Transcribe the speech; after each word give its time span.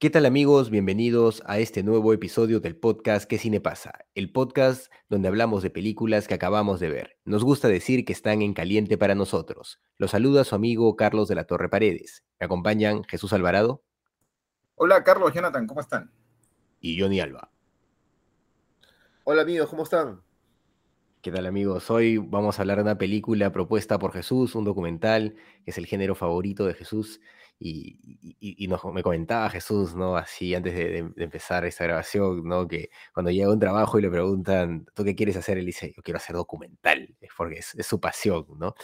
¿Qué 0.00 0.10
tal 0.10 0.26
amigos? 0.26 0.70
Bienvenidos 0.70 1.42
a 1.44 1.58
este 1.58 1.82
nuevo 1.82 2.12
episodio 2.12 2.60
del 2.60 2.76
podcast 2.76 3.28
¿Qué 3.28 3.36
cine 3.36 3.60
pasa? 3.60 4.04
El 4.14 4.30
podcast 4.30 4.92
donde 5.08 5.26
hablamos 5.26 5.64
de 5.64 5.70
películas 5.70 6.28
que 6.28 6.34
acabamos 6.34 6.78
de 6.78 6.88
ver. 6.88 7.18
Nos 7.24 7.42
gusta 7.42 7.66
decir 7.66 8.04
que 8.04 8.12
están 8.12 8.40
en 8.40 8.54
caliente 8.54 8.96
para 8.96 9.16
nosotros. 9.16 9.80
Los 9.96 10.12
saluda 10.12 10.44
su 10.44 10.54
amigo 10.54 10.94
Carlos 10.94 11.26
de 11.26 11.34
la 11.34 11.48
Torre 11.48 11.68
Paredes. 11.68 12.24
Me 12.38 12.46
acompañan 12.46 13.02
Jesús 13.02 13.32
Alvarado. 13.32 13.82
Hola 14.76 15.02
Carlos, 15.02 15.34
Jonathan, 15.34 15.66
¿cómo 15.66 15.80
están? 15.80 16.12
Y 16.80 17.00
Johnny 17.00 17.18
Alba. 17.18 17.50
Hola 19.24 19.42
amigos, 19.42 19.68
¿cómo 19.68 19.82
están? 19.82 20.22
¿Qué 21.22 21.32
tal 21.32 21.46
amigos? 21.46 21.90
Hoy 21.90 22.18
vamos 22.18 22.56
a 22.56 22.62
hablar 22.62 22.76
de 22.76 22.84
una 22.84 22.98
película 22.98 23.50
propuesta 23.50 23.98
por 23.98 24.12
Jesús, 24.12 24.54
un 24.54 24.64
documental 24.64 25.34
que 25.64 25.72
es 25.72 25.78
el 25.78 25.86
género 25.86 26.14
favorito 26.14 26.66
de 26.66 26.74
Jesús. 26.74 27.20
Y, 27.60 28.68
me 28.68 29.02
comentaba 29.02 29.50
Jesús, 29.50 29.94
¿no? 29.96 30.16
Así 30.16 30.54
antes 30.54 30.74
de, 30.74 30.98
empezar 31.16 31.64
esta 31.64 31.84
grabación, 31.84 32.44
¿no? 32.44 32.68
Que 32.68 32.90
cuando 33.12 33.32
llega 33.32 33.50
un 33.50 33.58
trabajo 33.58 33.98
y 33.98 34.02
le 34.02 34.10
preguntan, 34.10 34.86
¿tú 34.94 35.04
qué 35.04 35.16
quieres 35.16 35.36
hacer? 35.36 35.58
Él 35.58 35.66
dice, 35.66 35.92
yo 35.96 36.02
quiero 36.02 36.18
hacer 36.18 36.36
documental, 36.36 37.16
es 37.20 37.30
porque 37.36 37.58
es, 37.58 37.74
su 37.86 38.00
pasión, 38.00 38.46
¿no? 38.58 38.74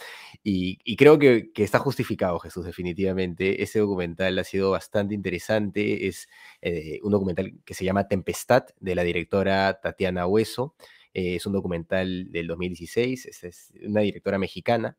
Y, 0.43 0.95
creo 0.97 1.17
que, 1.17 1.51
está 1.55 1.79
justificado 1.79 2.39
Jesús, 2.39 2.65
definitivamente. 2.65 3.63
Ese 3.63 3.79
documental 3.79 4.37
ha 4.39 4.43
sido 4.43 4.71
bastante 4.71 5.15
interesante. 5.15 6.07
Es 6.07 6.27
eh, 6.61 6.99
un 7.03 7.11
documental 7.11 7.53
que 7.63 7.73
se 7.73 7.85
llama 7.85 8.07
Tempestad, 8.07 8.65
de 8.79 8.95
la 8.95 9.03
directora 9.03 9.79
Tatiana 9.81 10.27
Hueso. 10.27 10.75
Eh, 11.13 11.35
es 11.37 11.45
un 11.45 11.53
documental 11.53 12.29
del 12.31 12.47
2016, 12.47 13.25
es, 13.25 13.73
una 13.85 14.01
directora 14.01 14.37
mexicana. 14.37 14.97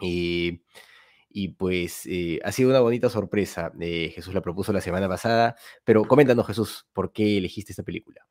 Y 0.00 0.62
y 1.30 1.48
pues 1.48 2.06
eh, 2.06 2.40
ha 2.44 2.52
sido 2.52 2.70
una 2.70 2.80
bonita 2.80 3.08
sorpresa. 3.08 3.72
Eh, 3.80 4.10
Jesús 4.14 4.34
la 4.34 4.40
propuso 4.40 4.72
la 4.72 4.80
semana 4.80 5.08
pasada, 5.08 5.56
pero 5.84 6.04
coméntanos 6.04 6.46
Jesús, 6.46 6.86
¿por 6.92 7.12
qué 7.12 7.38
elegiste 7.38 7.72
esta 7.72 7.82
película? 7.82 8.26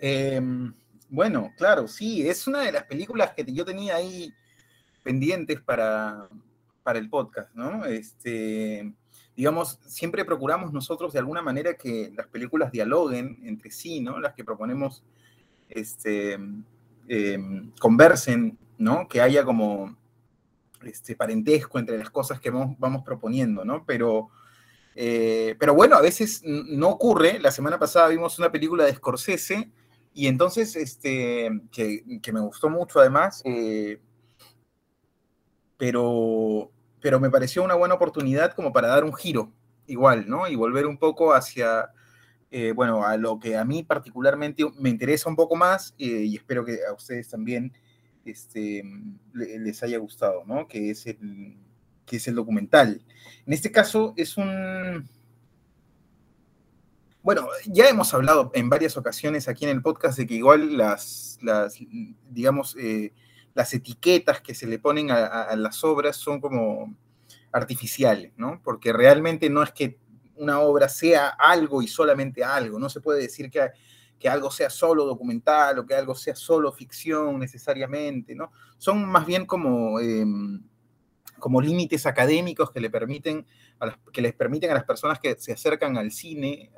Em, 0.00 0.72
bueno, 1.08 1.52
claro, 1.56 1.88
sí, 1.88 2.28
es 2.28 2.46
una 2.46 2.62
de 2.62 2.72
las 2.72 2.84
películas 2.84 3.32
que 3.34 3.44
yo 3.52 3.64
tenía 3.64 3.96
ahí 3.96 4.32
pendientes 5.02 5.60
para, 5.60 6.28
para 6.82 6.98
el 6.98 7.08
podcast, 7.08 7.54
¿no? 7.54 7.84
Este, 7.84 8.92
digamos, 9.36 9.78
siempre 9.86 10.24
procuramos 10.24 10.72
nosotros 10.72 11.12
de 11.12 11.18
alguna 11.18 11.42
manera 11.42 11.74
que 11.74 12.12
las 12.16 12.26
películas 12.26 12.72
dialoguen 12.72 13.38
entre 13.44 13.70
sí, 13.70 14.00
¿no? 14.00 14.18
Las 14.18 14.34
que 14.34 14.44
proponemos 14.44 15.04
este, 15.68 16.38
em, 17.08 17.70
conversen, 17.78 18.58
¿no? 18.78 19.06
Que 19.06 19.20
haya 19.20 19.44
como 19.44 19.96
este, 20.84 21.16
parentesco 21.16 21.78
entre 21.78 21.98
las 21.98 22.10
cosas 22.10 22.40
que 22.40 22.50
vamos, 22.50 23.02
proponiendo, 23.04 23.64
¿no? 23.64 23.84
Pero, 23.86 24.28
eh, 24.94 25.56
pero 25.58 25.74
bueno, 25.74 25.96
a 25.96 26.02
veces 26.02 26.42
no 26.44 26.88
ocurre. 26.88 27.38
La 27.38 27.50
semana 27.50 27.78
pasada 27.78 28.08
vimos 28.08 28.38
una 28.38 28.50
película 28.52 28.84
de 28.84 28.94
Scorsese 28.94 29.70
y 30.12 30.28
entonces, 30.28 30.76
este, 30.76 31.50
que, 31.70 32.32
me 32.32 32.40
gustó 32.40 32.70
mucho 32.70 33.00
además, 33.00 33.42
eh, 33.44 34.00
pero, 35.76 36.70
pero 37.00 37.20
me 37.20 37.30
pareció 37.30 37.62
una 37.62 37.74
buena 37.74 37.94
oportunidad 37.94 38.52
como 38.52 38.72
para 38.72 38.88
dar 38.88 39.04
un 39.04 39.14
giro 39.14 39.52
igual, 39.86 40.28
¿no? 40.28 40.48
Y 40.48 40.56
volver 40.56 40.86
un 40.86 40.98
poco 40.98 41.34
hacia, 41.34 41.90
eh, 42.50 42.72
bueno, 42.72 43.04
a 43.04 43.16
lo 43.16 43.38
que 43.38 43.56
a 43.56 43.64
mí 43.64 43.82
particularmente 43.82 44.64
me 44.78 44.90
interesa 44.90 45.28
un 45.28 45.36
poco 45.36 45.54
más 45.54 45.94
y 45.98 46.34
espero 46.34 46.64
que 46.64 46.78
a 46.88 46.92
ustedes 46.92 47.28
también 47.28 47.72
este, 48.30 48.82
les 49.32 49.82
haya 49.82 49.98
gustado, 49.98 50.44
¿no? 50.46 50.66
Que 50.68 50.90
es, 50.90 51.06
el, 51.06 51.56
que 52.04 52.16
es 52.16 52.28
el 52.28 52.34
documental. 52.34 53.02
En 53.46 53.52
este 53.52 53.70
caso 53.70 54.14
es 54.16 54.36
un... 54.36 55.08
Bueno, 57.22 57.48
ya 57.66 57.88
hemos 57.88 58.14
hablado 58.14 58.52
en 58.54 58.68
varias 58.68 58.96
ocasiones 58.96 59.48
aquí 59.48 59.64
en 59.64 59.72
el 59.72 59.82
podcast 59.82 60.16
de 60.16 60.26
que 60.26 60.34
igual 60.34 60.76
las, 60.76 61.38
las 61.42 61.76
digamos, 62.30 62.76
eh, 62.78 63.12
las 63.56 63.74
etiquetas 63.74 64.40
que 64.42 64.54
se 64.54 64.66
le 64.66 64.78
ponen 64.78 65.10
a, 65.10 65.56
las 65.56 65.82
obras 65.82 66.16
son 66.16 66.40
como 66.40 66.94
artificiales, 67.50 68.32
¿no? 68.36 68.60
Porque 68.62 68.92
realmente 68.92 69.48
no 69.48 69.62
es 69.62 69.72
que 69.72 69.98
una 70.36 70.60
obra 70.60 70.88
sea 70.88 71.28
algo 71.28 71.82
y 71.82 71.88
solamente 71.88 72.44
algo, 72.44 72.78
no 72.78 72.90
se 72.90 73.00
puede 73.00 73.22
decir 73.22 73.50
que 73.50 73.70
que 74.18 74.28
algo 74.28 74.50
sea 74.50 74.70
solo 74.70 75.04
documental 75.04 75.78
o 75.78 75.86
que 75.86 75.94
algo 75.94 76.14
sea 76.14 76.34
solo 76.34 76.72
ficción 76.72 77.38
necesariamente, 77.38 78.34
¿no? 78.34 78.52
Son 78.78 79.04
más 79.06 79.26
bien 79.26 79.46
como, 79.46 80.00
em, 80.00 80.62
como 81.38 81.60
límites 81.60 82.06
académicos 82.06 82.70
que, 82.70 82.80
le 82.80 82.90
permiten 82.90 83.46
a 83.80 83.96
que 84.12 84.22
les 84.22 84.34
permiten 84.34 84.70
a 84.70 84.74
las 84.74 84.84
personas 84.84 85.18
que 85.18 85.36
se 85.38 85.52
acercan 85.52 85.98
al 85.98 86.10
cine 86.10 86.70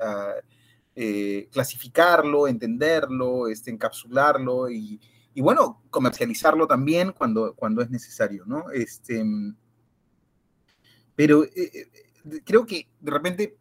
eh, 0.95 1.47
clasificarlo, 1.51 2.47
entenderlo, 2.47 3.47
este, 3.47 3.71
encapsularlo 3.71 4.69
y, 4.69 4.99
y, 5.33 5.41
bueno, 5.41 5.81
comercializarlo 5.89 6.67
también 6.67 7.13
cuando, 7.13 7.55
cuando 7.55 7.81
es 7.81 7.89
necesario, 7.89 8.43
¿no? 8.45 8.69
Este, 8.71 9.23
pero 11.15 11.43
eh, 11.43 11.51
eh, 11.55 12.41
creo 12.43 12.65
que 12.65 12.89
de 12.99 13.11
repente 13.11 13.57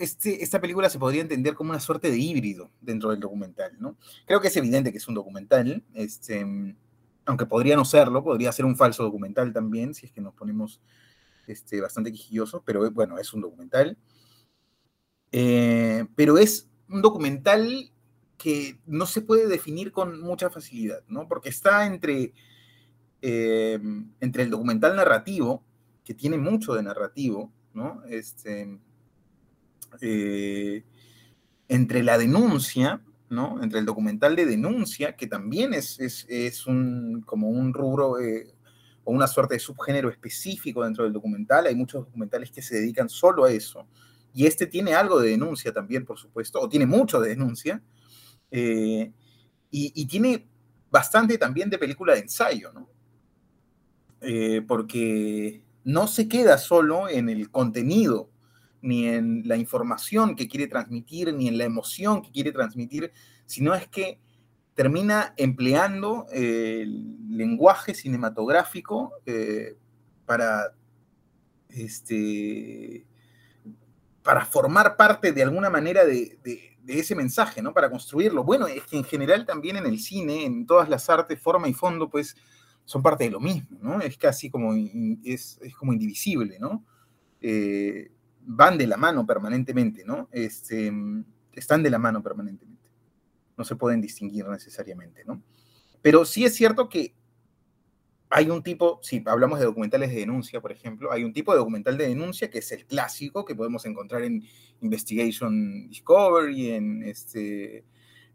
este, 0.00 0.42
esta 0.42 0.62
película 0.62 0.88
se 0.88 0.98
podría 0.98 1.20
entender 1.20 1.54
como 1.54 1.70
una 1.70 1.78
suerte 1.78 2.10
de 2.10 2.18
híbrido 2.18 2.70
dentro 2.80 3.10
del 3.10 3.20
documental, 3.20 3.76
¿no? 3.78 3.98
Creo 4.26 4.40
que 4.40 4.48
es 4.48 4.56
evidente 4.56 4.92
que 4.92 4.98
es 4.98 5.06
un 5.06 5.14
documental, 5.14 5.84
este, 5.92 6.74
aunque 7.26 7.44
podría 7.44 7.76
no 7.76 7.84
serlo, 7.84 8.24
podría 8.24 8.50
ser 8.50 8.64
un 8.64 8.78
falso 8.78 9.02
documental 9.02 9.52
también, 9.52 9.94
si 9.94 10.06
es 10.06 10.12
que 10.12 10.22
nos 10.22 10.32
ponemos 10.32 10.80
este, 11.46 11.82
bastante 11.82 12.10
quijillosos, 12.12 12.62
pero 12.64 12.90
bueno, 12.90 13.18
es 13.18 13.34
un 13.34 13.42
documental. 13.42 13.98
Eh, 15.32 16.06
pero 16.16 16.38
es 16.38 16.70
un 16.88 17.02
documental 17.02 17.92
que 18.38 18.80
no 18.86 19.04
se 19.04 19.20
puede 19.20 19.48
definir 19.48 19.92
con 19.92 20.18
mucha 20.18 20.48
facilidad, 20.48 21.02
¿no? 21.08 21.28
Porque 21.28 21.50
está 21.50 21.84
entre, 21.84 22.32
eh, 23.20 23.78
entre 24.18 24.44
el 24.44 24.50
documental 24.50 24.96
narrativo, 24.96 25.62
que 26.04 26.14
tiene 26.14 26.38
mucho 26.38 26.72
de 26.72 26.82
narrativo, 26.82 27.52
¿no? 27.74 28.02
Este, 28.08 28.80
eh, 30.00 30.84
entre 31.68 32.02
la 32.02 32.18
denuncia, 32.18 33.02
¿no? 33.28 33.62
Entre 33.62 33.78
el 33.78 33.86
documental 33.86 34.34
de 34.36 34.46
denuncia, 34.46 35.16
que 35.16 35.26
también 35.26 35.74
es, 35.74 35.98
es, 36.00 36.66
un, 36.66 37.22
como 37.24 37.48
un 37.48 37.72
rubro 37.72 38.18
eh, 38.18 38.54
o 39.04 39.12
una 39.12 39.26
suerte 39.26 39.54
de 39.54 39.60
subgénero 39.60 40.10
específico 40.10 40.84
dentro 40.84 41.04
del 41.04 41.12
documental. 41.12 41.66
Hay 41.66 41.74
muchos 41.74 42.04
documentales 42.06 42.50
que 42.50 42.62
se 42.62 42.76
dedican 42.76 43.08
solo 43.08 43.44
a 43.44 43.52
eso. 43.52 43.86
Y 44.32 44.46
este 44.46 44.66
tiene 44.66 44.94
algo 44.94 45.20
de 45.20 45.30
denuncia 45.30 45.72
también, 45.72 46.04
por 46.04 46.18
supuesto, 46.18 46.60
o 46.60 46.68
tiene 46.68 46.86
mucho 46.86 47.20
de 47.20 47.30
denuncia. 47.30 47.82
Eh, 48.50 49.12
y, 49.70 49.92
y, 49.94 50.06
tiene 50.06 50.48
bastante 50.90 51.38
también 51.38 51.70
de 51.70 51.78
película 51.78 52.14
de 52.14 52.20
ensayo, 52.20 52.72
¿no? 52.72 52.88
porque 54.66 55.62
no 55.84 56.06
se 56.06 56.28
queda 56.28 56.58
solo 56.58 57.08
en 57.08 57.28
el 57.28 57.50
contenido 57.50 58.29
ni 58.82 59.06
en 59.06 59.42
la 59.46 59.56
información 59.56 60.36
que 60.36 60.48
quiere 60.48 60.66
transmitir, 60.66 61.32
ni 61.34 61.48
en 61.48 61.58
la 61.58 61.64
emoción 61.64 62.22
que 62.22 62.30
quiere 62.30 62.52
transmitir, 62.52 63.12
sino 63.46 63.74
es 63.74 63.86
que 63.88 64.18
termina 64.74 65.34
empleando 65.36 66.26
el 66.32 67.36
lenguaje 67.36 67.94
cinematográfico 67.94 69.12
eh, 69.26 69.76
para, 70.24 70.72
este, 71.68 73.04
para 74.22 74.46
formar 74.46 74.96
parte 74.96 75.32
de 75.32 75.42
alguna 75.42 75.70
manera 75.70 76.04
de, 76.04 76.38
ese 76.86 77.14
mensaje, 77.14 77.62
¿no? 77.62 77.74
Para 77.74 77.90
construirlo. 77.90 78.42
Bueno, 78.42 78.66
es 78.66 78.82
que 78.84 78.96
en 78.96 79.04
general 79.04 79.44
también 79.44 79.76
en 79.76 79.86
el 79.86 80.00
cine, 80.00 80.44
en 80.44 80.66
todas 80.66 80.88
las 80.88 81.08
artes, 81.10 81.38
forma 81.38 81.68
y 81.68 81.74
fondo, 81.74 82.08
pues 82.08 82.34
son 82.84 83.02
parte 83.02 83.24
de 83.24 83.30
lo 83.30 83.38
mismo, 83.38 83.78
¿no? 83.82 84.00
Es 84.00 84.16
casi 84.16 84.50
como, 84.50 84.74
es, 85.22 85.60
como 85.78 85.92
indivisible, 85.92 86.58
¿no? 86.58 86.84
Eh, 87.40 88.10
van 88.52 88.76
de 88.76 88.86
la 88.86 88.96
mano 88.96 89.24
permanentemente, 89.24 90.04
¿no? 90.04 90.28
Este, 90.32 90.92
están 91.52 91.82
de 91.82 91.90
la 91.90 91.98
mano 91.98 92.22
permanentemente. 92.22 92.90
No 93.56 93.64
se 93.64 93.76
pueden 93.76 94.00
distinguir 94.00 94.46
necesariamente, 94.48 95.24
¿no? 95.24 95.42
Pero 96.02 96.24
sí 96.24 96.44
es 96.44 96.54
cierto 96.54 96.88
que 96.88 97.14
hay 98.28 98.50
un 98.50 98.62
tipo, 98.62 98.98
si 99.02 99.22
hablamos 99.26 99.58
de 99.58 99.66
documentales 99.66 100.10
de 100.10 100.16
denuncia, 100.16 100.60
por 100.60 100.72
ejemplo, 100.72 101.12
hay 101.12 101.24
un 101.24 101.32
tipo 101.32 101.52
de 101.52 101.58
documental 101.58 101.96
de 101.96 102.08
denuncia 102.08 102.50
que 102.50 102.58
es 102.58 102.72
el 102.72 102.86
clásico 102.86 103.44
que 103.44 103.54
podemos 103.54 103.84
encontrar 103.86 104.22
en 104.22 104.44
Investigation 104.80 105.88
Discovery, 105.88 106.70
en 106.70 107.02
este, 107.04 107.84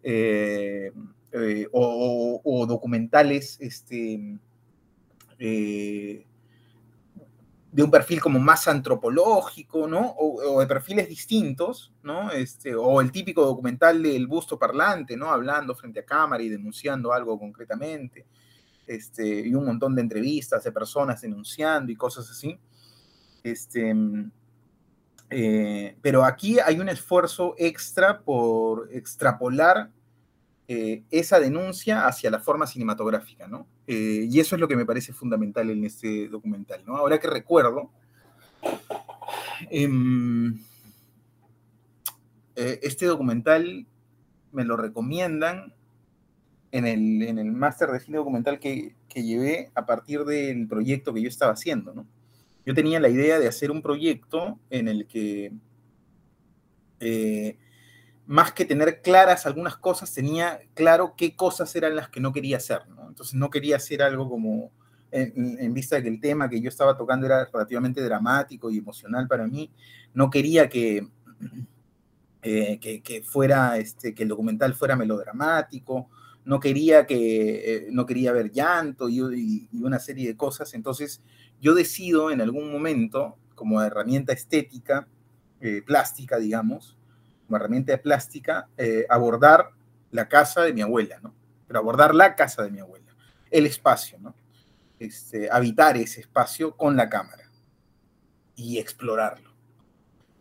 eh, 0.03 0.91
eh, 1.31 1.67
o, 1.71 2.65
documentales 2.67 3.57
este, 3.59 4.37
eh, 5.39 6.25
de 7.75 7.83
un 7.83 7.91
perfil 7.91 8.21
como 8.21 8.39
más 8.39 8.69
antropológico, 8.69 9.85
¿no? 9.85 10.15
O, 10.17 10.61
de 10.61 10.65
perfiles 10.65 11.09
distintos, 11.09 11.91
¿no? 12.03 12.31
Este, 12.31 12.73
o 12.73 13.01
el 13.01 13.11
típico 13.11 13.45
documental 13.45 14.01
del 14.01 14.27
busto 14.27 14.57
parlante, 14.57 15.17
¿no? 15.17 15.29
Hablando 15.29 15.75
frente 15.75 15.99
a 15.99 16.05
cámara 16.05 16.41
y 16.41 16.47
denunciando 16.47 17.11
algo 17.11 17.37
concretamente. 17.37 18.25
Este, 18.87 19.41
y 19.41 19.53
un 19.53 19.65
montón 19.65 19.93
de 19.93 20.03
entrevistas 20.03 20.63
de 20.63 20.71
personas 20.71 21.19
denunciando 21.19 21.91
y 21.91 21.97
cosas 21.97 22.31
así. 22.31 22.57
Este, 23.43 23.93
eh, 25.29 25.97
pero 26.01 26.23
aquí 26.23 26.59
hay 26.59 26.79
un 26.79 26.87
esfuerzo 26.87 27.55
extra 27.57 28.21
por 28.21 28.87
extrapolar 28.93 29.91
eh, 30.67 31.03
esa 31.11 31.39
denuncia 31.39 32.07
hacia 32.07 32.31
la 32.31 32.39
forma 32.39 32.67
cinematográfica, 32.67 33.47
¿no? 33.47 33.67
Eh, 33.87 34.27
y 34.29 34.39
eso 34.39 34.55
es 34.55 34.59
lo 34.59 34.67
que 34.67 34.75
me 34.75 34.85
parece 34.85 35.13
fundamental 35.13 35.69
en 35.69 35.83
este 35.83 36.27
documental, 36.27 36.83
¿no? 36.85 36.97
Ahora 36.97 37.19
que 37.19 37.27
recuerdo, 37.27 37.91
em, 39.69 40.59
este 42.55 43.05
documental 43.05 43.85
me 44.51 44.63
lo 44.63 44.77
recomiendan 44.77 45.73
en 46.71 46.85
el, 46.85 47.21
en 47.21 47.37
el 47.37 47.51
máster 47.51 47.89
de 47.89 47.99
cine 47.99 48.17
documental 48.17 48.59
que, 48.59 48.95
que, 49.07 49.23
llevé 49.23 49.71
a 49.75 49.85
partir 49.85 50.25
del 50.25 50.67
proyecto 50.67 51.13
que 51.13 51.21
yo 51.21 51.29
estaba 51.29 51.53
haciendo, 51.53 51.93
¿no? 51.93 52.07
Yo 52.65 52.73
tenía 52.73 52.99
la 52.99 53.09
idea 53.09 53.39
de 53.39 53.47
hacer 53.47 53.69
un 53.69 53.81
proyecto 53.81 54.59
en 54.69 54.87
el 54.87 55.05
que, 55.05 55.53
eh, 56.99 57.57
más 58.27 58.53
que 58.53 58.65
tener 58.65 59.01
claras 59.01 59.45
algunas 59.45 59.77
cosas, 59.77 60.13
tenía 60.13 60.59
claro 60.73 61.13
qué 61.15 61.35
cosas 61.35 61.75
eran 61.75 61.95
las 61.95 62.09
que 62.09 62.19
no 62.19 62.33
quería 62.33 62.57
hacer, 62.57 62.87
¿no? 62.89 63.07
Entonces 63.07 63.35
no 63.35 63.49
quería 63.49 63.75
hacer 63.75 64.01
algo 64.01 64.29
como, 64.29 64.71
en, 65.11 65.73
vista 65.73 65.95
de 65.95 66.03
que 66.03 66.09
el 66.09 66.19
tema 66.19 66.49
que 66.49 66.59
yo 66.59 66.69
estaba 66.69 66.97
tocando 66.97 67.25
era 67.25 67.45
relativamente 67.45 68.01
dramático 68.01 68.69
y 68.69 68.77
emocional 68.77 69.27
para 69.27 69.47
mí, 69.47 69.71
no 70.13 70.29
quería 70.29 70.69
que, 70.69 71.07
eh, 72.41 72.79
que, 72.79 73.23
fuera, 73.23 73.77
este, 73.77 74.13
que 74.13 74.23
el 74.23 74.29
documental 74.29 74.73
fuera 74.73 74.95
melodramático, 74.95 76.09
no 76.43 76.59
quería, 76.59 77.05
que, 77.07 77.75
eh, 77.75 77.87
no 77.91 78.05
quería 78.05 78.31
ver 78.31 78.51
llanto 78.51 79.09
y, 79.09 79.67
una 79.73 79.99
serie 79.99 80.27
de 80.27 80.37
cosas. 80.37 80.73
Entonces 80.73 81.21
yo 81.61 81.73
decido 81.73 82.31
en 82.31 82.41
algún 82.41 82.71
momento, 82.71 83.37
como 83.55 83.81
herramienta 83.81 84.33
estética, 84.33 85.07
eh, 85.61 85.81
plástica, 85.83 86.37
digamos, 86.37 86.97
como 87.45 87.57
herramienta 87.57 87.97
plástica, 87.97 88.67
eh, 88.77 89.05
abordar 89.09 89.71
la 90.11 90.27
casa 90.27 90.61
de 90.63 90.73
mi 90.73 90.81
abuela, 90.81 91.19
¿no? 91.21 91.33
Pero 91.67 91.79
abordar 91.79 92.13
la 92.15 92.35
casa 92.35 92.63
de 92.63 92.71
mi 92.71 92.79
abuela, 92.79 93.15
el 93.51 93.65
espacio, 93.65 94.17
¿no? 94.19 94.35
Este, 94.99 95.49
habitar 95.51 95.97
ese 95.97 96.21
espacio 96.21 96.75
con 96.75 96.95
la 96.95 97.09
cámara 97.09 97.51
y 98.55 98.77
explorarlo. 98.77 99.53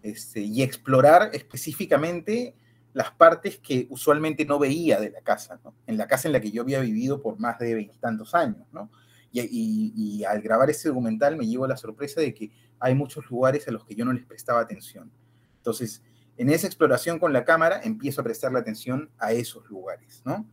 Este, 0.03 0.41
y 0.41 0.62
explorar 0.62 1.31
específicamente 1.33 2.55
las 2.93 3.11
partes 3.11 3.59
que 3.59 3.87
usualmente 3.91 4.45
no 4.45 4.59
veía 4.59 5.01
de 5.01 5.11
la 5.11 5.21
casa, 5.21 5.59
¿no? 5.65 5.75
En 5.87 5.97
la 5.97 6.06
casa 6.06 6.29
en 6.29 6.33
la 6.33 6.41
que 6.41 6.51
yo 6.51 6.62
había 6.62 6.81
vivido 6.81 7.21
por 7.21 7.41
más 7.41 7.59
de 7.59 7.75
veintitantos 7.75 8.35
años, 8.35 8.67
¿no? 8.73 8.91
Y, 9.33 10.23
al 10.25 10.41
grabar 10.41 10.71
ese 10.71 10.89
documental 10.89 11.37
me 11.37 11.47
llevo 11.47 11.67
la 11.67 11.77
sorpresa 11.77 12.21
de 12.21 12.33
que 12.33 12.53
hay 12.79 12.95
muchos 12.95 13.29
lugares 13.29 13.67
a 13.67 13.73
los 13.73 13.85
que 13.85 13.97
yo 13.97 14.05
no 14.05 14.12
les 14.12 14.25
prestaba 14.25 14.61
atención. 14.61 15.11
Entonces, 15.56 16.03
en 16.36 16.50
esa 16.50 16.66
exploración 16.66 17.19
con 17.19 17.32
la 17.32 17.44
cámara 17.44 17.81
empiezo 17.82 18.20
a 18.20 18.25
prestarle 18.25 18.58
atención 18.58 19.10
a 19.19 19.32
esos 19.32 19.69
lugares, 19.69 20.22
¿no? 20.25 20.46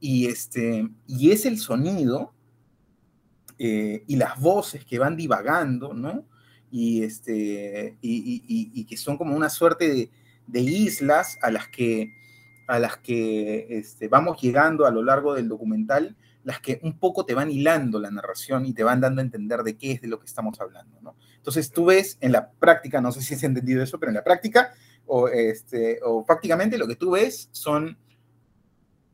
Y, 0.00 0.26
este, 0.26 0.88
y 1.06 1.32
es 1.32 1.44
el 1.44 1.58
sonido 1.58 2.32
eh, 3.58 4.04
y 4.06 4.16
las 4.16 4.40
voces 4.40 4.84
que 4.84 4.98
van 4.98 5.16
divagando, 5.16 5.92
¿no? 5.92 6.26
Y, 6.70 7.02
este, 7.02 7.96
y 8.00 8.84
que 8.84 8.96
son 8.96 9.16
como 9.16 9.34
una 9.34 9.48
suerte 9.48 9.88
de, 9.88 10.10
de 10.48 10.60
islas 10.60 11.38
a 11.42 11.50
las 11.50 11.68
que, 11.68 12.14
a 12.66 12.78
las 12.78 12.96
que 12.96 13.66
este, 13.70 14.08
vamos 14.08 14.40
llegando 14.40 14.86
a 14.86 14.90
lo 14.90 15.02
largo 15.04 15.34
del 15.34 15.48
documental, 15.48 16.16
las 16.42 16.60
que 16.60 16.80
un 16.82 16.98
poco 16.98 17.24
te 17.24 17.34
van 17.34 17.50
hilando 17.50 18.00
la 18.00 18.10
narración 18.10 18.66
y 18.66 18.72
te 18.72 18.82
van 18.82 19.00
dando 19.00 19.20
a 19.20 19.24
entender 19.24 19.62
de 19.62 19.76
qué 19.76 19.92
es 19.92 20.00
de 20.00 20.08
lo 20.08 20.18
que 20.18 20.26
estamos 20.26 20.58
hablando. 20.60 20.98
¿no? 21.02 21.14
Entonces 21.36 21.70
tú 21.70 21.86
ves 21.86 22.16
en 22.20 22.32
la 22.32 22.50
práctica, 22.50 23.00
no 23.00 23.12
sé 23.12 23.20
si 23.20 23.34
has 23.34 23.42
entendido 23.42 23.82
eso, 23.82 24.00
pero 24.00 24.10
en 24.10 24.16
la 24.16 24.24
práctica 24.24 24.72
o, 25.08 25.28
este, 25.28 26.00
o 26.04 26.24
prácticamente 26.24 26.78
lo 26.78 26.86
que 26.86 26.96
tú 26.96 27.12
ves 27.12 27.48
son 27.50 27.96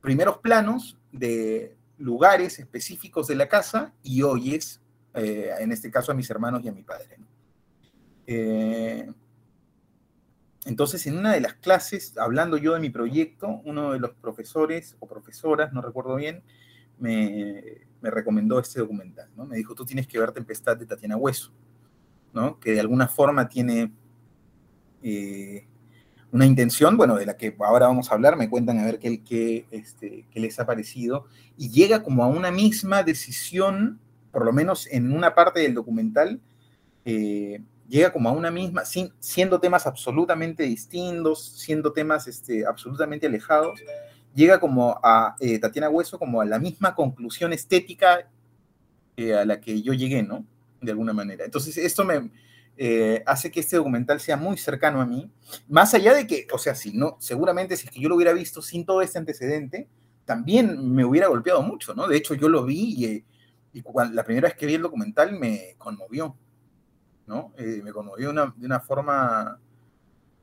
primeros 0.00 0.38
planos 0.38 0.99
de 1.12 1.76
lugares 1.99 2.58
específicos 2.58 3.26
de 3.29 3.37
la 3.37 3.49
casa 3.49 3.94
y 4.02 4.23
oyes, 4.23 4.82
eh, 5.14 5.50
en 5.58 5.73
este 5.73 5.91
caso, 5.91 6.12
a 6.12 6.14
mis 6.14 6.29
hermanos 6.29 6.62
y 6.64 6.69
a 6.69 6.73
mi 6.73 6.82
padre. 6.82 7.17
Eh, 8.26 9.11
entonces, 10.67 11.06
en 11.06 11.17
una 11.17 11.32
de 11.32 11.41
las 11.41 11.55
clases, 11.55 12.17
hablando 12.19 12.56
yo 12.56 12.75
de 12.75 12.81
mi 12.81 12.90
proyecto, 12.90 13.61
uno 13.64 13.93
de 13.93 14.00
los 14.00 14.12
profesores 14.12 14.97
o 14.99 15.06
profesoras, 15.06 15.73
no 15.73 15.82
recuerdo 15.82 16.17
bien, 16.17 16.43
me, 16.99 17.87
recomendó 18.02 18.58
este 18.58 18.81
documental, 18.81 19.31
¿no? 19.37 19.47
Me 19.47 19.56
dijo, 19.56 19.75
tú 19.75 19.85
tienes 19.87 20.06
que 20.06 20.19
ver 20.19 20.32
Tempestad 20.32 20.76
de 20.76 20.87
Tatiana 20.87 21.17
Hueso, 21.17 21.52
¿no? 22.32 22.58
Que 22.58 22.73
de 22.73 22.81
alguna 22.81 23.08
forma 23.08 23.49
tiene 23.49 23.93
eh, 25.02 25.67
una 26.35 26.47
intención, 26.47 26.97
bueno, 26.97 27.15
de 27.15 27.27
la 27.27 27.37
que 27.37 27.55
ahora 27.61 27.87
vamos 27.87 28.11
a 28.11 28.15
hablar, 28.17 28.37
me 28.37 28.51
cuentan 28.51 28.81
a 28.81 28.85
ver 28.85 28.99
qué, 28.99 29.23
qué, 29.23 29.67
este, 29.71 30.27
qué 30.33 30.41
les 30.41 30.59
ha 30.59 30.67
parecido, 30.67 31.27
y 31.57 31.71
llega 31.71 32.03
como 32.03 32.25
a 32.25 32.27
una 32.27 32.51
misma 32.51 33.05
decisión, 33.05 34.01
por 34.33 34.45
lo 34.45 34.53
menos 34.53 34.89
en 34.91 35.13
una 35.13 35.37
parte 35.37 35.61
del 35.61 35.75
documental, 35.75 36.41
eh, 37.05 37.63
llega 37.89 38.13
como 38.13 38.29
a 38.29 38.33
una 38.33 38.51
misma, 38.51 38.83
siendo 39.21 39.61
temas 39.61 39.87
absolutamente 39.87 40.65
distintos, 40.65 41.53
siendo 41.57 41.93
temas 41.93 42.27
este, 42.27 42.67
absolutamente 42.67 43.29
alejados, 43.29 43.81
llega 44.35 44.59
como 44.59 44.99
a 45.05 45.37
eh, 45.39 45.61
Tatiana 45.61 45.89
Hueso 45.89 46.19
como 46.19 46.41
a 46.41 46.45
la 46.45 46.59
misma 46.59 46.97
conclusión 46.97 47.53
estética 47.53 48.29
a 49.17 49.45
la 49.45 49.61
que 49.61 49.81
yo 49.83 49.93
llegué, 49.93 50.25
¿no? 50.25 50.45
De 50.81 50.91
alguna 50.91 51.13
manera. 51.13 51.45
Entonces, 51.45 51.76
esto 51.79 52.05
me 52.05 52.29
eh, 52.76 53.23
hace 53.26 53.50
que 53.50 53.61
este 53.61 53.76
documental 53.76 54.21
sea 54.21 54.37
muy 54.37 54.57
cercano 54.57 55.00
a 55.00 55.07
mí, 55.07 55.31
más 55.69 55.95
allá 55.95 56.14
de 56.14 56.26
que, 56.26 56.47
o 56.52 56.59
sea, 56.59 56.75
si 56.75 56.93
no, 56.93 57.16
seguramente 57.21 57.76
si 57.76 57.87
es 57.87 57.93
que 57.93 58.00
yo 58.00 58.09
lo 58.09 58.16
hubiera 58.16 58.33
visto 58.33 58.62
sin 58.62 58.85
todo 58.85 59.02
este 59.02 59.19
antecedente, 59.19 59.88
también 60.25 60.93
me 60.95 61.04
hubiera 61.04 61.28
golpeado 61.28 61.62
mucho, 61.62 61.95
¿no? 61.95 62.09
De 62.09 62.16
hecho, 62.16 62.35
yo 62.35 62.49
lo 62.49 62.64
vi 62.64 63.25
y, 63.73 63.78
y 63.78 63.83
la 64.12 64.25
primera 64.25 64.49
vez 64.49 64.57
que 64.57 64.66
vi 64.66 64.75
el 64.75 64.83
documental 64.83 65.38
me 65.38 65.75
conmovió, 65.78 66.37
¿no? 67.26 67.52
Eh, 67.57 67.81
me 67.83 67.93
conmovió 67.93 68.33
de 68.33 68.66
una 68.66 68.81
forma 68.81 69.59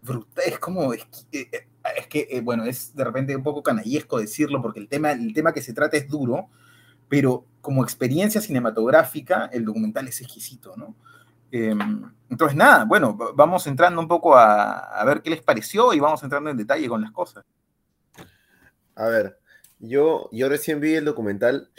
brutal, 0.02 0.44
es 0.46 0.60
como, 0.60 0.94
es, 0.94 1.06
que, 1.32 1.50
eh, 1.52 2.28
eh, 2.30 2.42
bueno, 2.42 2.66
es 2.66 2.96
de 2.96 3.04
repente 3.04 3.36
un 3.36 3.44
poco 3.44 3.64
canallesco 3.64 4.20
decirlo, 4.20 4.62
porque 4.62 4.80
el 4.80 4.88
tema, 4.88 5.12
el 5.12 5.34
tema 5.34 5.54
que 5.54 5.62
se 5.62 5.74
trata 5.74 5.98
es 5.98 6.08
duro, 6.08 6.50
pero 7.08 7.46
como 7.62 7.84
experiencia 7.84 8.42
cinematográfica, 8.42 9.50
el 9.52 9.66
documental 9.66 10.08
es 10.08 10.22
exquisito, 10.22 10.76
¿no? 10.76 10.96
Em, 11.52 12.12
entonces, 12.30 12.58
nada, 12.58 12.86
bueno, 12.86 13.18
vamos 13.36 13.68
entrando 13.68 14.00
un 14.00 14.08
poco 14.08 14.36
a, 14.36 15.00
a, 15.00 15.06
ver 15.06 15.22
qué 15.22 15.30
les 15.30 15.42
pareció 15.42 15.94
y 15.94 16.00
vamos 16.00 16.24
entrando 16.24 16.50
en 16.50 16.58
detalle 16.58 16.88
con 16.88 17.02
las 17.02 17.12
cosas. 17.12 17.46
A 18.96 19.08
ver, 19.08 19.38
yo, 19.80 20.30
yo 20.32 20.48
recién 20.48 20.80
vi 20.80 20.96
el 20.96 21.06
documental 21.06 21.72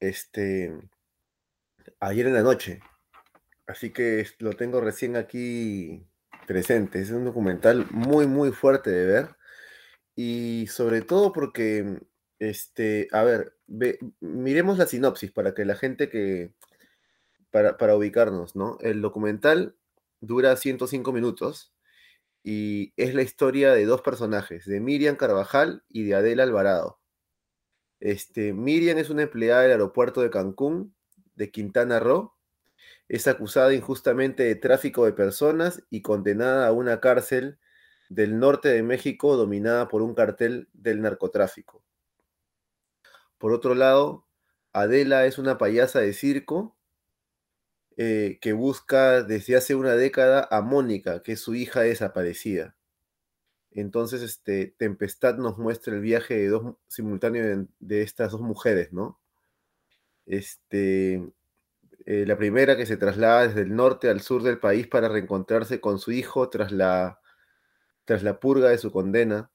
este, 0.00 0.76
ayer 2.00 2.26
en 2.26 2.34
la 2.34 2.42
noche. 2.42 2.80
Así 3.66 3.90
que 3.90 4.26
lo 4.38 4.54
tengo 4.54 4.80
recién 4.80 5.16
aquí 5.16 6.06
presente. 6.46 7.00
Es 7.00 7.10
un 7.10 7.24
documental 7.24 7.86
muy, 7.90 8.26
muy 8.26 8.50
fuerte 8.50 8.90
de 8.90 9.06
ver. 9.06 9.36
Y 10.16 10.66
sobre 10.68 11.02
todo 11.02 11.32
porque, 11.32 12.00
este, 12.38 13.08
a 13.12 13.22
ver, 13.22 13.56
miremos 14.20 14.78
la 14.78 14.86
sinopsis 14.86 15.30
para 15.30 15.54
que 15.54 15.64
la 15.64 15.76
gente 15.76 16.08
que, 16.08 16.54
para, 17.50 17.96
ubicarnos, 17.96 18.56
¿no? 18.56 18.78
El 18.80 19.00
documental 19.00 19.76
dura 20.20 20.56
105 20.56 21.12
minutos 21.12 21.72
y 22.42 22.92
es 22.96 23.14
la 23.14 23.22
historia 23.22 23.72
de 23.72 23.84
dos 23.84 24.02
personajes, 24.02 24.64
de 24.66 24.80
Miriam 24.80 25.16
Carvajal 25.16 25.84
y 25.88 26.04
de 26.04 26.14
Adela 26.14 26.44
Alvarado. 26.44 27.00
Este, 28.00 28.52
Miriam 28.52 28.98
es 28.98 29.10
una 29.10 29.22
empleada 29.22 29.62
del 29.62 29.72
aeropuerto 29.72 30.22
de 30.22 30.30
Cancún, 30.30 30.94
de 31.34 31.50
Quintana 31.50 32.00
Roo, 32.00 32.34
es 33.08 33.26
acusada 33.26 33.72
injustamente 33.74 34.44
de 34.44 34.54
tráfico 34.54 35.04
de 35.04 35.12
personas 35.12 35.82
y 35.90 36.02
condenada 36.02 36.68
a 36.68 36.72
una 36.72 37.00
cárcel 37.00 37.58
del 38.08 38.38
norte 38.38 38.68
de 38.68 38.82
México 38.82 39.36
dominada 39.36 39.88
por 39.88 40.02
un 40.02 40.14
cartel 40.14 40.68
del 40.72 41.00
narcotráfico. 41.00 41.82
Por 43.38 43.52
otro 43.52 43.74
lado, 43.74 44.26
Adela 44.72 45.26
es 45.26 45.38
una 45.38 45.58
payasa 45.58 46.00
de 46.00 46.12
circo 46.12 46.77
eh, 48.00 48.38
que 48.40 48.52
busca 48.52 49.24
desde 49.24 49.56
hace 49.56 49.74
una 49.74 49.96
década 49.96 50.46
a 50.52 50.62
Mónica, 50.62 51.20
que 51.20 51.32
es 51.32 51.40
su 51.40 51.56
hija 51.56 51.80
desaparecida. 51.80 52.76
Entonces, 53.72 54.22
este, 54.22 54.68
Tempestad 54.78 55.36
nos 55.38 55.58
muestra 55.58 55.96
el 55.96 56.00
viaje 56.00 56.36
de 56.36 56.46
dos, 56.46 56.76
simultáneo 56.86 57.66
de, 57.80 58.02
estas 58.02 58.30
dos 58.30 58.40
mujeres, 58.40 58.92
¿no? 58.92 59.18
Este, 60.26 61.14
eh, 62.06 62.24
la 62.24 62.38
primera 62.38 62.76
que 62.76 62.86
se 62.86 62.96
traslada 62.96 63.48
desde 63.48 63.62
el 63.62 63.74
norte 63.74 64.08
al 64.08 64.20
sur 64.20 64.44
del 64.44 64.60
país 64.60 64.86
para 64.86 65.08
reencontrarse 65.08 65.80
con 65.80 65.98
su 65.98 66.12
hijo 66.12 66.50
tras 66.50 66.70
la, 66.70 67.20
tras 68.04 68.22
la 68.22 68.38
purga 68.38 68.68
de 68.68 68.78
su 68.78 68.92
condena, 68.92 69.50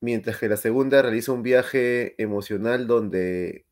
mientras 0.00 0.38
que 0.38 0.48
la 0.48 0.56
segunda 0.56 1.02
realiza 1.02 1.32
un 1.32 1.42
viaje 1.42 2.14
emocional 2.22 2.86
donde 2.86 3.66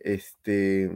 este, 0.00 0.90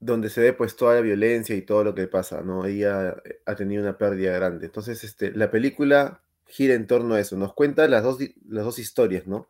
donde 0.00 0.30
se 0.30 0.40
ve 0.40 0.52
pues 0.54 0.76
toda 0.76 0.94
la 0.96 1.00
violencia 1.02 1.54
y 1.54 1.62
todo 1.62 1.84
lo 1.84 1.94
que 1.94 2.08
pasa, 2.08 2.40
¿no? 2.42 2.64
Ella 2.66 3.16
eh, 3.24 3.40
ha 3.46 3.54
tenido 3.54 3.82
una 3.82 3.98
pérdida 3.98 4.32
grande. 4.32 4.66
Entonces, 4.66 5.04
este, 5.04 5.32
la 5.32 5.50
película 5.50 6.22
gira 6.46 6.74
en 6.74 6.86
torno 6.86 7.14
a 7.14 7.20
eso, 7.20 7.36
nos 7.36 7.54
cuenta 7.54 7.86
las 7.86 8.02
dos, 8.02 8.18
las 8.48 8.64
dos 8.64 8.78
historias, 8.78 9.26
¿no? 9.26 9.48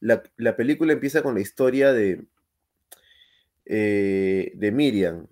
La, 0.00 0.22
película 0.56 0.94
empieza 0.94 1.22
con 1.22 1.34
la 1.34 1.40
historia 1.40 1.92
de, 1.92 2.24
eh, 3.66 4.52
de 4.54 4.72
Miriam 4.72 5.26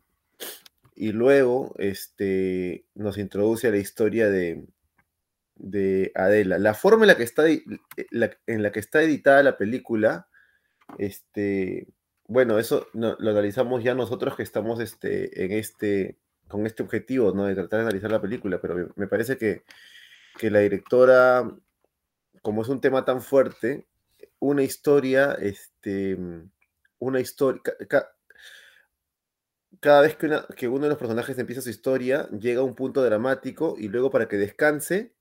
y 0.95 1.13
luego 1.13 1.75
este, 1.79 2.85
nos 2.95 3.17
introduce 3.17 3.69
a 3.69 3.71
la 3.71 3.79
historia 3.79 4.29
de, 4.29 4.67
de 5.57 6.13
Adela. 6.15 6.59
La 6.59 6.75
forma 6.75 7.05
en 7.05 7.09
la 7.09 7.17
que 7.17 7.23
está, 7.23 7.49
eh, 7.49 7.63
en 8.47 8.63
la 8.63 8.73
que 8.73 8.81
está 8.81 9.03
editada 9.03 9.43
la 9.43 9.57
película, 9.57 10.29
este, 10.99 11.89
bueno, 12.29 12.59
eso 12.59 12.87
lo 12.93 13.17
analizamos 13.19 13.83
ya 13.83 13.95
nosotros 13.95 14.37
que 14.37 14.43
estamos 14.43 14.81
este, 14.81 15.45
en 15.45 15.53
este, 15.53 16.19
con 16.47 16.67
este 16.67 16.83
objetivo, 16.83 17.33
¿no? 17.33 17.47
De 17.47 17.55
tratar 17.55 17.81
de 17.81 17.87
analizar 17.87 18.13
la 18.13 18.21
película, 18.21 18.61
pero 18.61 18.93
me, 18.97 19.07
parece 19.09 19.39
que, 19.39 19.65
la 20.51 20.61
directora, 20.61 21.51
como 22.43 22.63
es 22.63 22.69
un 22.69 22.83
tema 22.83 23.05
tan 23.07 23.23
fuerte, 23.23 23.87
una 24.41 24.63
historia, 24.63 25.33
este, 25.41 26.19
una 26.99 27.21
historia, 27.21 27.63
cada 29.81 30.03
vez 30.03 30.17
que, 30.17 30.31
que 30.55 30.69
uno 30.69 30.83
de 30.83 30.91
los 30.91 30.99
personajes 30.99 31.39
empieza 31.39 31.63
su 31.63 31.71
historia, 31.71 32.29
llega 32.31 32.61
a 32.61 32.65
un 32.65 32.75
punto 32.75 33.03
dramático 33.03 33.77
y 33.79 33.89
luego 33.89 34.11
para 34.11 34.29
que 34.29 34.37
descanse, 34.37 35.15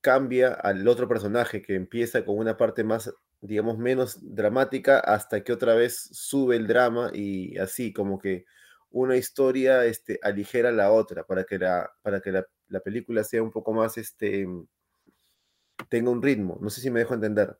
cambia 0.00 0.54
al 0.54 0.88
otro 0.88 1.06
personaje 1.06 1.60
que 1.62 1.74
empieza 1.74 2.24
con 2.24 2.38
una 2.38 2.56
parte 2.56 2.82
más 2.82 3.12
digamos, 3.42 3.76
menos 3.76 4.18
dramática 4.22 5.00
hasta 5.00 5.42
que 5.42 5.52
otra 5.52 5.74
vez 5.74 6.08
sube 6.12 6.56
el 6.56 6.68
drama 6.68 7.10
y 7.12 7.58
así, 7.58 7.92
como 7.92 8.18
que 8.18 8.46
una 8.90 9.16
historia 9.16 9.84
este, 9.84 10.20
aligera 10.22 10.70
la 10.70 10.92
otra 10.92 11.24
para 11.24 11.44
que 11.44 11.58
la, 11.58 11.90
para 12.02 12.20
que 12.20 12.30
la, 12.30 12.46
película 12.84 13.24
sea 13.24 13.42
un 13.42 13.50
poco 13.50 13.72
más, 13.72 13.98
este, 13.98 14.46
tenga 15.88 16.10
un 16.10 16.22
ritmo. 16.22 16.58
No 16.62 16.70
sé 16.70 16.80
si 16.80 16.90
me 16.90 17.00
dejo 17.00 17.14
entender. 17.14 17.58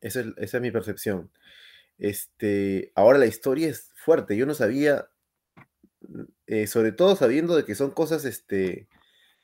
Esa 0.00 0.20
es, 0.20 0.26
esa 0.36 0.56
es 0.56 0.62
mi 0.62 0.70
percepción. 0.70 1.30
Este, 1.98 2.92
ahora 2.96 3.18
la 3.18 3.26
historia 3.26 3.68
es 3.68 3.92
fuerte. 3.94 4.36
Yo 4.36 4.46
no 4.46 4.54
sabía, 4.54 5.08
eh, 6.46 6.66
sobre 6.66 6.92
todo 6.92 7.14
sabiendo 7.14 7.56
de 7.56 7.64
que 7.64 7.76
son 7.76 7.92
cosas 7.92 8.24
este, 8.24 8.88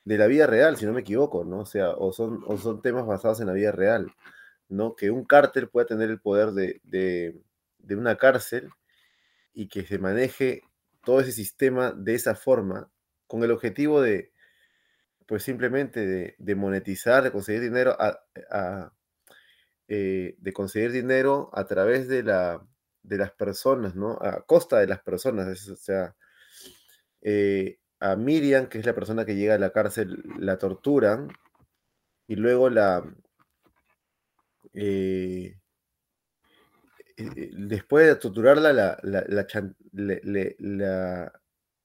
de 0.04 0.18
la 0.18 0.26
vida 0.26 0.46
real, 0.46 0.76
si 0.76 0.84
no 0.84 0.92
me 0.92 1.02
equivoco, 1.02 1.44
¿no? 1.44 1.60
O 1.60 1.66
sea, 1.66 1.90
o 1.90 2.12
son, 2.12 2.42
o 2.46 2.58
son 2.58 2.82
temas 2.82 3.06
basados 3.06 3.40
en 3.40 3.46
la 3.46 3.52
vida 3.52 3.70
real. 3.72 4.12
¿No? 4.68 4.94
Que 4.96 5.10
un 5.10 5.24
cártel 5.24 5.68
pueda 5.68 5.86
tener 5.86 6.10
el 6.10 6.20
poder 6.20 6.50
de, 6.52 7.42
una 7.90 8.16
cárcel 8.16 8.70
y 9.54 9.68
que 9.68 9.84
se 9.84 9.98
maneje 9.98 10.62
todo 11.04 11.20
ese 11.20 11.32
sistema 11.32 11.92
de 11.92 12.14
esa 12.14 12.34
forma, 12.34 12.90
con 13.26 13.42
el 13.42 13.50
objetivo 13.50 14.00
de, 14.00 14.32
pues 15.26 15.42
simplemente 15.42 16.34
de, 16.38 16.54
monetizar, 16.54 17.22
de 17.22 17.32
conseguir 17.32 17.62
dinero, 17.62 17.96
a, 17.98 18.92
eh, 19.88 20.36
de 20.38 20.52
conseguir 20.52 20.92
dinero 20.92 21.50
a 21.52 21.66
través 21.66 22.08
de, 22.08 22.22
la, 22.22 22.66
de 23.02 23.18
las 23.18 23.32
personas, 23.32 23.94
¿no? 23.94 24.18
A 24.20 24.42
costa 24.46 24.78
de 24.78 24.86
las 24.86 25.00
personas, 25.00 25.68
o 25.68 25.76
sea, 25.76 26.14
eh, 27.22 27.78
a 28.00 28.16
Miriam, 28.16 28.68
que 28.68 28.78
es 28.78 28.86
la 28.86 28.94
persona 28.94 29.24
que 29.24 29.34
llega 29.34 29.54
a 29.54 29.58
la 29.58 29.70
cárcel, 29.70 30.22
la 30.38 30.58
torturan 30.58 31.28
y 32.26 32.36
luego 32.36 32.70
la, 32.70 33.02
eh, 34.74 35.58
eh, 37.16 37.50
después 37.52 38.06
de 38.06 38.14
torturarla, 38.16 38.72
la, 38.72 38.98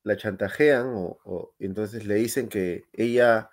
la, 0.03 0.17
chantajean 0.17 0.91
o, 0.95 1.55
entonces 1.59 2.05
le 2.05 2.15
dicen 2.15 2.49
que 2.49 2.83
ella 2.93 3.49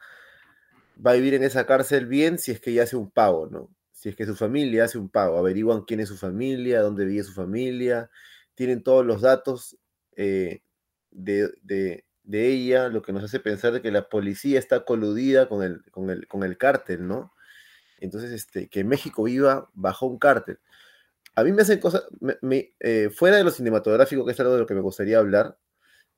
va 1.05 1.13
a 1.13 1.15
vivir 1.15 1.35
en 1.35 1.43
esa 1.43 1.67
cárcel 1.67 2.07
bien 2.07 2.39
si 2.39 2.53
es 2.53 2.61
que 2.61 2.71
ella 2.71 2.83
hace 2.83 2.97
un 2.97 3.11
pago, 3.11 3.47
¿no? 3.47 3.71
Si 3.93 4.11
es 4.11 4.17
que 4.17 4.27
su 4.27 4.37
familia 4.37 4.85
hace 4.85 4.99
un 4.99 5.09
pago, 5.09 5.39
averiguan 5.39 5.83
quién 5.83 6.01
es 6.01 6.09
su 6.09 6.17
familia, 6.17 6.83
dónde 6.83 7.05
vive 7.07 7.23
su 7.23 7.33
familia, 7.33 8.11
tienen 8.55 8.83
todos 8.83 9.07
los 9.07 9.23
datos 9.23 9.79
eh, 10.17 10.61
de, 11.11 12.05
ella, 12.33 12.89
lo 12.89 13.03
que 13.03 13.13
nos 13.13 13.25
hace 13.25 13.41
pensar 13.41 13.73
de 13.73 13.83
que 13.83 13.91
la 13.91 14.09
policía 14.09 14.59
está 14.59 14.85
coludida 14.85 15.49
con 15.49 15.63
el, 15.63 15.83
con 15.91 16.11
el, 16.11 16.27
con 16.29 16.43
el 16.45 16.59
cártel, 16.59 17.07
¿no? 17.07 17.33
Entonces, 18.01 18.33
este, 18.33 18.69
que 18.69 18.85
México 18.85 19.25
viva 19.25 19.71
bajo 19.75 20.07
un 20.07 20.19
cártel. 20.19 20.59
A 21.35 21.45
mí 21.45 21.53
me 21.53 21.63
hacen 21.63 21.81
cosas, 21.81 22.05
eh, 22.81 23.11
fuera 23.15 23.37
de 23.37 23.45
lo 23.45 23.51
cinematográfico, 23.51 24.25
que 24.25 24.33
es 24.33 24.41
algo 24.41 24.55
de 24.55 24.61
lo 24.61 24.67
que 24.67 24.75
me 24.75 24.81
gustaría 24.81 25.19
hablar, 25.19 25.59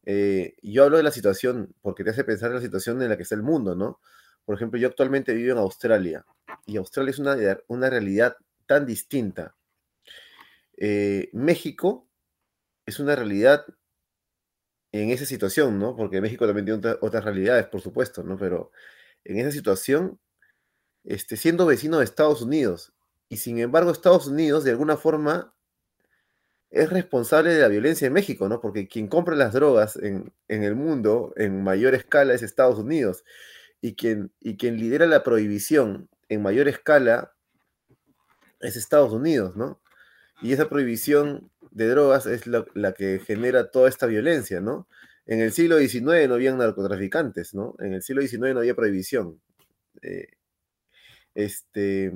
eh, 0.04 0.56
yo 0.62 0.84
hablo 0.84 0.96
de 0.96 1.02
la 1.02 1.10
situación, 1.12 1.74
porque 1.80 2.04
te 2.04 2.10
hace 2.10 2.24
pensar 2.24 2.50
en 2.50 2.56
la 2.56 2.62
situación 2.62 3.00
en 3.02 3.08
la 3.08 3.16
que 3.16 3.22
está 3.22 3.34
el 3.34 3.42
mundo, 3.42 3.76
¿no? 3.76 4.00
Por 4.44 4.56
ejemplo, 4.56 4.78
yo 4.80 4.88
actualmente 4.88 5.34
vivo 5.34 5.52
en 5.52 5.58
Australia, 5.58 6.24
y 6.66 6.76
Australia 6.76 7.10
es 7.10 7.18
una, 7.18 7.36
una 7.68 7.90
realidad 7.90 8.36
tan 8.66 8.86
distinta. 8.86 9.54
Eh, 10.76 11.30
México 11.32 12.08
es 12.86 12.98
una 12.98 13.14
realidad 13.14 13.64
en 14.92 15.10
esa 15.10 15.24
situación, 15.24 15.78
¿no? 15.78 15.96
Porque 15.96 16.20
México 16.20 16.46
también 16.46 16.66
tiene 16.66 16.96
otras 17.00 17.24
realidades, 17.24 17.66
por 17.66 17.80
supuesto, 17.80 18.22
¿no? 18.22 18.36
Pero 18.36 18.72
en 19.24 19.38
esa 19.38 19.50
situación 19.50 20.18
este, 21.04 21.36
siendo 21.36 21.66
vecino 21.66 21.98
de 21.98 22.04
Estados 22.04 22.42
Unidos. 22.42 22.92
Y 23.28 23.38
sin 23.38 23.58
embargo, 23.58 23.90
Estados 23.90 24.26
Unidos, 24.26 24.64
de 24.64 24.72
alguna 24.72 24.96
forma, 24.96 25.54
es 26.70 26.90
responsable 26.90 27.52
de 27.52 27.60
la 27.60 27.68
violencia 27.68 28.06
en 28.06 28.12
México, 28.14 28.48
¿no? 28.48 28.60
Porque 28.60 28.88
quien 28.88 29.06
compra 29.06 29.36
las 29.36 29.52
drogas 29.52 29.96
en, 29.96 30.32
el 30.48 30.74
mundo 30.74 31.34
en 31.36 31.62
mayor 31.62 31.94
escala 31.94 32.34
es 32.34 32.42
Estados 32.42 32.78
Unidos. 32.78 33.24
Y 33.80 33.94
quien, 33.94 34.32
y 34.40 34.56
quien 34.56 34.78
lidera 34.78 35.06
la 35.06 35.22
prohibición 35.22 36.08
en 36.28 36.42
mayor 36.42 36.68
escala 36.68 37.34
es 38.60 38.76
Estados 38.76 39.12
Unidos, 39.12 39.56
¿no? 39.56 39.80
Y 40.40 40.52
esa 40.52 40.68
prohibición 40.68 41.50
de 41.70 41.88
drogas 41.88 42.26
es 42.26 42.46
la, 42.46 42.92
que 42.94 43.20
genera 43.20 43.70
toda 43.70 43.88
esta 43.88 44.06
violencia, 44.06 44.60
¿no? 44.60 44.88
En 45.26 45.40
el 45.40 45.52
siglo 45.52 45.78
XIX 45.78 46.28
no 46.28 46.34
había 46.34 46.54
narcotraficantes, 46.54 47.54
¿no? 47.54 47.76
En 47.80 47.92
el 47.92 48.02
siglo 48.02 48.22
XIX 48.22 48.54
no 48.54 48.60
había 48.60 48.74
prohibición. 48.74 49.40
Eh, 50.00 50.28
este, 51.34 52.12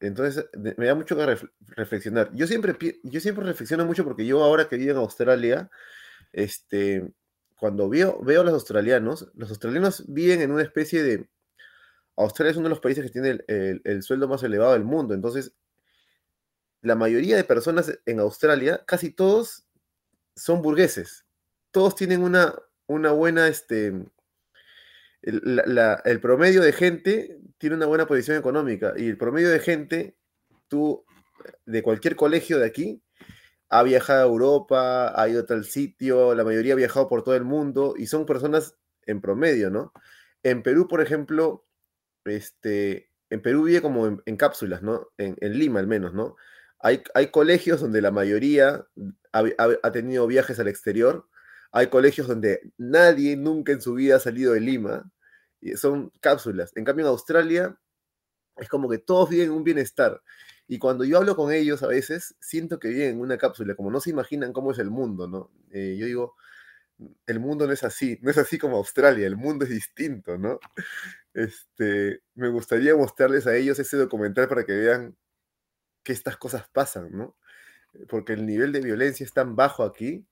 entonces, 0.00 0.46
me 0.54 0.86
da 0.86 0.94
mucho 0.94 1.16
que 1.16 1.38
reflexionar. 1.68 2.30
Yo 2.34 2.46
siempre, 2.46 2.76
yo 3.02 3.20
siempre 3.20 3.44
reflexiono 3.44 3.86
mucho 3.86 4.04
porque 4.04 4.26
yo 4.26 4.42
ahora 4.42 4.68
que 4.68 4.76
vivo 4.76 4.92
en 4.92 4.98
Australia, 4.98 5.70
este, 6.32 7.10
cuando 7.56 7.88
veo, 7.88 8.20
a 8.20 8.44
los 8.44 8.52
australianos, 8.52 9.30
los 9.34 9.48
australianos 9.48 10.04
viven 10.06 10.42
en 10.42 10.50
una 10.50 10.62
especie 10.62 11.02
de... 11.02 11.28
Australia 12.16 12.52
es 12.52 12.56
uno 12.56 12.64
de 12.64 12.74
los 12.74 12.80
países 12.80 13.04
que 13.04 13.10
tiene 13.10 13.40
el, 13.48 14.02
sueldo 14.02 14.28
más 14.28 14.42
elevado 14.42 14.74
del 14.74 14.84
mundo, 14.84 15.14
entonces 15.14 15.54
la 16.80 16.94
mayoría 16.94 17.36
de 17.36 17.44
personas 17.44 17.98
en 18.04 18.20
Australia, 18.20 18.84
casi 18.86 19.10
todos 19.10 19.66
son 20.36 20.60
burgueses. 20.60 21.24
Todos 21.70 21.96
tienen 21.96 22.22
una, 22.22 22.54
una 22.86 23.10
buena, 23.12 23.48
este, 23.48 24.04
el, 25.24 26.20
promedio 26.20 26.62
de 26.62 26.72
gente 26.72 27.38
tiene 27.58 27.76
una 27.76 27.86
buena 27.86 28.06
posición 28.06 28.36
económica 28.36 28.92
y 28.96 29.08
el 29.08 29.16
promedio 29.16 29.50
de 29.50 29.58
gente, 29.58 30.16
tú, 30.68 31.04
de 31.64 31.82
cualquier 31.82 32.16
colegio 32.16 32.58
de 32.58 32.66
aquí, 32.66 33.02
ha 33.70 33.82
viajado 33.82 34.22
a 34.22 34.30
Europa, 34.30 35.20
ha 35.20 35.28
ido 35.28 35.42
a 35.42 35.46
tal 35.46 35.64
sitio, 35.64 36.34
la 36.34 36.44
mayoría 36.44 36.74
ha 36.74 36.76
viajado 36.76 37.08
por 37.08 37.24
todo 37.24 37.34
el 37.34 37.44
mundo 37.44 37.94
y 37.96 38.06
son 38.06 38.26
personas 38.26 38.76
en 39.06 39.20
promedio, 39.20 39.70
¿no? 39.70 39.92
En 40.42 40.62
Perú, 40.62 40.86
por 40.88 41.00
ejemplo, 41.00 41.66
este, 42.24 43.10
en 43.30 43.40
Perú 43.40 43.64
vive 43.64 43.82
como 43.82 44.20
en, 44.24 44.36
cápsulas, 44.36 44.82
¿no? 44.82 45.08
En, 45.16 45.36
Lima 45.58 45.80
al 45.80 45.86
menos, 45.86 46.12
¿no? 46.14 46.36
Hay, 46.80 47.02
hay, 47.14 47.28
colegios 47.28 47.80
donde 47.80 48.02
la 48.02 48.10
mayoría 48.10 48.86
ha, 49.32 49.92
tenido 49.92 50.26
viajes 50.26 50.60
al 50.60 50.68
exterior, 50.68 51.26
hay 51.72 51.86
colegios 51.86 52.28
donde 52.28 52.72
nadie 52.76 53.36
nunca 53.36 53.72
en 53.72 53.80
su 53.80 53.94
vida 53.94 54.16
ha 54.16 54.20
salido 54.20 54.52
de 54.52 54.60
Lima, 54.60 55.10
son 55.76 56.12
cápsulas. 56.20 56.72
En 56.76 56.84
cambio, 56.84 57.06
en 57.06 57.10
Australia 57.10 57.78
es 58.56 58.68
como 58.68 58.88
que 58.88 58.98
todos 58.98 59.30
viven 59.30 59.50
un 59.50 59.64
bienestar. 59.64 60.22
Y 60.66 60.78
cuando 60.78 61.04
yo 61.04 61.18
hablo 61.18 61.36
con 61.36 61.52
ellos 61.52 61.82
a 61.82 61.88
veces, 61.88 62.34
siento 62.40 62.78
que 62.78 62.88
viven 62.88 63.10
en 63.10 63.20
una 63.20 63.36
cápsula, 63.36 63.74
como 63.74 63.90
no 63.90 64.00
se 64.00 64.10
imaginan 64.10 64.52
cómo 64.52 64.72
es 64.72 64.78
el 64.78 64.90
mundo, 64.90 65.28
¿no? 65.28 65.50
Eh, 65.72 65.96
yo 65.98 66.06
digo, 66.06 66.36
el 67.26 67.40
mundo 67.40 67.66
no 67.66 67.72
es 67.72 67.84
así, 67.84 68.18
no 68.22 68.30
es 68.30 68.38
así 68.38 68.58
como 68.58 68.76
Australia, 68.76 69.26
el 69.26 69.36
mundo 69.36 69.64
es 69.64 69.70
distinto, 69.70 70.38
¿no? 70.38 70.60
Este, 71.34 72.22
me 72.34 72.48
gustaría 72.48 72.96
mostrarles 72.96 73.46
a 73.46 73.56
ellos 73.56 73.78
ese 73.78 73.96
documental 73.96 74.48
para 74.48 74.64
que 74.64 74.72
vean 74.72 75.16
que 76.04 76.12
estas 76.12 76.36
cosas 76.36 76.68
pasan, 76.72 77.10
¿no? 77.12 77.36
Porque 78.08 78.34
el 78.34 78.46
nivel 78.46 78.72
de 78.72 78.80
violencia 78.80 79.24
es 79.24 79.32
tan 79.32 79.56
bajo 79.56 79.84
aquí 79.84 80.26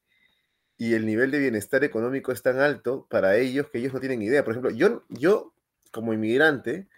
y 0.83 0.95
el 0.95 1.07
nivel 1.07 1.31
de 1.31 1.39
bienestar 1.39 1.85
económico 1.85 2.33
es 2.33 2.43
tan 2.43 2.59
alto 2.59 3.07
para 3.09 3.37
ellos 3.37 3.69
que 3.71 3.79
ellos 3.79 3.95
no 3.95 4.01
tienen 4.01 4.21
idea. 4.21 4.43
Por 4.43 4.53
ejemplo, 4.53 4.73
yo, 4.73 5.05
yo 5.11 5.55
como 5.93 6.13
inmigrante, 6.13 6.89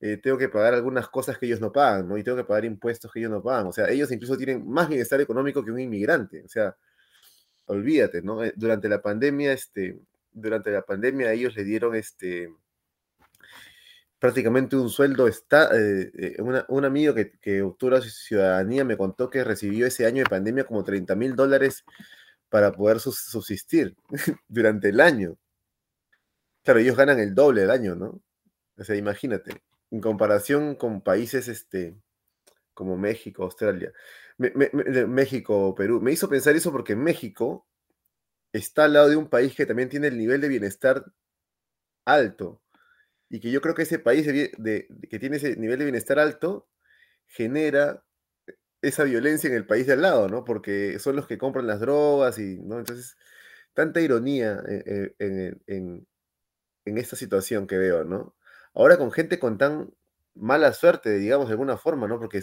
eh, 0.00 0.16
tengo 0.16 0.38
que 0.38 0.48
pagar 0.48 0.72
algunas 0.72 1.06
cosas 1.08 1.36
que 1.36 1.44
ellos 1.44 1.60
no 1.60 1.70
pagan, 1.70 2.08
¿no? 2.08 2.16
Y 2.16 2.24
tengo 2.24 2.38
que 2.38 2.44
pagar 2.44 2.64
impuestos 2.64 3.12
que 3.12 3.18
ellos 3.18 3.30
no 3.30 3.42
pagan. 3.42 3.66
O 3.66 3.72
sea, 3.72 3.90
ellos 3.90 4.10
incluso 4.10 4.38
tienen 4.38 4.66
más 4.66 4.88
bienestar 4.88 5.20
económico 5.20 5.62
que 5.62 5.70
un 5.70 5.78
inmigrante. 5.78 6.44
O 6.46 6.48
sea, 6.48 6.74
olvídate, 7.66 8.22
¿no? 8.22 8.42
Eh, 8.42 8.54
durante 8.56 8.88
la 8.88 9.02
pandemia, 9.02 9.52
este, 9.52 10.00
durante 10.32 10.70
la 10.70 10.80
pandemia 10.80 11.30
ellos 11.30 11.54
le 11.56 11.64
dieron 11.64 11.94
este 11.94 12.50
prácticamente 14.18 14.76
un 14.76 14.88
sueldo 14.88 15.28
está 15.28 15.68
eh, 15.74 16.36
un 16.68 16.84
amigo 16.86 17.12
que, 17.12 17.32
que 17.32 17.60
obtuvo 17.60 17.90
la 17.90 18.00
ciudadanía 18.00 18.82
me 18.82 18.96
contó 18.96 19.28
que 19.28 19.44
recibió 19.44 19.86
ese 19.86 20.06
año 20.06 20.24
de 20.24 20.30
pandemia 20.30 20.64
como 20.64 20.82
30 20.82 21.14
mil 21.16 21.36
dólares 21.36 21.84
para 22.56 22.72
poder 22.72 23.00
subsistir 23.00 23.94
durante 24.48 24.88
el 24.88 24.98
año. 25.02 25.36
Claro, 26.64 26.80
ellos 26.80 26.96
ganan 26.96 27.18
el 27.18 27.34
doble 27.34 27.60
del 27.60 27.70
año, 27.70 27.94
¿no? 27.94 28.22
O 28.78 28.82
sea, 28.82 28.96
imagínate 28.96 29.60
en 29.90 30.00
comparación 30.00 30.74
con 30.74 31.02
países 31.02 31.48
este, 31.48 32.00
como 32.72 32.96
México, 32.96 33.44
Australia, 33.44 33.92
México, 34.38 35.74
Perú. 35.74 36.00
Me 36.00 36.12
hizo 36.12 36.30
pensar 36.30 36.56
eso 36.56 36.72
porque 36.72 36.96
México 36.96 37.68
está 38.54 38.84
al 38.84 38.94
lado 38.94 39.10
de 39.10 39.16
un 39.16 39.28
país 39.28 39.54
que 39.54 39.66
también 39.66 39.90
tiene 39.90 40.06
el 40.06 40.16
nivel 40.16 40.40
de 40.40 40.48
bienestar 40.48 41.04
alto. 42.06 42.62
Y 43.28 43.38
que 43.38 43.50
yo 43.50 43.60
creo 43.60 43.74
que 43.74 43.82
ese 43.82 43.98
país 43.98 44.26
que 44.26 45.18
tiene 45.18 45.36
ese 45.36 45.56
nivel 45.56 45.78
de 45.78 45.84
bienestar 45.84 46.18
alto 46.18 46.70
genera 47.26 48.02
esa 48.88 49.04
violencia 49.04 49.48
en 49.48 49.56
el 49.56 49.66
país 49.66 49.86
de 49.86 49.94
al 49.94 50.02
lado, 50.02 50.28
¿no? 50.28 50.44
Porque 50.44 50.98
son 50.98 51.16
los 51.16 51.26
que 51.26 51.38
compran 51.38 51.66
las 51.66 51.80
drogas 51.80 52.38
y, 52.38 52.58
¿no? 52.58 52.78
Entonces, 52.78 53.16
tanta 53.74 54.00
ironía 54.00 54.62
eh, 54.68 55.14
eh, 55.18 55.54
en, 55.66 56.06
en 56.86 56.98
esta 56.98 57.16
situación 57.16 57.66
que 57.66 57.76
veo, 57.78 58.04
¿no? 58.04 58.34
Ahora 58.74 58.96
con 58.96 59.12
gente 59.12 59.38
con 59.38 59.58
tan 59.58 59.92
mala 60.34 60.72
suerte, 60.72 61.18
digamos, 61.18 61.48
de 61.48 61.52
alguna 61.52 61.76
forma, 61.76 62.08
¿no? 62.08 62.18
Porque 62.18 62.42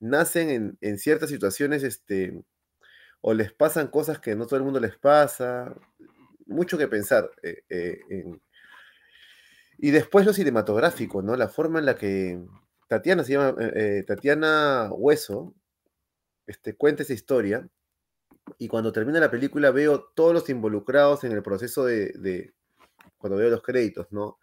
nacen 0.00 0.78
en, 0.80 0.98
ciertas 0.98 1.30
situaciones, 1.30 1.82
este, 1.82 2.42
o 3.20 3.34
les 3.34 3.52
pasan 3.52 3.88
cosas 3.88 4.18
que 4.18 4.36
no 4.36 4.46
todo 4.46 4.58
el 4.58 4.64
mundo 4.64 4.80
les 4.80 4.96
pasa, 4.96 5.74
mucho 6.46 6.78
que 6.78 6.88
pensar. 6.88 7.30
Eh, 7.42 8.02
y 9.78 9.90
después 9.92 10.26
lo 10.26 10.32
cinematográfico, 10.32 11.22
¿no? 11.22 11.36
La 11.36 11.48
forma 11.48 11.78
en 11.78 11.86
la 11.86 11.96
que 11.96 12.40
Tatiana 12.88 13.24
se 13.24 13.32
llama, 13.32 13.56
Tatiana 14.06 14.90
Hueso, 14.92 15.54
este, 16.50 16.76
cuenta 16.76 17.02
esa 17.02 17.14
historia, 17.14 17.68
y 18.58 18.68
cuando 18.68 18.92
termina 18.92 19.20
la 19.20 19.30
película 19.30 19.70
veo 19.70 20.10
todos 20.14 20.34
los 20.34 20.48
involucrados 20.50 21.24
en 21.24 21.32
el 21.32 21.42
proceso 21.42 21.84
de, 21.84 22.12
de 22.14 22.54
cuando 23.18 23.38
veo 23.38 23.50
los 23.50 23.62
créditos, 23.62 24.08
¿no? 24.10 24.38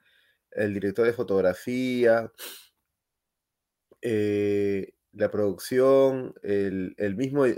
el 0.52 0.74
director 0.74 1.06
de 1.06 1.14
fotografía, 1.14 2.32
eh, 4.02 4.94
la 5.14 5.32
producción, 5.32 6.34
el, 6.44 7.16
mismo, 7.16 7.46
eh, 7.46 7.58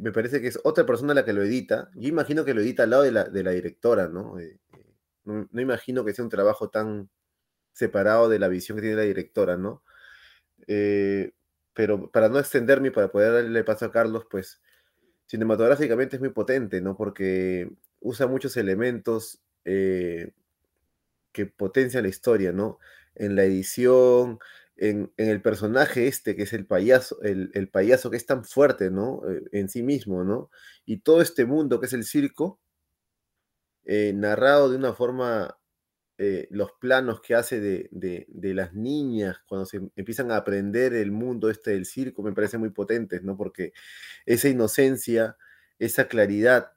me 0.00 0.12
parece 0.12 0.40
que 0.40 0.48
es 0.48 0.58
otra 0.64 0.84
persona 0.86 1.14
la 1.14 1.24
que 1.24 1.32
lo 1.32 1.42
edita. 1.42 1.90
Yo 1.94 2.08
imagino 2.08 2.44
que 2.44 2.54
lo 2.54 2.60
edita 2.60 2.84
al 2.84 2.90
lado 2.90 3.02
de 3.02 3.12
la, 3.12 3.50
directora, 3.50 4.08
¿no? 4.08 4.38
Eh, 4.38 4.58
¿no? 5.24 5.48
imagino 5.60 6.04
que 6.04 6.12
sea 6.12 6.24
un 6.24 6.30
trabajo 6.30 6.70
tan 6.70 7.08
separado 7.72 8.28
de 8.28 8.38
la 8.38 8.48
visión 8.48 8.76
que 8.76 8.82
tiene 8.82 8.96
la 8.96 9.02
directora, 9.02 9.56
¿no? 9.56 9.82
Pero 11.74 12.10
para 12.10 12.28
no 12.28 12.38
extenderme 12.38 12.88
y 12.88 12.90
para 12.90 13.10
poder 13.10 13.32
darle 13.32 13.64
paso 13.64 13.86
a 13.86 13.92
Carlos, 13.92 14.26
pues 14.30 14.60
cinematográficamente 15.26 16.16
es 16.16 16.20
muy 16.20 16.30
potente, 16.30 16.80
¿no? 16.80 16.96
Porque 16.96 17.70
usa 18.00 18.26
muchos 18.26 18.56
elementos 18.56 19.40
que 21.32 21.46
potencia 21.46 22.02
la 22.02 22.08
historia, 22.08 22.52
¿no? 22.52 22.78
En 23.14 23.36
la 23.36 23.44
edición, 23.44 24.38
en, 24.80 25.12
el 25.16 25.42
personaje 25.42 26.08
este, 26.08 26.34
que 26.34 26.44
es 26.44 26.52
el 26.52 26.66
payaso, 26.66 27.20
el, 27.22 27.68
payaso 27.68 28.10
que 28.10 28.16
es 28.16 28.26
tan 28.26 28.44
fuerte, 28.44 28.90
¿no? 28.90 29.22
Eh, 29.28 29.42
en 29.52 29.68
sí 29.68 29.82
mismo, 29.82 30.24
¿no? 30.24 30.50
Y 30.86 31.00
todo 31.00 31.20
este 31.20 31.44
mundo 31.44 31.80
que 31.80 31.86
es 31.86 31.92
el 31.92 32.04
circo, 32.04 32.58
eh, 33.84 34.12
narrado 34.14 34.70
de 34.70 34.76
una 34.76 34.94
forma, 34.94 35.58
eh, 36.22 36.48
los 36.50 36.72
planos 36.72 37.22
que 37.22 37.34
hace 37.34 37.60
de, 37.60 37.88
de, 37.90 38.54
las 38.54 38.74
niñas 38.74 39.38
cuando 39.46 39.64
se 39.64 39.80
empiezan 39.96 40.30
a 40.30 40.36
aprender 40.36 40.92
el 40.92 41.12
mundo 41.12 41.48
este 41.48 41.70
del 41.70 41.86
circo, 41.86 42.22
me 42.22 42.34
parece 42.34 42.58
muy 42.58 42.68
potentes, 42.68 43.22
¿no? 43.22 43.38
Porque 43.38 43.72
esa 44.26 44.50
inocencia, 44.50 45.38
esa 45.78 46.08
claridad 46.08 46.72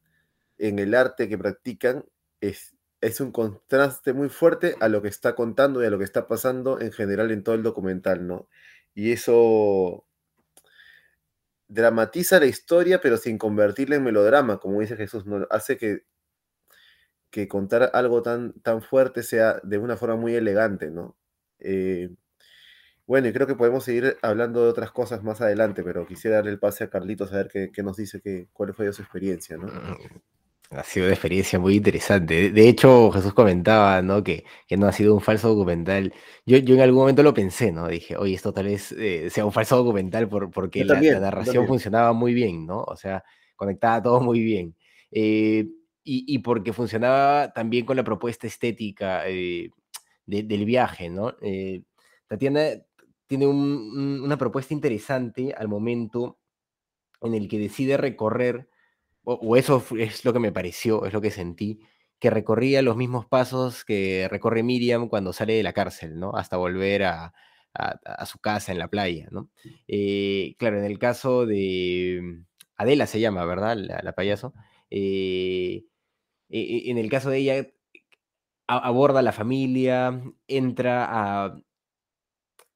en 0.57 0.79
el 0.79 0.95
arte 0.95 1.27
que 1.27 1.37
practican 1.37 2.05
es, 2.39 2.73
es 3.01 3.19
un 3.19 3.33
contraste 3.33 4.13
muy 4.13 4.29
fuerte 4.29 4.77
a 4.79 4.87
lo 4.87 5.01
que 5.01 5.09
está 5.09 5.35
contando 5.35 5.83
y 5.83 5.87
a 5.87 5.89
lo 5.89 5.97
que 5.97 6.05
está 6.05 6.25
pasando 6.25 6.79
en 6.79 6.93
general 6.93 7.29
en 7.29 7.43
todo 7.43 7.55
el 7.55 7.63
documental, 7.63 8.25
¿no? 8.25 8.47
Y 8.95 9.11
eso 9.11 10.05
dramatiza 11.67 12.39
la 12.39 12.45
historia, 12.45 13.01
pero 13.01 13.17
sin 13.17 13.37
convertirla 13.37 13.97
en 13.97 14.05
melodrama, 14.05 14.59
como 14.59 14.79
dice 14.79 14.95
Jesús, 14.95 15.25
¿no? 15.25 15.45
hace 15.49 15.77
que, 15.77 16.05
que 17.33 17.47
contar 17.47 17.89
algo 17.93 18.21
tan, 18.21 18.53
tan 18.61 18.83
fuerte 18.83 19.23
sea 19.23 19.59
de 19.63 19.79
una 19.79 19.97
forma 19.97 20.15
muy 20.15 20.35
elegante, 20.35 20.91
¿no? 20.91 21.17
Eh, 21.59 22.11
bueno, 23.07 23.27
y 23.27 23.33
creo 23.33 23.47
que 23.47 23.55
podemos 23.55 23.83
seguir 23.83 24.17
hablando 24.21 24.63
de 24.63 24.69
otras 24.69 24.91
cosas 24.91 25.23
más 25.23 25.41
adelante, 25.41 25.83
pero 25.83 26.05
quisiera 26.05 26.37
darle 26.37 26.51
el 26.51 26.59
pase 26.59 26.83
a 26.83 26.91
Carlitos 26.91 27.33
a 27.33 27.37
ver 27.37 27.49
qué, 27.51 27.71
qué 27.73 27.81
nos 27.81 27.97
dice, 27.97 28.21
que, 28.21 28.49
cuál 28.53 28.75
fue 28.75 28.93
su 28.93 29.01
experiencia, 29.01 29.57
¿no? 29.57 29.65
Mm, 29.65 30.77
ha 30.77 30.83
sido 30.83 31.07
una 31.07 31.15
experiencia 31.15 31.57
muy 31.57 31.75
interesante. 31.75 32.51
De 32.51 32.69
hecho, 32.69 33.11
Jesús 33.11 33.33
comentaba, 33.33 34.03
¿no? 34.03 34.23
Que, 34.23 34.45
que 34.67 34.77
no 34.77 34.85
ha 34.85 34.91
sido 34.91 35.15
un 35.15 35.21
falso 35.21 35.49
documental. 35.49 36.13
Yo, 36.45 36.57
yo 36.59 36.75
en 36.75 36.81
algún 36.81 36.99
momento 36.99 37.23
lo 37.23 37.33
pensé, 37.33 37.71
¿no? 37.71 37.87
Dije, 37.87 38.15
oye, 38.15 38.35
esto 38.35 38.53
tal 38.53 38.65
vez 38.65 38.91
eh, 38.91 39.31
sea 39.31 39.43
un 39.43 39.51
falso 39.51 39.75
documental 39.75 40.29
por, 40.29 40.51
porque 40.51 40.85
la, 40.85 41.01
narración 41.19 41.65
funcionaba 41.65 42.13
muy 42.13 42.35
bien, 42.35 42.67
¿no? 42.67 42.83
O 42.83 42.95
sea, 42.95 43.23
conectaba 43.55 44.03
todo 44.03 44.21
muy 44.21 44.39
bien. 44.39 44.75
Eh, 45.11 45.65
y, 46.03 46.39
porque 46.39 46.73
funcionaba 46.73 47.53
también 47.53 47.85
con 47.85 47.97
la 47.97 48.03
propuesta 48.03 48.47
estética 48.47 49.27
eh, 49.27 49.69
del 50.25 50.65
viaje, 50.65 51.09
¿no? 51.09 51.35
Tatiana 52.27 52.69
tiene 53.27 53.47
una 53.47 54.37
propuesta 54.37 54.73
interesante 54.73 55.53
al 55.57 55.67
momento 55.67 56.39
en 57.21 57.33
el 57.33 57.47
que 57.47 57.59
decide 57.59 57.97
recorrer 57.97 58.69
o, 59.23 59.55
eso 59.55 59.83
es 59.97 60.25
lo 60.25 60.33
que 60.33 60.39
me 60.39 60.51
pareció, 60.51 61.05
es 61.05 61.13
lo 61.13 61.21
que 61.21 61.31
sentí, 61.31 61.79
que 62.19 62.29
recorría 62.29 62.81
los 62.81 62.97
mismos 62.97 63.25
pasos 63.25 63.85
que 63.85 64.27
recorre 64.29 64.63
Miriam 64.63 65.09
cuando 65.09 65.33
sale 65.33 65.53
de 65.53 65.63
la 65.63 65.73
cárcel, 65.73 66.19
¿no? 66.19 66.35
Hasta 66.35 66.57
volver 66.57 67.03
a, 67.03 67.33
su 68.25 68.37
casa 68.39 68.71
en 68.71 68.77
la 68.79 68.87
playa, 68.87 69.27
¿no? 69.31 69.49
Eh, 69.87 70.55
claro, 70.59 70.77
en 70.77 70.85
el 70.85 70.99
caso 70.99 71.45
de 71.45 72.43
Adela 72.75 73.07
se 73.07 73.19
llama, 73.19 73.45
¿verdad? 73.45 73.77
La, 73.77 74.13
payaso. 74.13 74.53
Eh, 74.91 75.85
en 76.53 76.97
el 76.99 77.09
caso 77.09 77.31
de 77.31 77.39
ella, 77.39 77.67
aborda 78.67 79.21
la 79.21 79.31
familia, 79.31 80.21
entra 80.47 81.07
a, 81.09 81.61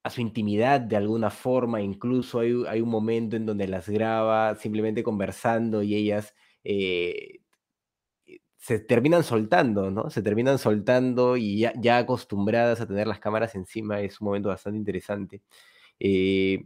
su 0.10 0.22
intimidad 0.22 0.80
de 0.80 0.96
alguna 0.96 1.30
forma, 1.30 1.82
incluso 1.82 2.40
hay, 2.40 2.82
un 2.82 2.90
momento 2.90 3.36
en 3.36 3.46
donde 3.46 3.68
las 3.68 3.90
graba 3.90 4.56
simplemente 4.56 5.04
conversando 5.04 5.84
y 5.84 5.96
ellas 5.96 6.34
eh, 6.64 7.42
eh, 8.26 8.40
se 8.58 8.80
terminan 8.80 9.24
soltando, 9.24 9.92
¿no? 9.92 10.10
Se 10.10 10.22
terminan 10.22 10.60
soltando 10.60 11.36
y 11.36 11.60
ya, 11.60 11.98
acostumbradas 11.98 12.80
a 12.80 12.88
tener 12.88 13.06
las 13.08 13.20
cámaras 13.20 13.56
encima, 13.56 14.00
es 14.02 14.22
un 14.22 14.28
momento 14.28 14.50
bastante 14.50 14.78
interesante. 14.78 15.42
Eh, 16.00 16.66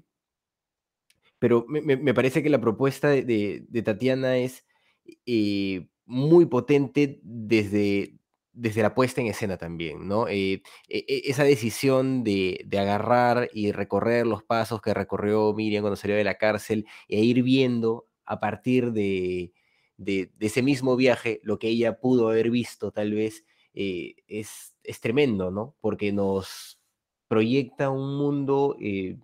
pero 1.39 1.65
me, 1.67 2.13
parece 2.13 2.43
que 2.43 2.49
la 2.49 2.61
propuesta 2.61 3.09
de 3.09 3.81
Tatiana 3.83 4.37
es 4.37 4.63
muy 6.11 6.45
potente 6.45 7.21
desde, 7.23 8.19
desde 8.51 8.81
la 8.81 8.93
puesta 8.93 9.21
en 9.21 9.27
escena 9.27 9.57
también, 9.57 10.09
¿no? 10.09 10.27
Eh, 10.27 10.61
e, 10.89 11.05
e, 11.07 11.21
esa 11.25 11.45
decisión 11.45 12.25
de, 12.25 12.67
agarrar 12.77 13.49
y 13.53 13.71
recorrer 13.71 14.27
los 14.27 14.43
pasos 14.43 14.81
que 14.81 14.93
recorrió 14.93 15.53
Miriam 15.53 15.83
cuando 15.83 15.95
salió 15.95 16.17
de 16.17 16.25
la 16.25 16.37
cárcel 16.37 16.85
e 17.07 17.21
ir 17.23 17.43
viendo 17.43 18.07
a 18.25 18.41
partir 18.41 18.91
de, 18.91 19.53
ese 20.39 20.61
mismo 20.61 20.97
viaje 20.97 21.39
lo 21.43 21.59
que 21.59 21.69
ella 21.69 21.99
pudo 21.99 22.29
haber 22.29 22.49
visto 22.49 22.91
tal 22.91 23.13
vez 23.13 23.45
eh, 23.73 24.15
es, 24.27 24.75
es, 24.83 24.99
tremendo, 24.99 25.49
¿no? 25.49 25.75
Porque 25.79 26.11
nos 26.11 26.77
proyecta 27.29 27.89
un 27.89 28.17
mundo 28.17 28.75
eh, 28.81 29.17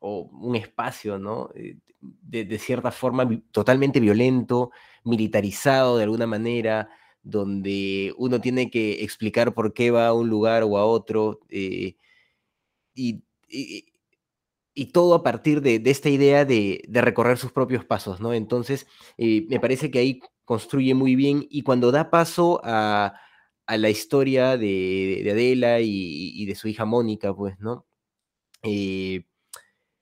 o 0.00 0.22
un 0.32 0.56
espacio, 0.56 1.18
¿no? 1.20 1.50
Eh, 1.54 1.76
de, 2.00 2.58
cierta 2.58 2.90
forma 2.90 3.28
totalmente 3.50 4.00
violento, 4.00 4.70
militarizado 5.08 5.96
de 5.96 6.04
alguna 6.04 6.26
manera, 6.26 6.90
donde 7.22 8.14
uno 8.16 8.40
tiene 8.40 8.70
que 8.70 9.02
explicar 9.02 9.54
por 9.54 9.72
qué 9.72 9.90
va 9.90 10.08
a 10.08 10.12
un 10.12 10.28
lugar 10.28 10.62
o 10.64 10.78
a 10.78 10.86
otro, 10.86 11.40
eh, 11.48 11.96
y, 12.94 13.22
y, 13.48 14.86
todo 14.92 15.14
a 15.14 15.22
partir 15.22 15.60
de, 15.62 15.82
esta 15.86 16.08
idea 16.08 16.44
de, 16.44 16.82
recorrer 16.88 17.38
sus 17.38 17.52
propios 17.52 17.84
pasos, 17.84 18.20
¿no? 18.20 18.32
Entonces, 18.34 18.86
eh, 19.18 19.46
me 19.48 19.60
parece 19.60 19.90
que 19.90 19.98
ahí 19.98 20.20
construye 20.44 20.94
muy 20.94 21.14
bien 21.16 21.46
y 21.50 21.62
cuando 21.62 21.92
da 21.92 22.10
paso 22.10 22.60
a, 22.64 23.14
la 23.68 23.90
historia 23.90 24.56
de, 24.56 25.28
Adela 25.30 25.80
y, 25.80 26.46
de 26.46 26.54
su 26.54 26.68
hija 26.68 26.84
Mónica, 26.86 27.34
pues, 27.34 27.58
¿no? 27.60 27.86
Eh, 28.62 29.24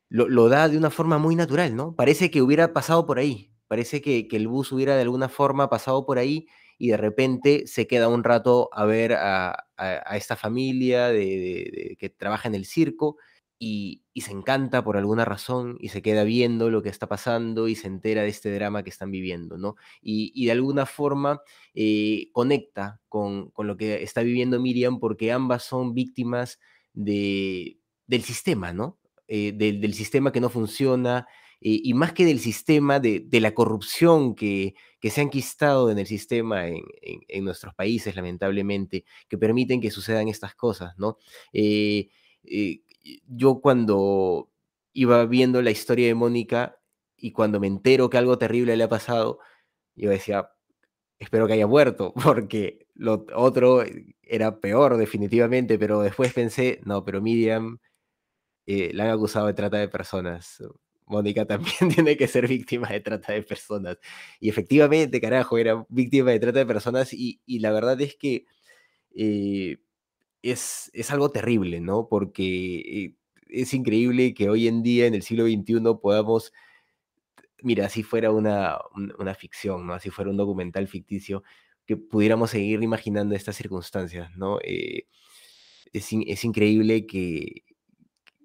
lo, 0.09 0.49
da 0.49 0.69
de 0.69 0.79
una 0.79 0.91
forma 0.91 1.19
muy 1.19 1.35
natural, 1.35 1.75
¿no? 1.75 1.95
Parece 1.95 2.31
que 2.31 2.43
hubiera 2.43 2.73
pasado 2.73 3.07
por 3.07 3.19
ahí, 3.19 3.53
parece 3.69 4.01
que, 4.01 4.29
el 4.31 4.49
bus 4.49 4.73
hubiera 4.73 4.97
de 4.97 5.03
alguna 5.03 5.29
forma 5.29 5.69
pasado 5.69 6.05
por 6.07 6.19
ahí 6.19 6.47
y 6.79 6.89
de 6.89 6.97
repente 6.97 7.67
se 7.67 7.87
queda 7.87 8.09
un 8.09 8.25
rato 8.25 8.69
a 8.73 8.85
ver 8.85 9.15
a, 9.15 9.67
esta 10.15 10.37
familia 10.37 11.09
de, 11.09 11.97
que 11.99 12.09
trabaja 12.11 12.49
en 12.49 12.55
el 12.55 12.65
circo 12.67 13.17
y, 13.59 14.03
se 14.17 14.33
encanta 14.33 14.83
por 14.83 14.97
alguna 14.97 15.25
razón 15.25 15.77
y 15.79 15.91
se 15.91 16.03
queda 16.03 16.25
viendo 16.25 16.71
lo 16.71 16.83
que 16.83 16.89
está 16.89 17.07
pasando 17.07 17.69
y 17.69 17.75
se 17.75 17.87
entera 17.87 18.23
de 18.23 18.29
este 18.29 18.53
drama 18.53 18.83
que 18.83 18.91
están 18.91 19.11
viviendo, 19.11 19.59
¿no? 19.59 19.77
Y, 20.03 20.47
de 20.47 20.53
alguna 20.53 20.87
forma 20.87 21.43
eh, 21.75 22.31
conecta 22.33 23.01
con, 23.09 23.51
con, 23.51 23.67
lo 23.67 23.77
que 23.77 24.03
está 24.03 24.23
viviendo 24.23 24.61
Miriam 24.61 24.99
porque 24.99 25.33
ambas 25.33 25.65
son 25.65 25.95
víctimas 25.95 26.59
de, 26.95 27.79
del 28.07 28.23
sistema, 28.23 28.73
¿no? 28.73 28.99
Eh, 29.29 29.53
del, 29.53 29.93
sistema 29.95 30.31
que 30.31 30.41
no 30.41 30.51
funciona, 30.51 31.27
eh, 31.61 31.81
y 31.83 31.95
más 31.95 32.13
que 32.13 32.25
del 32.25 32.41
sistema, 32.41 33.01
de, 33.01 33.27
la 33.33 33.55
corrupción 33.55 34.35
que, 34.35 34.75
se 35.03 35.21
ha 35.21 35.25
enquistado 35.25 35.91
en 35.91 35.99
el 35.99 36.07
sistema 36.07 36.67
en, 36.67 37.45
nuestros 37.45 37.75
países, 37.75 38.17
lamentablemente, 38.17 39.05
que 39.29 39.39
permiten 39.39 39.81
que 39.81 39.93
sucedan 39.93 40.27
estas 40.29 40.57
cosas, 40.57 40.95
¿no? 40.99 41.19
Eh, 41.53 42.09
yo 43.29 43.61
cuando 43.61 44.51
iba 44.93 45.25
viendo 45.27 45.63
la 45.63 45.71
historia 45.71 46.07
de 46.09 46.15
Mónica 46.15 46.79
y 47.17 47.33
cuando 47.33 47.61
me 47.61 47.67
entero 47.67 48.11
que 48.11 48.19
algo 48.19 48.39
terrible 48.39 48.77
le 48.77 48.85
ha 48.85 48.89
pasado, 48.89 49.39
yo 49.95 50.11
decía, 50.11 50.51
espero 51.19 51.47
que 51.47 51.55
haya 51.55 51.67
muerto, 51.67 52.13
porque 52.25 52.87
lo 52.95 53.27
otro 53.35 53.85
era 54.23 54.61
peor 54.61 54.97
definitivamente, 54.97 55.79
pero 55.79 56.01
después 56.03 56.33
pensé, 56.33 56.81
no, 56.85 57.05
pero 57.05 57.21
Miriam 57.23 57.79
eh, 58.67 58.93
la 58.95 59.05
han 59.05 59.11
acusado 59.11 59.47
de 59.47 59.55
trata 59.55 59.79
de 59.79 59.89
personas. 59.89 60.63
Mónica 61.07 61.47
también 61.47 61.77
tiene 61.95 62.17
que 62.17 62.29
ser 62.29 62.49
víctima 62.49 62.89
de 62.89 63.01
trata 63.01 63.33
de 63.33 63.43
personas. 63.43 63.99
Y 64.41 64.49
efectivamente, 64.49 65.21
carajo, 65.21 65.59
era 65.59 65.87
víctima 65.89 66.31
de 66.33 66.41
trata 66.41 66.59
de 66.61 66.67
personas 66.67 67.13
y, 67.13 67.41
la 67.47 67.73
verdad 67.73 68.01
es 68.01 68.17
que 68.17 68.47
eh, 69.15 69.79
es, 70.43 70.91
es, 70.95 71.11
algo 71.11 71.31
terrible, 71.31 71.81
¿no? 71.81 72.09
Porque 72.09 72.77
eh, 72.79 73.15
es 73.49 73.75
increíble 73.75 74.35
que 74.35 74.51
hoy 74.51 74.69
en 74.69 74.83
día, 74.83 75.07
en 75.07 75.15
el 75.15 75.23
siglo 75.23 75.47
XXI, 75.47 75.81
podamos, 76.03 76.53
mira, 77.63 77.89
si 77.89 78.03
fuera 78.03 78.31
una, 78.33 78.79
una 79.19 79.35
ficción, 79.35 79.87
¿no? 79.87 79.95
Así 79.95 80.11
fuera 80.11 80.31
un 80.31 80.37
documental 80.37 80.89
ficticio, 80.89 81.43
que 81.87 81.97
pudiéramos 81.97 82.51
seguir 82.51 82.83
imaginando 82.83 83.35
estas 83.35 83.57
circunstancias, 83.57 84.31
¿no? 84.37 84.59
es, 85.93 86.13
es 86.13 86.45
increíble 86.45 87.07
que, 87.07 87.65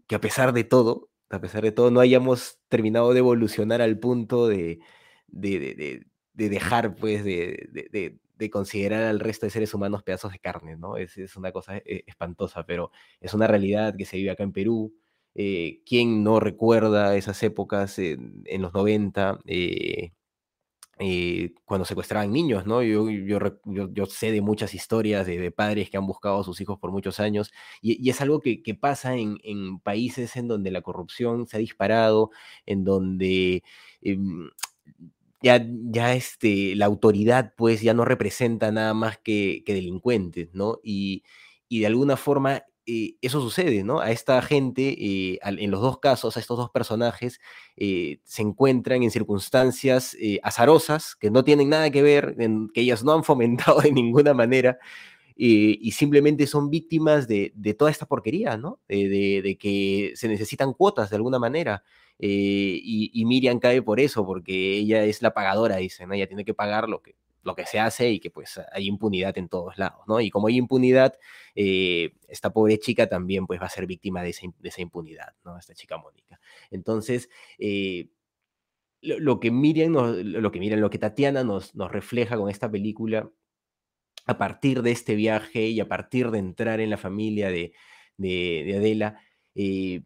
que 0.08 0.16
a 0.16 0.22
pesar 0.22 0.54
de 0.54 0.64
todo, 0.64 1.11
a 1.32 1.42
pesar 1.42 1.64
de 1.64 1.72
todo, 1.72 1.92
no 1.92 2.00
hayamos 2.00 2.60
terminado 2.70 3.14
de 3.14 3.20
evolucionar 3.20 3.82
al 3.82 4.00
punto 4.00 4.48
de, 4.48 4.80
de, 5.28 6.04
dejar, 6.34 6.96
pues, 6.96 7.24
de, 7.24 8.20
considerar 8.52 9.04
al 9.04 9.20
resto 9.20 9.46
de 9.46 9.52
seres 9.52 9.74
humanos 9.74 10.04
pedazos 10.04 10.32
de 10.32 10.40
carne, 10.40 10.76
¿no? 10.76 10.98
Es, 10.98 11.18
es 11.18 11.36
una 11.36 11.52
cosa 11.52 11.78
eh, 11.78 12.04
espantosa, 12.08 12.66
pero 12.66 12.92
es 13.20 13.34
una 13.34 13.48
realidad 13.48 13.96
que 13.96 14.06
se 14.06 14.18
vive 14.18 14.32
acá 14.32 14.44
en 14.44 14.52
Perú. 14.52 14.96
Eh, 15.36 15.82
¿Quién 15.86 16.24
no 16.24 16.40
recuerda 16.40 17.16
esas 17.16 17.42
épocas 17.44 18.00
en, 18.00 18.44
los 18.60 18.74
90? 18.74 19.40
Eh, 19.46 20.12
cuando 21.66 21.86
secuestraban 21.86 22.32
niños, 22.32 22.66
¿no? 22.66 22.84
Yo, 22.84 23.10
yo, 23.10 23.40
yo, 23.66 24.06
sé 24.06 24.32
de 24.32 24.42
muchas 24.42 24.74
historias 24.74 25.26
de, 25.26 25.52
padres 25.52 25.90
que 25.90 25.98
han 25.98 26.06
buscado 26.06 26.40
a 26.42 26.44
sus 26.44 26.62
hijos 26.62 26.80
por 26.80 26.92
muchos 26.92 27.20
años 27.20 27.52
y, 27.82 28.10
es 28.10 28.22
algo 28.22 28.40
que, 28.40 28.62
pasa 28.80 29.16
en, 29.16 29.38
en, 29.44 29.80
países 29.80 30.36
en 30.36 30.48
donde 30.48 30.72
la 30.72 30.82
corrupción 30.82 31.48
se 31.48 31.58
ha 31.58 31.60
disparado, 31.60 32.30
en 32.66 32.84
donde 32.84 33.64
em, 34.02 34.50
ya, 35.42 35.66
ya 35.68 36.14
este, 36.14 36.76
la 36.76 36.86
autoridad 36.86 37.54
pues 37.58 37.82
ya 37.82 37.94
no 37.94 38.06
representa 38.06 38.72
nada 38.72 38.94
más 38.94 39.18
que, 39.18 39.64
que 39.66 39.74
delincuentes, 39.74 40.54
¿no? 40.54 40.80
Y, 40.84 41.24
y 41.68 41.80
de 41.80 41.88
alguna 41.88 42.18
forma 42.18 42.64
eh, 42.86 43.16
eso 43.22 43.42
sucede, 43.42 43.84
¿no? 43.84 44.00
A 44.00 44.12
esta 44.12 44.42
gente, 44.42 44.96
eh, 45.00 45.40
en 45.44 45.72
los 45.72 45.82
dos 45.82 46.00
casos, 46.00 46.36
a 46.36 46.40
estos 46.40 46.58
dos 46.58 46.72
personajes, 46.72 47.40
eh, 47.78 48.20
se 48.24 48.42
encuentran 48.42 49.04
en 49.04 49.12
circunstancias 49.12 50.18
azarosas 50.44 51.16
que 51.16 51.30
no 51.30 51.44
tienen 51.44 51.70
nada 51.70 51.92
que 51.92 52.02
ver, 52.02 52.36
que 52.74 52.82
ellas 52.82 53.04
no 53.04 53.14
han 53.14 53.24
fomentado 53.24 53.82
de 53.82 53.92
ninguna 53.92 54.34
manera, 54.34 54.80
y 55.36 55.92
simplemente 55.92 56.46
son 56.46 56.70
víctimas 56.70 57.28
de, 57.28 57.52
toda 57.78 57.90
esta 57.90 58.06
porquería, 58.06 58.58
¿no? 58.58 58.80
De, 58.88 59.58
que 59.60 60.12
se 60.16 60.28
necesitan 60.28 60.74
cuotas 60.74 61.10
de 61.10 61.16
alguna 61.16 61.40
manera. 61.40 61.84
Y, 62.20 63.10
y, 63.14 63.26
Miriam 63.26 63.60
cae 63.60 63.82
por 63.82 64.00
eso, 64.00 64.26
porque 64.26 64.78
ella 64.78 65.04
es 65.06 65.22
la 65.24 65.34
pagadora, 65.34 65.78
dicen, 65.78 66.14
Ella 66.14 66.28
tiene 66.28 66.46
que 66.46 66.54
pagar 66.54 66.88
lo 66.90 67.02
que, 67.02 67.16
lo 67.44 67.56
que 67.56 67.66
se 67.66 67.80
hace 67.80 68.12
y 68.12 68.20
que 68.20 68.30
pues 68.30 68.60
hay 68.72 68.88
impunidad 68.88 69.38
en 69.38 69.50
todos 69.50 69.78
lados, 69.78 70.02
¿no? 70.08 70.22
Y 70.22 70.30
como 70.30 70.48
hay 70.48 70.58
impunidad, 70.58 71.18
eh, 71.56 72.14
esta 72.28 72.52
pobre 72.52 72.80
chica 72.80 73.08
también 73.08 73.48
pues 73.48 73.60
va 73.60 73.66
a 73.66 73.70
ser 73.70 73.88
víctima 73.88 74.22
de 74.24 74.30
esa, 74.30 74.82
impunidad, 74.82 75.34
¿no? 75.44 75.58
Esta 75.58 75.74
chica 75.74 75.98
Mónica. 75.98 76.40
Entonces, 76.70 77.30
eh, 77.58 78.10
lo, 79.02 79.40
que 79.40 79.52
Miriam, 79.52 79.94
lo 79.94 80.52
que 80.52 80.60
Miriam, 80.60 80.80
lo 80.80 80.90
que 80.90 81.00
Tatiana 81.00 81.44
nos, 81.44 81.74
refleja 81.74 82.38
con 82.38 82.50
esta 82.50 82.70
película, 82.70 83.30
a 84.28 84.38
partir 84.38 84.84
de 84.84 84.92
este 84.92 85.16
viaje 85.16 85.68
y 85.68 85.80
a 85.80 85.88
partir 85.88 86.30
de 86.30 86.38
entrar 86.38 86.80
en 86.80 86.92
la 86.92 86.98
familia 86.98 87.50
de, 87.50 87.74
de, 88.18 88.76
Adela, 88.78 89.20
eh, 89.56 90.04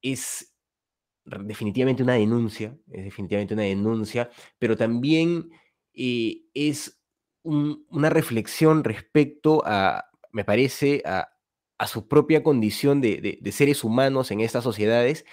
es 0.00 0.54
definitivamente 1.24 2.02
una 2.02 2.14
denuncia, 2.14 2.74
es 2.90 3.04
definitivamente 3.04 3.52
una 3.52 3.64
denuncia, 3.64 4.30
pero 4.58 4.76
también 4.76 5.50
es 6.54 6.98
una 7.42 8.10
reflexión 8.10 8.84
respecto 8.84 9.62
a, 9.64 10.06
me 10.32 10.44
parece, 10.44 11.02
a, 11.04 11.28
su 11.86 12.08
propia 12.08 12.42
condición 12.42 13.00
de, 13.00 13.40
seres 13.52 13.84
humanos 13.84 14.30
en 14.30 14.40
estas 14.40 14.64
sociedades. 14.64 15.24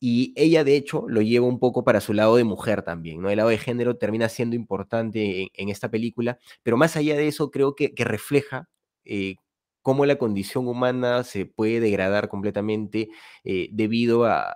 Y 0.00 0.32
ella, 0.36 0.62
de 0.62 0.76
hecho, 0.76 1.06
lo 1.08 1.22
lleva 1.22 1.46
un 1.46 1.58
poco 1.58 1.82
para 1.84 2.00
su 2.00 2.12
lado 2.12 2.36
de 2.36 2.44
mujer 2.44 2.82
también, 2.82 3.20
¿no? 3.20 3.30
El 3.30 3.38
lado 3.38 3.48
de 3.48 3.58
género 3.58 3.96
termina 3.96 4.28
siendo 4.28 4.54
importante 4.54 5.50
en, 5.52 5.68
esta 5.68 5.90
película, 5.90 6.38
pero 6.62 6.76
más 6.76 6.96
allá 6.96 7.16
de 7.16 7.26
eso, 7.26 7.50
creo 7.50 7.74
que, 7.74 7.92
refleja 7.96 8.68
eh, 9.04 9.36
cómo 9.82 10.06
la 10.06 10.16
condición 10.16 10.68
humana 10.68 11.24
se 11.24 11.46
puede 11.46 11.80
degradar 11.80 12.28
completamente 12.28 13.08
eh, 13.42 13.68
debido 13.72 14.24
a, 14.24 14.54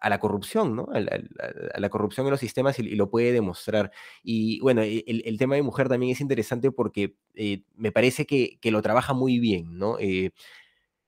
a, 0.00 0.08
la 0.08 0.18
corrupción, 0.18 0.76
¿no? 0.76 0.88
A 0.92 1.80
la, 1.80 1.88
corrupción 1.90 2.26
en 2.26 2.30
los 2.30 2.40
sistemas 2.40 2.78
y, 2.78 2.94
lo 2.94 3.10
puede 3.10 3.32
demostrar. 3.32 3.90
Y 4.22 4.60
bueno, 4.60 4.82
e, 4.82 5.04
el, 5.06 5.38
tema 5.38 5.56
de 5.56 5.62
mujer 5.62 5.88
también 5.88 6.12
es 6.12 6.20
interesante 6.20 6.70
porque 6.70 7.16
eh, 7.34 7.62
me 7.76 7.92
parece 7.92 8.26
que, 8.26 8.58
lo 8.70 8.82
trabaja 8.82 9.12
muy 9.12 9.38
bien, 9.38 9.78
¿no? 9.78 9.98
Eh, 9.98 10.30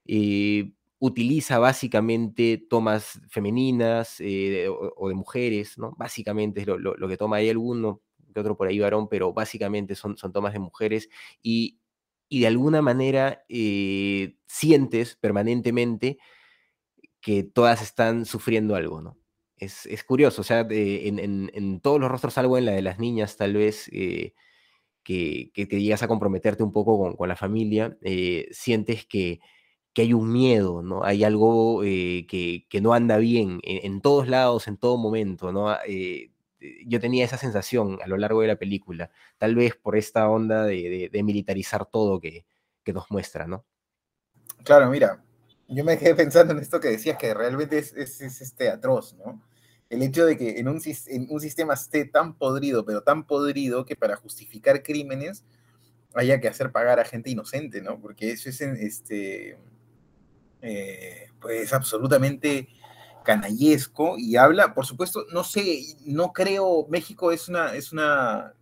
eh, 0.05 0.71
utiliza 0.99 1.59
básicamente 1.59 2.63
tomas 2.69 3.19
femeninas 3.29 4.19
o, 4.19 5.09
de 5.09 5.15
mujeres, 5.15 5.77
¿no? 5.77 5.93
Básicamente 5.97 6.61
es 6.61 6.67
lo, 6.67 7.07
que 7.07 7.17
toma. 7.17 7.37
Hay 7.37 7.49
alguno 7.49 8.01
que 8.33 8.39
otro 8.39 8.55
por 8.57 8.67
ahí 8.67 8.79
varón, 8.79 9.07
pero 9.09 9.33
básicamente 9.33 9.95
son, 9.95 10.17
son 10.17 10.31
tomas 10.31 10.53
de 10.53 10.59
mujeres 10.59 11.09
y, 11.41 11.79
y 12.29 12.41
de 12.41 12.47
alguna 12.47 12.81
manera 12.81 13.43
sientes 14.45 15.15
permanentemente 15.15 16.19
que 17.21 17.43
todas 17.43 17.81
están 17.81 18.25
sufriendo 18.25 18.75
algo, 18.75 19.01
¿no? 19.01 19.17
Es, 19.57 20.03
curioso, 20.03 20.41
o 20.41 20.43
sea, 20.43 20.67
en, 20.69 21.79
todos 21.81 21.99
los 21.99 22.11
rostros, 22.11 22.37
algo 22.37 22.59
en 22.59 22.65
la 22.65 22.73
de 22.73 22.83
las 22.83 22.99
niñas, 22.99 23.37
tal 23.37 23.55
vez, 23.55 23.89
eh, 23.91 24.35
que, 25.03 25.51
que, 25.53 25.65
llegas 25.65 26.03
a 26.03 26.07
comprometerte 26.07 26.61
un 26.61 26.71
poco 26.71 27.15
con, 27.15 27.27
la 27.27 27.35
familia, 27.35 27.97
eh, 28.01 28.47
sientes 28.51 29.05
que, 29.05 29.39
hay 29.97 30.13
un 30.13 30.31
miedo, 30.31 30.83
¿no? 30.83 31.03
Hay 31.03 31.23
algo 31.23 31.83
eh, 31.83 32.27
que, 32.29 32.81
no 32.81 32.93
anda 32.93 33.17
bien 33.17 33.59
en, 33.63 33.99
todos 34.01 34.27
lados, 34.27 34.67
en 34.67 34.77
todo 34.77 34.97
momento, 34.97 35.51
¿no? 35.51 35.75
yo 36.85 36.99
tenía 36.99 37.23
esa 37.25 37.37
sensación 37.37 37.99
a 38.03 38.07
lo 38.07 38.17
largo 38.17 38.41
de 38.41 38.47
la 38.47 38.55
película, 38.57 39.11
tal 39.37 39.55
vez 39.55 39.75
por 39.75 39.95
esta 39.95 40.29
onda 40.29 40.65
de, 40.65 41.09
militarizar 41.23 41.87
todo 41.87 42.19
que, 42.19 42.45
que 42.83 42.93
nos 42.93 43.09
muestra, 43.09 43.47
¿no? 43.47 43.65
Claro, 44.63 44.89
mira, 44.89 45.23
yo 45.67 45.83
me 45.83 45.97
quedé 45.97 46.15
pensando 46.15 46.53
en 46.53 46.59
esto 46.59 46.79
que 46.79 46.89
decías, 46.89 47.17
que 47.17 47.33
realmente 47.33 47.77
es, 47.77 47.93
es, 47.93 48.21
este, 48.21 48.69
atroz, 48.69 49.15
¿no? 49.15 49.41
El 49.89 50.01
hecho 50.01 50.25
de 50.25 50.37
que 50.37 50.59
en 50.59 50.67
un, 50.67 50.81
en 51.07 51.27
un 51.29 51.39
sistema 51.39 51.73
esté 51.73 52.05
tan 52.05 52.33
podrido, 52.35 52.85
pero 52.85 53.03
tan 53.03 53.25
podrido 53.25 53.85
que 53.85 53.95
para 53.95 54.17
justificar 54.17 54.83
crímenes 54.83 55.45
haya 56.13 56.39
que 56.39 56.47
hacer 56.47 56.71
pagar 56.71 56.99
a 56.99 57.05
gente 57.05 57.29
inocente, 57.29 57.81
¿no? 57.81 57.99
Porque 57.99 58.31
eso 58.31 58.49
es, 58.49 58.59
este, 58.61 59.57
eh, 60.61 61.29
pues, 61.39 61.73
absolutamente 61.73 62.67
canallesco 63.23 64.15
y 64.17 64.37
habla, 64.37 64.73
por 64.73 64.85
supuesto, 64.85 65.25
no 65.33 65.43
sé, 65.43 65.81
no 66.05 66.31
creo, 66.31 66.87
México 66.89 67.31
es 67.31 67.49
una, 67.49 67.75
es 67.75 67.91
una, 67.91 68.53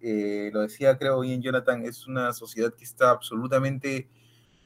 eh, 0.00 0.50
lo 0.52 0.60
decía 0.60 0.96
creo 0.96 1.20
bien 1.20 1.42
Jonathan, 1.42 1.84
es 1.84 2.06
una 2.06 2.32
sociedad 2.32 2.72
que 2.72 2.84
está 2.84 3.10
absolutamente 3.10 4.08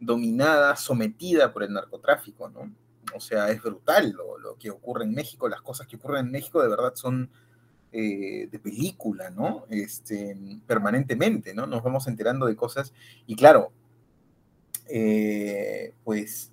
dominada, 0.00 0.76
sometida 0.76 1.52
por 1.52 1.62
el 1.62 1.72
narcotráfico, 1.72 2.48
¿no? 2.48 2.72
O 3.14 3.20
sea, 3.20 3.50
es 3.50 3.62
brutal 3.62 4.12
lo, 4.12 4.56
que 4.58 4.70
ocurre 4.70 5.04
en 5.04 5.14
México, 5.14 5.48
las 5.48 5.62
cosas 5.62 5.86
que 5.86 5.96
ocurren 5.96 6.26
en 6.26 6.32
México 6.32 6.62
de 6.62 6.68
verdad 6.68 6.94
son 6.94 7.30
eh, 7.92 8.48
de 8.50 8.58
película, 8.58 9.30
¿no? 9.30 9.64
Este, 9.70 10.36
permanentemente, 10.66 11.54
¿no? 11.54 11.66
Nos 11.66 11.82
vamos 11.82 12.06
enterando 12.06 12.46
de 12.46 12.56
cosas 12.56 12.92
y 13.26 13.34
claro, 13.36 13.72
eh, 14.90 15.94
pues 16.04 16.50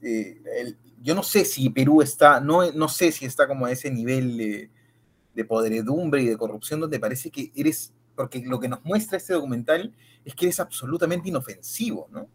yo 1.02 1.16
no 1.16 1.24
sé 1.24 1.46
si 1.46 1.70
Perú 1.70 2.02
está, 2.02 2.40
no, 2.40 2.72
no 2.72 2.88
sé 2.88 3.12
si 3.12 3.26
está 3.26 3.48
como 3.48 3.66
a 3.66 3.72
ese 3.72 3.92
nivel 3.92 4.38
de, 4.38 4.70
de 5.36 5.46
podredumbre 5.46 6.22
y 6.24 6.28
de 6.28 6.38
corrupción 6.38 6.80
donde 6.80 7.00
parece 7.00 7.30
que 7.30 7.52
eres, 7.56 7.94
porque 8.16 8.42
lo 8.46 8.60
que 8.60 8.70
nos 8.70 8.84
muestra 8.84 9.18
este 9.18 9.34
documental 9.34 9.94
es 10.24 10.34
que 10.34 10.46
eres 10.46 10.60
absolutamente 10.60 11.30
inofensivo, 11.30 12.08
¿no? 12.12 12.28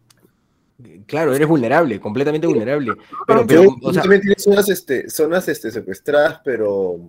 Claro, 1.05 1.33
eres 1.33 1.47
vulnerable, 1.47 1.99
completamente 1.99 2.47
vulnerable. 2.47 2.93
Pero, 3.27 3.45
pero 3.45 3.77
o 3.81 3.93
sea, 3.93 4.03
también 4.03 4.21
tienes 4.21 4.43
zonas, 4.43 4.69
este, 4.69 5.09
zonas 5.09 5.47
este, 5.47 5.71
secuestradas, 5.71 6.41
pero 6.43 6.99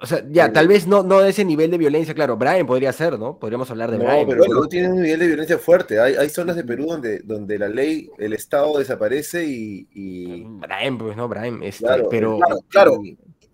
o 0.00 0.06
sea, 0.06 0.24
ya, 0.30 0.52
tal 0.52 0.68
vez 0.68 0.86
no, 0.86 1.02
no 1.02 1.18
de 1.18 1.30
ese 1.30 1.44
nivel 1.44 1.72
de 1.72 1.78
violencia, 1.78 2.14
claro, 2.14 2.36
Brian 2.36 2.66
podría 2.66 2.92
ser, 2.92 3.18
¿no? 3.18 3.36
Podríamos 3.36 3.68
hablar 3.68 3.90
de 3.90 3.98
no, 3.98 4.04
Brian. 4.04 4.28
pero 4.28 4.42
Perú 4.44 4.68
tiene 4.68 4.92
un 4.92 5.02
nivel 5.02 5.18
de 5.18 5.26
violencia 5.26 5.58
fuerte. 5.58 5.98
Hay, 5.98 6.14
hay 6.14 6.28
zonas 6.28 6.54
de 6.54 6.62
Perú 6.62 6.86
donde, 6.86 7.18
donde 7.20 7.58
la 7.58 7.68
ley, 7.68 8.08
el 8.18 8.32
Estado 8.32 8.78
desaparece 8.78 9.44
y. 9.44 9.88
y... 9.92 10.44
Brian, 10.44 10.98
pues 10.98 11.16
no, 11.16 11.26
Brian. 11.26 11.60
Este, 11.64 11.84
claro, 11.84 12.06
pero, 12.08 12.38
claro, 12.38 12.60
claro, 12.68 13.02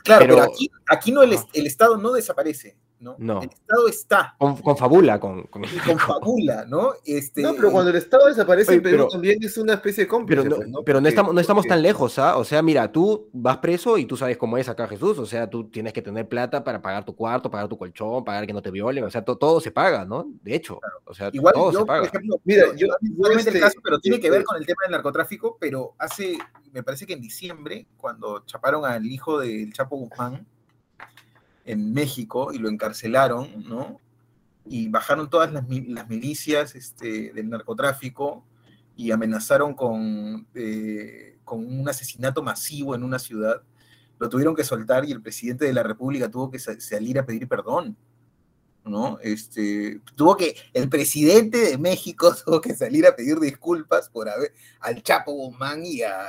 claro, 0.04 0.26
pero, 0.26 0.42
aquí, 0.42 0.70
aquí 0.86 1.12
no 1.12 1.22
el, 1.22 1.34
el 1.54 1.66
Estado 1.66 1.96
no 1.96 2.12
desaparece. 2.12 2.76
¿No? 3.18 3.42
El 3.42 3.48
Estado 3.48 3.88
está. 3.88 4.34
Con, 4.38 4.76
fabula, 4.76 5.20
con, 5.20 5.44
con... 5.44 5.62
con 5.62 5.98
fabula, 5.98 6.64
¿no? 6.66 6.92
Este, 7.04 7.42
no, 7.42 7.54
pero 7.54 7.70
cuando 7.70 7.90
el 7.90 7.96
Estado 7.96 8.26
desaparece, 8.26 8.80
pero, 8.80 9.08
también 9.08 9.42
es 9.42 9.56
una 9.58 9.74
especie 9.74 10.04
de 10.04 10.08
cómplice. 10.08 10.42
Pero 10.42 10.56
no, 10.56 10.72
pues, 10.72 10.82
pero 10.86 11.00
no 11.00 11.08
estamos, 11.08 11.34
no 11.34 11.40
estamos 11.40 11.66
tan 11.66 11.82
lejos, 11.82 12.18
¿ah? 12.18 12.36
O 12.36 12.44
sea, 12.44 12.62
mira, 12.62 12.90
tú 12.90 13.28
vas 13.32 13.58
preso 13.58 13.98
y 13.98 14.06
tú 14.06 14.16
sabes 14.16 14.36
cómo 14.36 14.58
es 14.58 14.68
acá 14.68 14.88
Jesús, 14.88 15.18
o 15.18 15.26
sea, 15.26 15.48
tú 15.48 15.68
tienes 15.68 15.92
que 15.92 16.02
tener 16.02 16.28
plata 16.28 16.64
para 16.64 16.80
pagar 16.80 17.04
tu 17.04 17.14
cuarto, 17.14 17.50
pagar 17.50 17.68
tu 17.68 17.78
colchón, 17.78 18.24
pagar 18.24 18.46
que 18.46 18.52
no 18.52 18.62
te 18.62 18.70
violen, 18.70 19.04
o 19.04 19.10
sea, 19.10 19.24
todo 19.24 19.60
se 19.60 19.70
paga, 19.70 20.04
¿no? 20.04 20.26
De 20.42 20.54
hecho, 20.54 20.80
o 21.04 21.14
sea, 21.14 21.30
Igual 21.32 21.54
todo 21.54 21.72
yo, 21.72 21.80
se 21.80 21.84
paga. 21.86 22.00
Por 22.00 22.08
ejemplo, 22.08 22.40
mira, 22.44 22.66
yo, 22.76 22.88
yo 23.00 23.30
este, 23.30 23.50
el 23.50 23.60
caso, 23.60 23.78
pero 23.82 23.98
tiene 23.98 24.20
que 24.20 24.30
ver 24.30 24.44
con 24.44 24.56
el 24.56 24.66
tema 24.66 24.82
del 24.84 24.92
narcotráfico, 24.92 25.56
pero 25.60 25.94
hace, 25.98 26.38
me 26.72 26.82
parece 26.82 27.06
que 27.06 27.14
en 27.14 27.20
diciembre, 27.20 27.86
cuando 27.96 28.44
chaparon 28.46 28.84
al 28.84 29.04
hijo 29.06 29.40
del 29.40 29.72
Chapo 29.72 29.96
Guzmán, 29.96 30.46
en 31.64 31.92
México 31.92 32.52
y 32.52 32.58
lo 32.58 32.68
encarcelaron, 32.68 33.64
¿no? 33.68 34.00
Y 34.66 34.88
bajaron 34.88 35.28
todas 35.28 35.52
las, 35.52 35.66
milicias 35.68 36.74
este, 36.74 37.32
del 37.32 37.50
narcotráfico 37.50 38.44
y 38.96 39.10
amenazaron 39.10 39.74
con, 39.74 40.46
eh, 40.54 41.38
con 41.44 41.66
un 41.66 41.88
asesinato 41.88 42.42
masivo 42.42 42.94
en 42.94 43.02
una 43.02 43.18
ciudad. 43.18 43.62
Lo 44.18 44.28
tuvieron 44.28 44.54
que 44.54 44.64
soltar 44.64 45.04
y 45.04 45.12
el 45.12 45.20
presidente 45.20 45.66
de 45.66 45.72
la 45.72 45.82
República 45.82 46.30
tuvo 46.30 46.50
que 46.50 46.58
salir 46.58 47.18
a 47.18 47.26
pedir 47.26 47.48
perdón. 47.48 47.96
¿no? 48.84 49.18
Este, 49.22 50.00
tuvo 50.14 50.36
que, 50.36 50.56
el 50.74 50.88
presidente 50.88 51.58
de 51.58 51.78
México 51.78 52.34
tuvo 52.44 52.60
que 52.60 52.74
salir 52.74 53.06
a 53.06 53.16
pedir 53.16 53.38
disculpas 53.40 54.08
por 54.08 54.28
haber, 54.28 54.52
al 54.80 55.02
Chapo 55.02 55.32
Guzmán 55.32 55.84
y 55.84 56.02
a, 56.02 56.26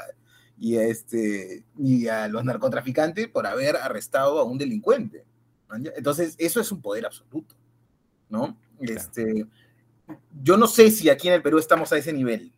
y 0.58 0.78
a, 0.78 0.84
este, 0.84 1.64
y 1.78 2.08
a 2.08 2.28
los 2.28 2.44
narcotraficantes 2.44 3.28
por 3.28 3.46
haber 3.46 3.76
arrestado 3.76 4.40
a 4.40 4.44
un 4.44 4.58
delincuente. 4.58 5.26
Entonces, 5.96 6.36
eso 6.38 6.62
es 6.62 6.72
un 6.72 6.82
poder 6.82 7.06
absoluto, 7.06 7.56
¿no? 8.30 8.58
Este, 8.80 9.46
yo 10.42 10.58
no 10.58 10.68
sé 10.68 10.92
si 10.92 11.10
aquí 11.10 11.28
en 11.28 11.34
el 11.34 11.42
Perú 11.42 11.58
estamos 11.58 11.92
a 11.92 11.98
ese 11.98 12.14
nivel, 12.14 12.54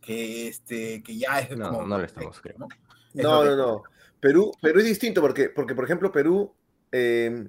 que, 0.00 0.48
este, 0.48 1.02
que 1.02 1.16
ya 1.16 1.40
es 1.40 1.56
no, 1.56 1.70
como... 1.70 1.86
No 1.86 1.98
lo 1.98 2.04
estamos, 2.04 2.40
creo. 2.40 2.56
No, 2.58 2.68
no, 3.14 3.44
no, 3.44 3.56
no. 3.56 3.82
Perú, 4.20 4.52
Perú 4.60 4.80
es 4.80 4.86
distinto 4.86 5.20
porque, 5.20 5.48
porque 5.48 5.74
por 5.74 5.84
ejemplo, 5.84 6.12
Perú... 6.12 6.52
Eh, 6.90 7.48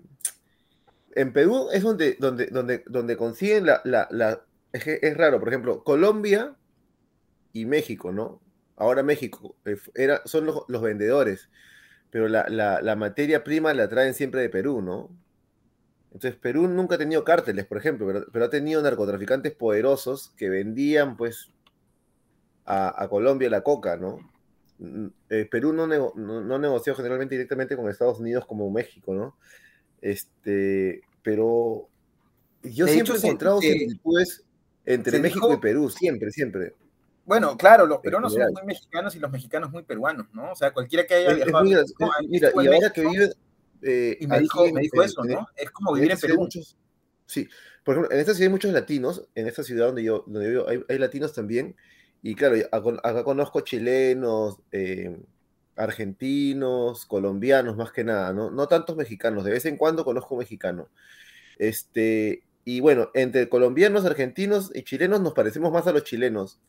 en 1.15 1.33
Perú 1.33 1.69
es 1.73 1.83
donde, 1.83 2.15
donde, 2.19 2.47
donde, 2.47 2.83
donde 2.87 3.17
consiguen 3.17 3.65
la, 3.65 3.81
la, 3.83 4.07
la 4.11 4.41
es, 4.71 4.85
es, 4.85 5.17
raro, 5.17 5.39
por 5.39 5.49
ejemplo, 5.49 5.83
Colombia 5.83 6.55
y 7.51 7.65
México, 7.65 8.11
¿no? 8.11 8.39
Ahora 8.79 9.03
México 9.03 9.55
eh, 9.65 9.77
era, 9.93 10.21
son 10.25 10.45
los, 10.45 10.63
los 10.69 10.81
vendedores, 10.81 11.49
pero 12.09 12.29
la, 12.29 12.47
la, 12.49 12.81
la, 12.81 12.95
materia 12.95 13.43
prima 13.43 13.73
la 13.73 13.89
traen 13.89 14.13
siempre 14.13 14.41
de 14.41 14.49
Perú, 14.49 14.81
¿no? 14.81 15.09
Entonces 16.13 16.39
Perú 16.39 16.67
nunca 16.67 16.95
ha 16.95 16.97
tenido 16.97 17.25
cárteles, 17.25 17.65
por 17.65 17.77
ejemplo, 17.77 18.07
pero, 18.07 18.25
pero 18.31 18.45
ha 18.45 18.49
tenido 18.49 18.81
narcotraficantes 18.81 19.53
poderosos 19.53 20.29
que 20.37 20.49
vendían 20.49 21.17
pues 21.17 21.51
a, 22.65 23.03
a 23.03 23.09
Colombia 23.09 23.49
la 23.49 23.61
coca, 23.61 23.97
¿no? 23.97 24.19
Eh, 25.29 25.45
Perú 25.51 25.73
no, 25.73 25.85
nego, 25.85 26.13
no, 26.15 26.39
no, 26.39 26.57
negoció 26.57 26.95
generalmente 26.95 27.35
directamente 27.35 27.75
con 27.75 27.89
Estados 27.89 28.19
Unidos 28.19 28.45
como 28.45 28.71
México, 28.71 29.13
¿no? 29.13 29.37
Este, 29.99 31.01
pero 31.21 31.89
yo 32.63 32.85
de 32.85 32.93
siempre 32.93 33.15
hecho, 33.15 33.25
he 33.25 33.27
encontrado 33.27 33.59
similitudes 33.59 34.45
entre 34.85 35.19
México 35.19 35.47
dijo, 35.47 35.59
y 35.59 35.61
Perú, 35.61 35.89
siempre, 35.89 36.31
siempre. 36.31 36.73
Bueno, 37.29 37.55
claro, 37.55 37.85
los 37.85 37.99
peruanos 37.99 38.33
son 38.33 38.51
muy 38.53 38.63
mexicanos 38.65 39.15
y 39.15 39.19
los 39.19 39.29
mexicanos 39.29 39.69
muy 39.69 39.83
peruanos, 39.83 40.25
¿no? 40.33 40.51
O 40.51 40.55
sea, 40.55 40.73
cualquiera 40.73 41.05
que 41.05 41.13
haya 41.13 41.35
viajado. 41.35 41.63
Mira, 41.63 41.83
mira 42.27 42.51
y 42.55 42.67
ahora 42.67 42.89
que 42.91 43.01
vive. 43.01 43.31
Eh, 43.83 44.17
y 44.19 44.25
me 44.25 44.39
dijo, 44.39 44.67
me 44.73 44.81
dijo 44.81 45.03
eso, 45.03 45.23
¿no? 45.23 45.47
Es 45.55 45.69
como 45.69 45.93
vivir 45.93 46.09
en, 46.09 46.17
en 46.17 46.21
Perú. 46.21 46.37
Muchos, 46.37 46.75
sí, 47.27 47.47
por 47.83 47.93
ejemplo, 47.93 48.11
en 48.11 48.19
esta 48.19 48.33
ciudad 48.33 48.47
hay 48.47 48.51
muchos 48.51 48.73
latinos, 48.73 49.27
en 49.35 49.47
esta 49.47 49.61
ciudad 49.61 49.85
donde 49.85 50.03
yo, 50.03 50.23
donde 50.25 50.45
yo 50.45 50.49
vivo 50.49 50.69
hay, 50.69 50.83
hay 50.89 50.97
latinos 50.97 51.31
también, 51.31 51.75
y 52.23 52.33
claro, 52.33 52.55
acá 52.71 53.23
conozco 53.23 53.61
chilenos, 53.61 54.57
eh, 54.71 55.15
argentinos, 55.75 57.05
colombianos, 57.05 57.77
más 57.77 57.91
que 57.91 58.03
nada, 58.03 58.33
¿no? 58.33 58.49
No 58.49 58.67
tantos 58.67 58.95
mexicanos, 58.95 59.45
de 59.45 59.51
vez 59.51 59.65
en 59.67 59.77
cuando 59.77 60.03
conozco 60.03 60.35
mexicanos. 60.35 60.87
Este, 61.59 62.41
y 62.65 62.79
bueno, 62.79 63.11
entre 63.13 63.49
colombianos, 63.49 64.03
argentinos 64.03 64.71
y 64.73 64.81
chilenos 64.81 65.21
nos 65.21 65.33
parecemos 65.33 65.71
más 65.71 65.85
a 65.85 65.91
los 65.91 66.03
chilenos 66.03 66.59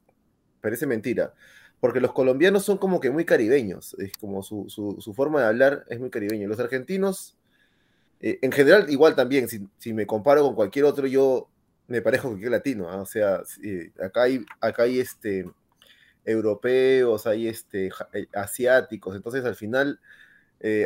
parece 0.60 0.86
mentira. 0.86 1.34
Porque 1.80 2.00
los 2.00 2.12
colombianos 2.12 2.64
son 2.64 2.76
como 2.76 3.00
que 3.00 3.10
muy 3.10 3.24
caribeños, 3.24 3.94
es 3.98 4.12
como 4.18 4.42
su, 4.42 4.68
su, 4.68 5.00
su 5.00 5.14
forma 5.14 5.40
de 5.40 5.46
hablar 5.46 5.84
es 5.88 5.98
muy 5.98 6.10
caribeño. 6.10 6.46
Los 6.46 6.60
argentinos, 6.60 7.38
eh, 8.20 8.38
en 8.42 8.52
general, 8.52 8.90
igual 8.90 9.16
también, 9.16 9.48
si, 9.48 9.66
si, 9.78 9.94
me 9.94 10.06
comparo 10.06 10.42
con 10.42 10.54
cualquier 10.54 10.84
otro, 10.84 11.06
yo 11.06 11.48
me 11.90 12.02
parezco 12.02 12.28
a 12.28 12.30
cualquier 12.30 12.52
latino. 12.52 12.92
¿eh? 12.92 12.96
O 12.96 13.06
sea, 13.06 13.42
eh, 13.62 13.90
acá 14.02 14.22
hay, 14.22 14.44
acá 14.60 14.82
hay 14.82 15.00
este, 15.00 15.46
europeos, 16.24 17.26
hay 17.26 17.48
este, 17.48 17.90
eh, 18.12 18.26
asiáticos, 18.34 19.16
entonces 19.16 19.44
al 19.44 19.56
final, 19.56 20.00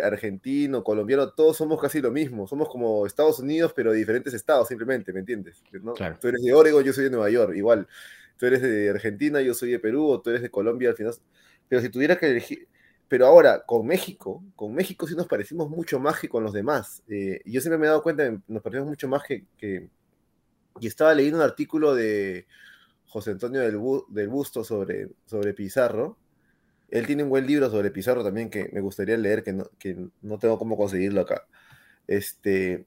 argentino, 0.05 0.85
colombiano, 0.85 1.31
todos 1.31 1.57
somos 1.57 1.81
casi 1.81 2.01
lo 2.01 2.13
mismo. 2.13 2.47
Somos 2.47 2.69
como 2.69 3.05
Estados 3.07 3.41
Unidos, 3.41 3.73
pero 3.75 3.91
de 3.91 3.99
diferentes 3.99 4.33
estados, 4.33 4.69
simplemente, 4.69 5.13
¿me 5.13 5.19
entiendes? 5.19 5.65
¿no? 5.83 5.95
Claro. 5.95 6.17
Tú 6.21 6.29
eres 6.29 6.41
de 6.43 6.55
Oregon, 6.55 6.85
yo 6.85 6.93
soy 6.93 7.03
de 7.03 7.11
Nueva 7.11 7.29
York, 7.29 7.57
igual 7.57 7.89
tú 8.39 8.47
eres 8.47 8.63
de 8.63 8.91
Argentina, 8.91 9.41
yo 9.41 9.55
soy 9.55 9.71
de 9.71 9.79
Perú, 9.79 10.21
tú 10.23 10.31
eres 10.31 10.43
de 10.43 10.51
Colombia, 10.51 10.91
al 10.91 10.97
final. 10.97 11.15
Pero 11.69 11.83
si 11.83 11.89
tuviera 11.89 12.17
que 12.19 12.27
elegir. 12.27 12.69
Pero 13.09 13.27
ahora, 13.27 13.65
con 13.65 13.87
México, 13.87 14.43
con 14.57 14.75
México 14.75 15.07
sí 15.07 15.15
nos 15.15 15.27
parecimos 15.27 15.69
mucho 15.69 16.01
más 16.01 16.19
que 16.21 16.29
con 16.29 16.43
los 16.43 16.53
demás. 16.53 17.03
Eh, 17.09 17.41
yo 17.45 17.61
siempre 17.61 17.79
me 17.79 17.87
he 17.87 17.89
dado 17.89 18.03
cuenta 18.03 18.31
nos 18.49 18.63
parecemos 18.63 18.89
mucho 18.89 19.09
más 19.09 19.23
que, 19.23 19.45
que. 19.57 19.89
Y 20.81 20.87
estaba 20.87 21.15
leyendo 21.15 21.39
un 21.39 21.45
artículo 21.45 21.95
de 21.95 22.47
José 23.07 23.33
Antonio 23.33 23.61
del, 23.61 23.79
del 24.09 24.29
Busto 24.29 24.65
sobre, 24.65 25.09
sobre 25.27 25.55
Pizarro. 25.55 26.19
Él 26.91 27.07
tiene 27.07 27.23
un 27.23 27.31
buen 27.31 27.47
libro 27.47 27.71
sobre 27.71 27.91
Pizarro 27.91 28.25
también 28.25 28.51
que 28.51 28.71
me 28.73 28.81
gustaría 28.81 29.17
leer, 29.17 29.43
que 29.43 29.53
no, 29.53 29.71
que 29.79 29.97
no 30.23 30.39
tengo 30.39 30.59
cómo 30.59 30.77
conseguirlo 30.77 31.21
acá. 31.21 31.47
Este, 32.07 32.87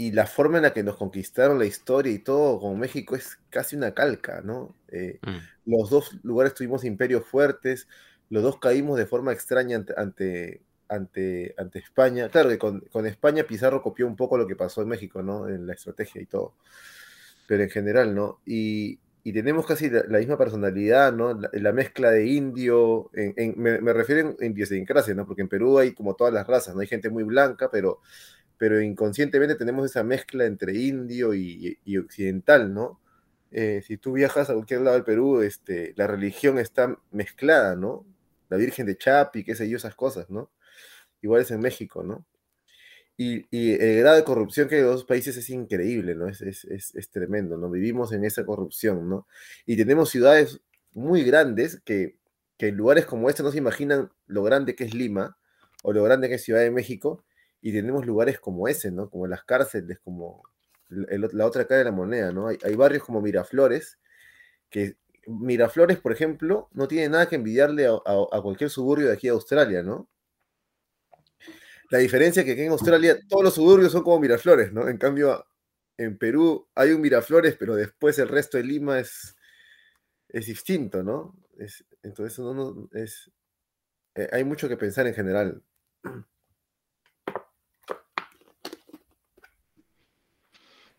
y 0.00 0.12
la 0.12 0.26
forma 0.26 0.56
en 0.56 0.62
la 0.62 0.72
que 0.72 0.82
nos 0.82 0.96
conquistaron 0.96 1.58
la 1.58 1.66
historia 1.66 2.10
y 2.10 2.20
todo 2.20 2.58
con 2.58 2.78
México 2.78 3.14
es 3.16 3.38
casi 3.50 3.76
una 3.76 3.92
calca, 3.92 4.40
¿no? 4.42 4.74
Eh, 4.88 5.18
mm. 5.20 5.70
Los 5.70 5.90
dos 5.90 6.18
lugares 6.22 6.54
tuvimos 6.54 6.84
imperios 6.84 7.26
fuertes, 7.26 7.86
los 8.30 8.42
dos 8.42 8.58
caímos 8.58 8.96
de 8.96 9.04
forma 9.04 9.34
extraña 9.34 9.76
ante, 9.76 9.92
ante, 9.98 10.62
ante, 10.88 11.54
ante 11.58 11.78
España. 11.80 12.30
Claro 12.30 12.48
que 12.48 12.56
con, 12.56 12.80
con, 12.90 13.06
España 13.06 13.44
Pizarro 13.44 13.82
copió 13.82 14.06
un 14.06 14.16
poco 14.16 14.38
lo 14.38 14.46
que 14.46 14.56
pasó 14.56 14.80
en 14.80 14.88
México, 14.88 15.22
¿no? 15.22 15.46
En 15.50 15.66
la 15.66 15.74
estrategia 15.74 16.22
y 16.22 16.24
todo. 16.24 16.54
Pero 17.46 17.62
en 17.62 17.68
general, 17.68 18.14
¿no? 18.14 18.40
Y, 18.46 19.00
y 19.22 19.34
tenemos 19.34 19.66
casi 19.66 19.90
la, 19.90 20.18
misma 20.18 20.38
personalidad, 20.38 21.12
¿no? 21.12 21.38
La, 21.52 21.72
mezcla 21.72 22.10
de 22.10 22.26
indio, 22.26 23.10
me, 23.12 23.82
me, 23.82 23.92
refiero 23.92 24.34
en 24.40 24.52
idiosincrasia, 24.52 25.12
¿no? 25.12 25.26
Porque 25.26 25.42
en 25.42 25.48
Perú 25.50 25.78
hay 25.78 25.92
como 25.92 26.14
todas 26.14 26.32
las 26.32 26.46
razas, 26.46 26.74
¿no? 26.74 26.80
Hay 26.80 26.86
gente 26.86 27.10
muy 27.10 27.24
blanca, 27.24 27.68
pero, 27.70 28.00
pero 28.60 28.82
inconscientemente 28.82 29.54
tenemos 29.54 29.86
esa 29.86 30.04
mezcla 30.04 30.44
entre 30.44 30.74
indio 30.76 31.32
y, 31.32 31.96
occidental, 31.96 32.74
¿no? 32.74 33.00
Eh, 33.50 33.82
si 33.86 33.96
tú 33.96 34.12
viajas 34.12 34.50
a 34.50 34.52
cualquier 34.52 34.82
lado 34.82 34.96
del 34.96 35.04
Perú, 35.04 35.40
este, 35.40 35.94
la 35.96 36.06
religión 36.06 36.58
está 36.58 36.98
mezclada, 37.10 37.74
¿no? 37.74 38.04
La 38.50 38.58
Virgen 38.58 38.84
de 38.84 38.98
Chapi, 38.98 39.44
qué 39.44 39.54
sé 39.54 39.66
yo, 39.66 39.78
esas 39.78 39.94
cosas, 39.94 40.28
¿no? 40.28 40.50
Igual 41.22 41.40
es 41.40 41.50
en 41.52 41.60
México, 41.60 42.02
¿no? 42.02 42.26
Y, 43.16 43.46
el 43.82 44.00
grado 44.00 44.16
de 44.16 44.24
corrupción 44.24 44.68
que 44.68 44.74
hay 44.74 44.80
en 44.82 44.88
los 44.88 44.96
dos 44.96 45.04
países 45.06 45.38
es 45.38 45.48
increíble, 45.48 46.14
¿no? 46.14 46.28
Es, 46.28 46.42
es, 46.42 46.66
es, 46.66 47.10
tremendo, 47.10 47.56
¿no? 47.56 47.70
Vivimos 47.70 48.12
en 48.12 48.26
esa 48.26 48.44
corrupción, 48.44 49.08
¿no? 49.08 49.26
Y 49.64 49.78
tenemos 49.78 50.10
ciudades 50.10 50.60
muy 50.92 51.24
grandes 51.24 51.80
que, 51.82 52.18
que 52.58 52.68
en 52.68 52.76
lugares 52.76 53.06
como 53.06 53.30
este 53.30 53.42
no 53.42 53.52
se 53.52 53.58
imaginan 53.58 54.12
lo 54.26 54.42
grande 54.42 54.74
que 54.74 54.84
es 54.84 54.92
Lima 54.92 55.38
o 55.82 55.94
lo 55.94 56.04
grande 56.04 56.28
que 56.28 56.34
es 56.34 56.44
Ciudad 56.44 56.60
de 56.60 56.70
México, 56.70 57.24
y 57.60 57.72
tenemos 57.72 58.06
lugares 58.06 58.40
como 58.40 58.68
ese, 58.68 58.90
¿no? 58.90 59.10
Como 59.10 59.26
las 59.26 59.44
cárceles, 59.44 59.98
como 60.00 60.42
la 60.88 61.46
otra 61.46 61.66
cara 61.66 61.78
de 61.78 61.84
la 61.84 61.92
moneda, 61.92 62.32
¿no? 62.32 62.48
Hay, 62.48 62.74
barrios 62.74 63.04
como 63.04 63.20
Miraflores, 63.20 63.98
que 64.70 64.96
Miraflores, 65.26 65.98
por 65.98 66.12
ejemplo, 66.12 66.68
no 66.72 66.88
tiene 66.88 67.08
nada 67.08 67.28
que 67.28 67.36
envidiarle 67.36 67.86
a, 67.86 68.42
cualquier 68.42 68.70
suburbio 68.70 69.08
de 69.08 69.12
aquí 69.14 69.28
a 69.28 69.32
Australia, 69.32 69.82
¿no? 69.82 70.08
La 71.90 71.98
diferencia 71.98 72.40
es 72.40 72.46
que 72.46 72.52
aquí 72.52 72.62
en 72.62 72.72
Australia 72.72 73.18
todos 73.28 73.44
los 73.44 73.54
suburbios 73.54 73.92
son 73.92 74.02
como 74.02 74.20
Miraflores, 74.20 74.72
¿no? 74.72 74.88
En 74.88 74.96
cambio, 74.96 75.44
en 75.96 76.16
Perú 76.18 76.68
hay 76.74 76.92
un 76.92 77.00
Miraflores, 77.00 77.56
pero 77.56 77.74
después 77.74 78.18
el 78.18 78.28
resto 78.28 78.56
de 78.56 78.64
Lima 78.64 78.98
es, 78.98 79.36
es 80.28 80.46
distinto, 80.46 81.02
¿no? 81.02 81.36
Es, 81.58 81.84
entonces, 82.02 83.30
eh, 84.14 84.28
hay 84.32 84.44
mucho 84.44 84.68
que 84.68 84.76
pensar 84.76 85.06
en 85.06 85.14
general. 85.14 85.62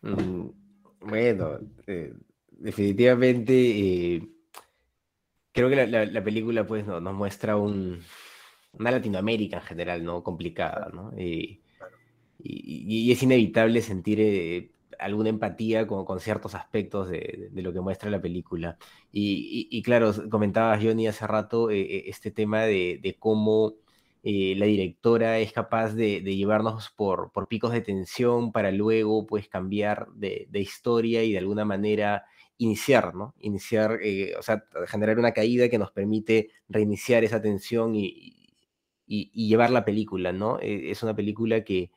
Mm, 0.02 0.48
bueno, 1.00 1.58
eh, 1.86 2.12
definitivamente 2.50 3.52
eh, 3.54 4.28
creo 5.52 5.68
que 5.68 5.86
la, 5.86 6.24
película 6.24 6.66
pues 6.66 6.86
nos 6.86 7.14
muestra 7.14 7.56
un, 7.56 8.00
una 8.72 8.90
Latinoamérica 8.90 9.58
en 9.58 9.62
general, 9.62 10.04
¿no? 10.04 10.22
Complicada, 10.22 10.90
¿no? 10.92 11.12
Y, 11.18 11.58
es 13.12 13.22
inevitable 13.22 13.82
sentir 13.82 14.18
eh, 14.20 14.72
alguna 14.98 15.28
empatía 15.28 15.86
con, 15.86 16.04
con, 16.04 16.18
ciertos 16.18 16.54
aspectos 16.54 17.08
de, 17.08 17.48
de, 17.52 17.62
lo 17.62 17.72
que 17.72 17.80
muestra 17.80 18.10
la 18.10 18.20
película. 18.20 18.78
Y, 19.12 19.80
claro, 19.82 20.12
comentabas, 20.30 20.82
Johnny, 20.82 21.06
hace 21.06 21.26
rato 21.26 21.70
eh, 21.70 21.80
eh, 21.80 22.04
este 22.06 22.30
tema 22.30 22.62
de, 22.62 22.98
de 23.02 23.14
cómo 23.18 23.74
la 24.22 24.66
directora 24.66 25.38
es 25.38 25.52
capaz 25.52 25.94
de, 25.94 26.20
llevarnos 26.20 26.90
por, 26.90 27.32
picos 27.48 27.72
de 27.72 27.80
tensión 27.80 28.52
para 28.52 28.70
luego, 28.70 29.26
pues, 29.26 29.48
cambiar 29.48 30.08
de, 30.14 30.48
historia 30.52 31.24
y 31.24 31.32
de 31.32 31.38
alguna 31.38 31.64
manera 31.64 32.24
iniciar, 32.58 33.14
¿no? 33.14 33.34
Iniciar, 33.40 33.98
o 34.38 34.42
sea, 34.42 34.64
generar 34.86 35.18
una 35.18 35.32
caída 35.32 35.68
que 35.68 35.78
nos 35.78 35.90
permite 35.90 36.50
reiniciar 36.68 37.24
esa 37.24 37.42
tensión 37.42 37.94
y, 37.96 38.38
llevar 39.06 39.70
la 39.70 39.84
película, 39.84 40.32
¿no? 40.32 40.58
Eh, 40.60 40.90
es 40.90 41.02
una 41.02 41.14
película 41.14 41.64
que, 41.64 41.90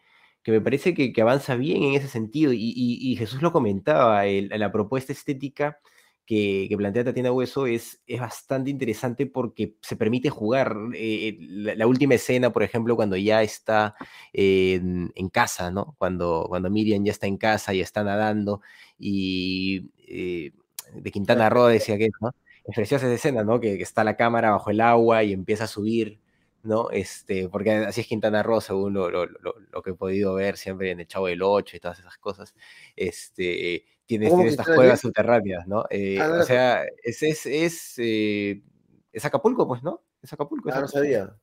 me 0.48 0.62
parece 0.62 0.94
que, 0.94 1.22
avanza 1.22 1.56
bien 1.56 1.84
en 1.84 1.94
ese 1.96 2.08
sentido 2.08 2.52
y 2.54 3.16
Jesús 3.18 3.42
lo 3.42 3.52
comentaba, 3.52 4.26
la 4.26 4.72
propuesta 4.72 5.14
estética 5.14 5.80
que, 6.26 6.66
que, 6.70 6.78
plantea 6.78 7.04
Tatiana 7.04 7.32
Hueso 7.32 7.68
es, 7.68 8.02
es 8.08 8.20
bastante 8.20 8.70
interesante 8.70 9.26
porque 9.26 9.76
se 9.82 9.96
permite 9.96 10.30
jugar. 10.30 10.76
Eh, 10.96 11.38
la, 11.40 11.88
última 11.88 12.16
escena, 12.16 12.52
por 12.52 12.64
ejemplo, 12.64 12.96
cuando 12.96 13.16
ya 13.16 13.44
está 13.44 13.96
en, 14.34 15.12
en, 15.16 15.30
casa, 15.30 15.72
¿no? 15.72 15.96
Cuando, 15.98 16.46
cuando 16.50 16.70
Miriam 16.70 17.04
ya 17.04 17.12
está 17.12 17.28
en 17.28 17.38
casa 17.38 17.74
y 17.74 17.82
está 17.82 18.04
nadando 18.04 18.62
y 18.98 19.92
eh, 20.08 20.52
de 20.94 21.12
Quintana 21.12 21.50
Roo 21.50 21.68
decía 21.68 21.98
que, 21.98 22.10
¿no? 22.22 22.32
Es 22.66 22.76
preciosa 22.76 23.06
esa 23.06 23.16
escena, 23.16 23.44
¿no? 23.44 23.60
Que, 23.60 23.78
que, 23.78 23.84
está 23.84 24.04
la 24.04 24.16
cámara 24.18 24.52
bajo 24.52 24.72
el 24.72 24.82
agua 24.82 25.24
y 25.24 25.34
empieza 25.34 25.66
a 25.66 25.68
subir 25.68 26.20
¿no? 26.66 26.90
Este, 26.90 27.50
porque 27.50 27.72
así 27.72 28.02
es 28.02 28.08
Quintana 28.08 28.44
Roo, 28.44 28.62
según 28.62 28.94
lo, 28.94 29.10
lo, 29.10 29.26
lo, 29.26 29.82
que 29.82 29.92
he 29.92 29.94
podido 29.94 30.34
ver 30.34 30.58
siempre 30.58 30.92
en 30.92 31.00
el 31.00 31.08
Chavo 31.08 31.28
del 31.28 31.42
8 31.42 31.78
y 31.78 31.80
todas 31.80 32.00
esas 32.00 32.18
cosas. 32.18 32.56
Este, 32.96 33.86
tiene, 34.06 34.28
estas 34.48 34.68
cuevas 34.68 35.00
subterráneas, 35.00 35.68
¿no? 35.68 35.86
Eh, 35.90 36.20
ah, 36.20 36.40
o 36.42 36.44
sea, 36.44 36.84
es, 37.04 37.24
es, 37.24 37.46
es, 37.46 37.94
eh, 37.98 38.62
es, 39.12 39.26
Acapulco, 39.26 39.68
pues, 39.68 39.84
¿no? 39.84 40.04
Es 40.22 40.34
Acapulco. 40.34 40.70
ah, 40.72 40.82
no 40.82 40.88
sabía. 40.88 41.36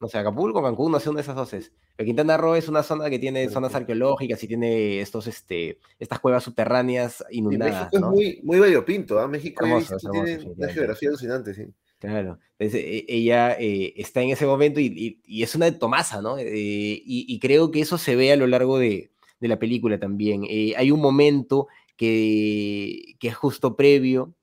No 0.00 0.08
sé, 0.08 0.18
Acapulco, 0.18 0.62
Cancún, 0.62 0.92
no 0.92 1.00
sé 1.00 1.08
una 1.08 1.18
de 1.18 1.22
esas 1.22 1.36
dos 1.36 1.52
es. 1.54 1.72
Pero 1.96 2.06
Quintana 2.06 2.36
Roo 2.36 2.56
es 2.56 2.68
una 2.68 2.82
zona 2.82 3.08
que 3.08 3.18
tiene 3.18 3.48
zonas 3.48 3.74
arqueológicas 3.74 4.42
y 4.42 4.48
tiene 4.48 5.00
estos, 5.00 5.26
este, 5.26 5.78
estas 5.98 6.18
cuevas 6.20 6.44
subterráneas 6.44 7.24
inundadas. 7.30 7.92
México 7.92 7.96
es 7.96 8.12
muy, 8.12 8.40
muy 8.42 8.58
variopinto, 8.58 9.18
¿ah? 9.18 9.28
México 9.28 9.64
tiene 9.64 10.38
una 10.56 10.68
geografía 10.68 11.08
alucinante, 11.08 11.54
sí. 11.54 11.72
Claro, 11.98 12.38
e, 12.58 13.04
ella 13.08 13.56
eh, 13.58 13.94
está 13.96 14.22
en 14.22 14.30
ese 14.30 14.46
momento 14.46 14.80
y, 14.80 15.20
es 15.26 15.54
una 15.54 15.66
de 15.66 15.72
Tomasa, 15.72 16.20
¿no? 16.22 16.38
Eh, 16.38 17.02
y, 17.04 17.38
creo 17.38 17.70
que 17.70 17.80
eso 17.80 17.98
se 17.98 18.16
ve 18.16 18.32
a 18.32 18.36
lo 18.36 18.46
largo 18.46 18.78
de, 18.78 19.10
la 19.40 19.58
película 19.58 19.98
también. 19.98 20.44
Eh, 20.48 20.74
hay 20.76 20.90
un 20.90 21.00
momento 21.00 21.68
que, 21.96 23.16
es 23.20 23.34
justo 23.34 23.76
previo, 23.76 24.34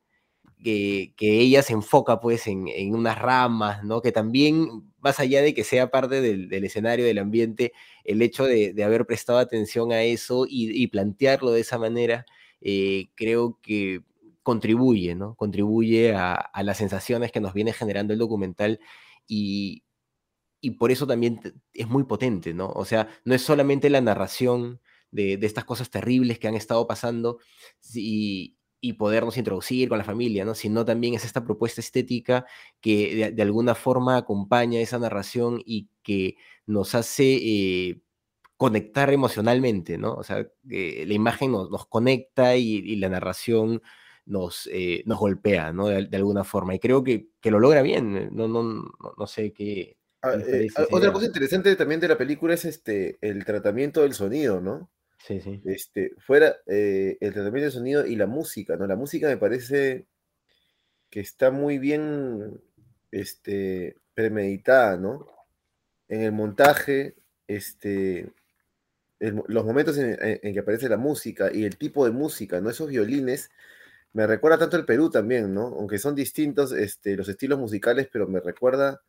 que, 0.63 1.13
ella 1.19 1.63
se 1.63 1.73
enfoca 1.73 2.19
pues 2.19 2.47
en, 2.47 2.95
unas 2.95 3.19
ramas, 3.19 3.83
¿no? 3.83 4.01
Que 4.01 4.11
también, 4.11 4.91
más 4.99 5.19
allá 5.19 5.41
de 5.41 5.53
que 5.53 5.63
sea 5.63 5.91
parte 5.91 6.21
del, 6.21 6.51
escenario, 6.63 7.05
del 7.05 7.19
ambiente, 7.19 7.73
el 8.03 8.21
hecho 8.21 8.45
de, 8.45 8.75
haber 8.83 9.05
prestado 9.05 9.39
atención 9.39 9.91
a 9.91 10.03
eso 10.03 10.45
y, 10.49 10.87
plantearlo 10.87 11.51
de 11.51 11.61
esa 11.61 11.77
manera, 11.79 12.25
creo 13.15 13.59
que 13.61 14.01
contribuye, 14.43 15.15
¿no? 15.15 15.35
Contribuye 15.35 16.13
a, 16.15 16.51
las 16.63 16.77
sensaciones 16.77 17.31
que 17.31 17.41
nos 17.41 17.53
viene 17.53 17.73
generando 17.73 18.13
el 18.13 18.19
documental 18.19 18.79
y, 19.27 19.83
por 20.77 20.91
eso 20.91 21.07
también 21.07 21.39
es 21.73 21.87
muy 21.87 22.03
potente, 22.03 22.53
¿no? 22.53 22.69
O 22.69 22.85
sea, 22.85 23.07
no 23.25 23.33
es 23.35 23.41
solamente 23.41 23.89
la 23.89 24.01
narración 24.01 24.79
de, 25.11 25.39
estas 25.41 25.65
cosas 25.65 25.89
terribles 25.89 26.39
que 26.39 26.47
han 26.47 26.55
estado 26.55 26.87
pasando 26.87 27.39
y, 27.93 28.57
podernos 28.97 29.37
introducir 29.37 29.89
con 29.89 29.99
la 29.99 30.03
familia, 30.03 30.43
¿no? 30.45 30.55
Sino 30.55 30.85
también 30.85 31.13
es 31.13 31.25
esta 31.25 31.43
propuesta 31.43 31.81
estética 31.81 32.45
que 32.81 33.31
de, 33.33 33.41
alguna 33.41 33.75
forma 33.75 34.17
acompaña 34.17 34.79
esa 34.79 34.99
narración 34.99 35.61
y 35.65 35.89
que 36.03 36.35
nos 36.65 36.95
hace... 36.95 37.37
Eh, 37.41 38.01
conectar 38.61 39.11
emocionalmente, 39.11 39.97
¿no? 39.97 40.13
O 40.13 40.23
sea, 40.23 40.45
eh, 40.69 41.03
la 41.07 41.13
imagen 41.15 41.51
nos, 41.51 41.87
conecta 41.87 42.55
y, 42.57 42.95
la 42.97 43.09
narración 43.09 43.81
nos, 44.31 44.69
eh, 44.71 45.03
nos 45.05 45.19
golpea, 45.19 45.73
¿no? 45.73 45.87
De, 45.87 46.07
alguna 46.13 46.45
forma. 46.45 46.73
Y 46.73 46.79
creo 46.79 47.03
que, 47.03 47.27
que, 47.41 47.51
lo 47.51 47.59
logra 47.59 47.81
bien. 47.81 48.15
Eh, 48.15 48.29
no, 48.31 48.47
no, 48.47 48.63
no, 48.63 49.27
sé 49.27 49.51
qué. 49.51 49.97
Ah, 50.21 50.35
eh, 50.35 50.69
ah, 50.77 50.85
otra 50.89 51.11
cosa 51.11 51.25
interesante 51.25 51.75
también 51.75 51.99
de 51.99 52.07
la 52.07 52.17
película 52.17 52.53
es 52.53 52.63
este 52.63 53.17
el 53.21 53.43
tratamiento 53.43 54.03
del 54.03 54.13
sonido, 54.13 54.61
¿no? 54.61 54.89
Sí, 55.19 55.41
sí. 55.41 55.61
Este, 55.65 56.13
fuera 56.17 56.55
el 56.65 57.17
tratamiento 57.19 57.65
del 57.65 57.71
sonido 57.71 58.05
y 58.07 58.15
la 58.15 58.25
música, 58.25 58.77
¿no? 58.77 58.87
La 58.87 58.95
música 58.95 59.27
me 59.27 59.37
parece 59.37 60.07
que 61.09 61.19
está 61.19 61.51
muy 61.51 61.77
bien 61.77 62.61
este, 63.11 63.97
premeditada, 64.13 64.95
¿no? 64.95 65.27
En 66.07 66.21
el 66.21 66.31
montaje, 66.31 67.15
este, 67.47 68.31
los 69.19 69.65
momentos 69.65 69.97
en, 69.97 70.17
en, 70.21 70.53
que 70.53 70.59
aparece 70.59 70.89
la 70.89 70.97
música 70.97 71.51
y 71.53 71.65
el 71.65 71.77
tipo 71.77 72.05
de 72.05 72.11
música, 72.11 72.61
¿no? 72.61 72.69
Esos 72.69 72.89
violines 72.89 73.51
me 74.13 74.27
recuerda 74.27 74.57
tanto 74.59 74.77
el 74.77 74.85
Perú 74.85 75.09
también, 75.09 75.53
¿no? 75.53 75.67
Aunque 75.67 75.97
son 75.99 76.15
distintos 76.15 76.73
este, 76.73 77.15
los 77.15 77.29
estilos 77.29 77.59
musicales, 77.59 78.09
pero 78.11 78.27
me 78.27 78.39
recuerda. 78.41 79.01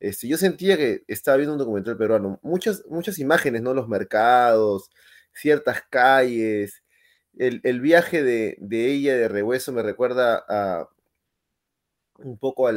Este, 0.00 0.28
yo 0.28 0.36
sentía 0.36 0.76
que 0.76 1.04
estaba 1.08 1.36
viendo 1.36 1.54
un 1.54 1.58
documental 1.58 1.96
peruano. 1.96 2.40
Muchas, 2.42 2.84
muchas 2.88 3.18
imágenes, 3.18 3.62
¿no? 3.62 3.74
Los 3.74 3.88
mercados, 3.88 4.90
ciertas 5.32 5.82
calles. 5.90 6.82
El, 7.36 7.80
viaje 7.80 8.22
de, 8.22 8.56
ella 8.70 9.16
de 9.16 9.28
Rehueso 9.28 9.72
me 9.72 9.82
recuerda 9.82 10.44
a 10.48 10.88
un 12.18 12.38
poco 12.38 12.68
a, 12.68 12.72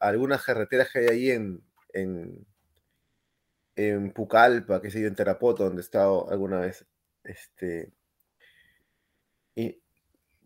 algunas 0.00 0.44
carreteras 0.44 0.90
que 0.92 1.00
hay 1.00 1.06
ahí 1.06 1.30
en, 1.30 1.62
en, 3.76 4.12
Pucallpa, 4.12 4.80
que 4.80 4.90
sé 4.90 5.00
yo, 5.00 5.08
en 5.08 5.14
Terapoto, 5.14 5.64
donde 5.64 5.80
he 5.80 5.84
estado 5.84 6.30
alguna 6.30 6.60
vez. 6.60 6.86
Este, 7.24 7.92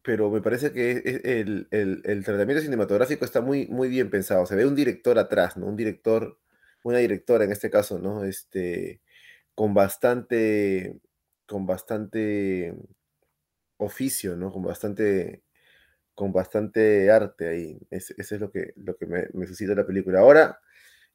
pero 0.04 0.30
me 0.30 0.42
parece 0.42 0.72
que 0.72 1.02
el, 1.24 2.24
tratamiento 2.24 2.62
cinematográfico 2.62 3.24
está 3.24 3.40
muy, 3.40 3.66
muy 3.68 3.88
bien 3.88 4.10
pensado. 4.10 4.46
Se 4.46 4.54
ve 4.54 4.66
un 4.66 4.76
director 4.76 5.18
atrás, 5.18 5.56
¿no? 5.56 5.66
Un 5.66 5.76
director, 5.76 6.38
una 6.84 6.98
directora 6.98 7.44
en 7.44 7.52
este 7.52 7.70
caso, 7.70 7.98
¿no? 7.98 8.24
Este, 8.24 9.00
con 9.54 9.74
bastante, 9.74 11.00
con 11.46 11.66
bastante 11.66 12.74
oficio, 13.78 14.36
¿no? 14.36 14.52
Con 14.52 14.62
bastante 14.64 15.42
con 16.14 16.32
bastante 16.32 17.10
arte 17.10 17.48
ahí. 17.48 17.78
Eso 17.90 18.14
es 18.18 18.40
lo 18.40 18.50
que, 18.50 18.72
lo 18.76 18.96
que 18.96 19.06
me, 19.06 19.26
me 19.34 19.46
suscita 19.46 19.74
la 19.74 19.86
película. 19.86 20.20
Ahora, 20.20 20.60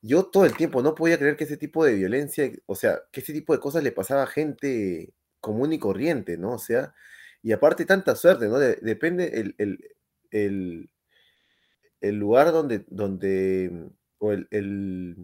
yo 0.02 0.26
todo 0.26 0.46
el 0.46 0.56
tiempo 0.58 0.82
no 0.82 0.96
podía 0.96 1.18
creer 1.18 1.38
que 1.38 1.46
ese 1.46 1.58
tipo 1.58 1.86
de 1.86 1.96
violencia, 1.96 2.52
o 2.66 2.76
sea, 2.76 3.02
que 3.12 3.22
ese 3.22 3.34
tipo 3.34 3.54
de 3.54 3.60
cosas 3.60 3.84
le 3.84 3.92
pasaba 3.92 4.24
a 4.24 4.28
gente 4.28 5.14
común 5.42 5.74
y 5.74 5.80
corriente, 5.80 6.38
¿no? 6.38 6.54
O 6.54 6.60
sea, 6.60 6.94
y 7.42 7.52
aparte 7.52 7.86
tanta 7.86 8.16
suerte, 8.16 8.48
¿no? 8.48 8.60
depende 8.60 9.40
el, 9.40 9.56
el, 9.58 9.80
el, 10.32 10.90
el, 12.02 12.16
lugar 12.16 12.52
donde, 12.52 12.86
donde 12.90 13.90
o 14.18 14.32
el, 14.32 14.48
el, 14.52 15.16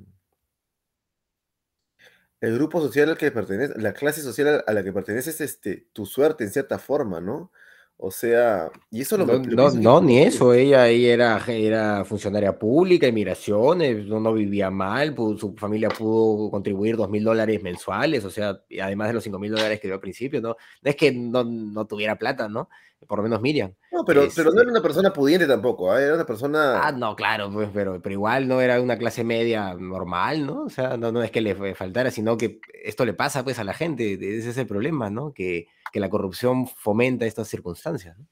el, 2.42 2.54
grupo 2.56 2.82
social 2.82 3.10
al 3.10 3.18
que 3.18 3.32
pertenece, 3.32 3.80
la 3.80 3.94
clase 3.94 4.22
social 4.22 4.64
a 4.66 4.74
la 4.74 4.84
que 4.84 4.94
perteneces, 4.94 5.42
este, 5.42 5.88
tu 5.94 6.06
suerte 6.06 6.44
en 6.44 6.52
cierta 6.52 6.80
forma, 6.80 7.20
¿no? 7.20 7.52
O 7.98 8.12
sea, 8.12 8.70
y 8.92 9.02
eso 9.02 9.18
lo 9.18 9.26
No, 9.26 9.40
no, 9.40 9.72
no, 9.72 10.02
ni 10.02 10.20
eso. 10.20 10.54
Ella, 10.54 10.88
ella 10.88 11.14
era, 11.14 11.44
era 11.48 12.04
funcionaria 12.04 12.58
pública, 12.58 13.08
inmigraciones, 13.08 14.06
no, 14.06 14.20
no 14.20 14.34
vivía 14.34 14.70
mal, 14.70 15.16
su 15.16 15.56
familia 15.58 15.90
pudo 15.90 16.52
contribuir 16.52 16.98
dos 16.98 17.10
mil 17.10 17.24
dólares 17.24 17.64
mensuales, 17.64 18.26
o 18.26 18.30
sea, 18.30 18.62
además 18.82 19.08
de 19.08 19.14
los 19.14 19.24
cinco 19.24 19.40
mil 19.40 19.52
dólares 19.52 19.80
que 19.80 19.88
dio 19.88 19.96
al 19.96 20.02
principio, 20.02 20.42
¿no? 20.42 20.58
No 20.82 20.90
es 20.90 20.96
que 20.96 21.14
no, 21.14 21.46
no 21.46 21.88
tuviera 21.88 22.18
plata, 22.18 22.50
¿no? 22.50 22.70
Por 23.08 23.20
lo 23.20 23.24
menos 23.24 23.40
Miriam. 23.42 23.72
No, 23.92 24.04
pero, 24.04 24.22
pero 24.36 24.46
no 24.46 24.50
Este, 24.52 24.62
era 24.64 24.72
una 24.72 24.82
persona 24.82 25.14
pudiente 25.14 25.46
tampoco, 25.46 25.92
¿ah? 25.92 26.02
Era 26.02 26.14
una 26.16 26.24
Ah, 26.24 26.26
persona. 26.26 26.92
no, 26.94 27.16
claro, 27.16 27.52
pues, 27.52 27.70
pero, 27.74 28.02
pero 28.02 28.14
igual 28.14 28.48
no 28.48 28.62
era 28.62 28.82
una 28.82 28.98
clase 28.98 29.24
media 29.24 29.76
normal, 29.76 30.46
¿no? 30.48 30.64
O 30.64 30.70
sea, 30.70 30.98
no, 30.98 31.12
no 31.12 31.22
es 31.22 31.30
que 31.30 31.42
le 31.42 31.54
fa- 31.56 31.76
faltara, 31.76 32.10
sino 32.10 32.36
que 32.38 32.60
esto 32.84 33.06
le 33.06 33.14
pasa 33.14 33.44
pues 33.44 33.60
a 33.60 33.64
la 33.64 33.74
gente, 33.74 34.14
ese 34.14 34.50
es 34.50 34.58
el 34.58 34.66
problema, 34.66 35.10
¿no? 35.12 35.34
Que, 35.34 35.68
que 35.92 36.00
la 36.00 36.10
corrupción 36.10 36.68
fomenta 36.68 37.26
estas 37.26 37.48
circunstancias, 37.48 38.18
¿no? 38.18 38.26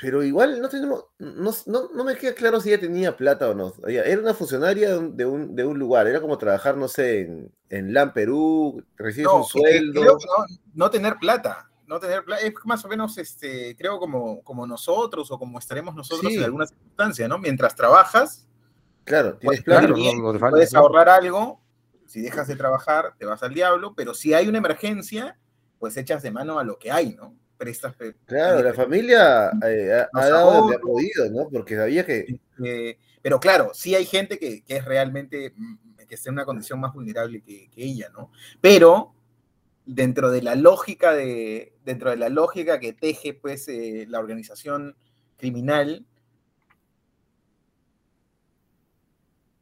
Pero 0.00 0.22
igual 0.22 0.60
no 0.60 0.68
tenemos, 0.68 1.06
no, 1.18 1.50
no, 1.66 1.88
no 1.92 2.04
me 2.04 2.14
queda 2.16 2.32
claro 2.32 2.60
si 2.60 2.68
ella 2.70 2.80
tenía 2.80 3.16
plata 3.16 3.50
o 3.50 3.54
no. 3.54 3.72
Ella 3.86 4.04
era 4.04 4.20
una 4.20 4.32
funcionaria 4.32 4.90
de 4.90 4.96
un, 4.98 5.16
de 5.56 5.64
un, 5.64 5.70
un 5.72 5.78
lugar, 5.78 6.06
era 6.06 6.20
como 6.20 6.38
trabajar, 6.38 6.76
no 6.76 6.86
sé, 6.86 7.22
en, 7.22 7.52
en 7.68 7.92
LAN 7.92 8.12
Perú, 8.12 8.80
recibes 8.96 9.26
un 9.32 9.40
No, 9.40 9.46
que- 9.52 9.60
que 9.60 9.68
sueldo. 9.78 10.00
creo 10.00 10.18
que 10.18 10.24
no, 10.26 10.44
no 10.74 10.90
tener 10.90 11.16
plata. 11.16 11.67
No 11.88 11.98
tener 11.98 12.22
plata 12.24 12.42
es 12.42 12.52
más 12.64 12.84
o 12.84 12.88
menos, 12.88 13.16
este, 13.18 13.74
creo, 13.76 13.98
como, 13.98 14.42
como 14.44 14.66
nosotros 14.66 15.30
o 15.30 15.38
como 15.38 15.58
estaremos 15.58 15.94
nosotros 15.94 16.30
Sí. 16.30 16.38
en 16.38 16.44
alguna 16.44 16.66
circunstancia, 16.66 17.26
¿no? 17.26 17.38
Mientras 17.38 17.74
trabajas, 17.74 18.44
Claro, 19.08 19.38
tienes 19.38 19.64
Pues, 19.64 19.80
no, 19.82 20.32
no 20.32 20.38
falta, 20.38 20.50
puedes 20.50 20.72
¿no? 20.74 20.80
ahorrar 20.80 21.08
algo. 21.08 21.62
Si 22.06 22.20
dejas 22.20 22.46
de 22.46 22.56
trabajar, 22.56 23.14
te 23.18 23.24
vas 23.24 23.42
al 23.42 23.54
diablo. 23.54 23.94
Pero 23.96 24.12
si 24.14 24.34
hay 24.34 24.48
una 24.48 24.58
emergencia, 24.58 25.38
pues 25.78 25.96
echas 25.96 26.22
de 26.22 26.30
mano 26.30 26.58
a 26.58 26.64
lo 26.64 26.78
que 26.78 26.90
hay, 26.90 27.14
¿no? 27.14 27.34
Prestas. 27.56 27.94
Claro, 28.26 28.62
la 28.62 28.72
familia 28.74 29.50
eh, 29.66 30.04
ha, 30.12 30.26
dado 30.28 30.70
ha 30.70 30.78
podido, 30.78 31.28
¿no? 31.30 31.48
Porque 31.50 31.74
sabía 31.74 32.04
que, 32.04 32.38
eh, 32.62 32.98
pero 33.22 33.40
claro, 33.40 33.70
sí 33.74 33.94
hay 33.94 34.04
gente 34.04 34.38
que, 34.38 34.62
que 34.62 34.76
es 34.76 34.84
realmente, 34.84 35.52
mm, 35.56 35.96
que 36.06 36.14
está 36.14 36.28
en 36.28 36.34
una 36.34 36.44
condición 36.44 36.78
más 36.78 36.92
vulnerable 36.92 37.42
que, 37.42 37.68
que 37.70 37.82
ella, 37.82 38.10
¿no? 38.10 38.30
Pero 38.60 39.14
dentro 39.88 40.30
de 40.30 40.42
la 40.42 40.54
lógica 40.54 41.14
de, 41.14 41.74
dentro 41.82 42.10
de 42.10 42.18
la 42.18 42.28
lógica 42.28 42.78
que 42.78 42.92
teje, 42.92 43.32
pues, 43.32 43.66
eh, 43.68 44.04
la 44.06 44.18
organización 44.18 44.94
criminal, 45.38 46.04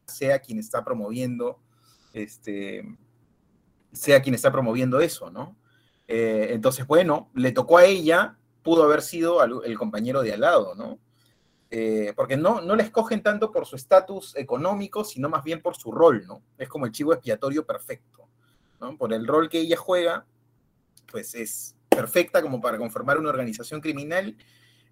sea 0.04 0.40
quien 0.40 0.58
está 0.58 0.84
promoviendo, 0.84 1.60
este, 2.12 2.98
sea 3.92 4.20
quien 4.20 4.34
está 4.34 4.50
promoviendo 4.50 4.98
eso, 4.98 5.30
¿no? 5.30 5.56
Eh, 6.08 6.48
entonces, 6.50 6.86
bueno, 6.88 7.30
le 7.34 7.52
tocó 7.52 7.78
a 7.78 7.84
ella, 7.84 8.36
pudo 8.64 8.82
haber 8.82 9.02
sido 9.02 9.44
el 9.62 9.78
compañero 9.78 10.22
de 10.22 10.32
al 10.32 10.40
lado, 10.40 10.74
¿no? 10.74 10.98
Eh, 11.70 12.12
porque 12.16 12.36
no, 12.36 12.60
no 12.60 12.74
la 12.74 12.82
escogen 12.82 13.22
tanto 13.22 13.52
por 13.52 13.64
su 13.64 13.76
estatus 13.76 14.34
económico, 14.36 15.04
sino 15.04 15.28
más 15.28 15.44
bien 15.44 15.62
por 15.62 15.76
su 15.76 15.92
rol, 15.92 16.26
¿no? 16.26 16.42
Es 16.58 16.68
como 16.68 16.86
el 16.86 16.92
chivo 16.92 17.12
expiatorio 17.12 17.64
perfecto, 17.64 18.25
Por 18.98 19.12
el 19.12 19.26
rol 19.26 19.48
que 19.48 19.60
ella 19.60 19.76
juega, 19.76 20.26
pues 21.10 21.34
es 21.34 21.74
perfecta 21.88 22.42
como 22.42 22.60
para 22.60 22.78
conformar 22.78 23.18
una 23.18 23.30
organización 23.30 23.80
criminal 23.80 24.36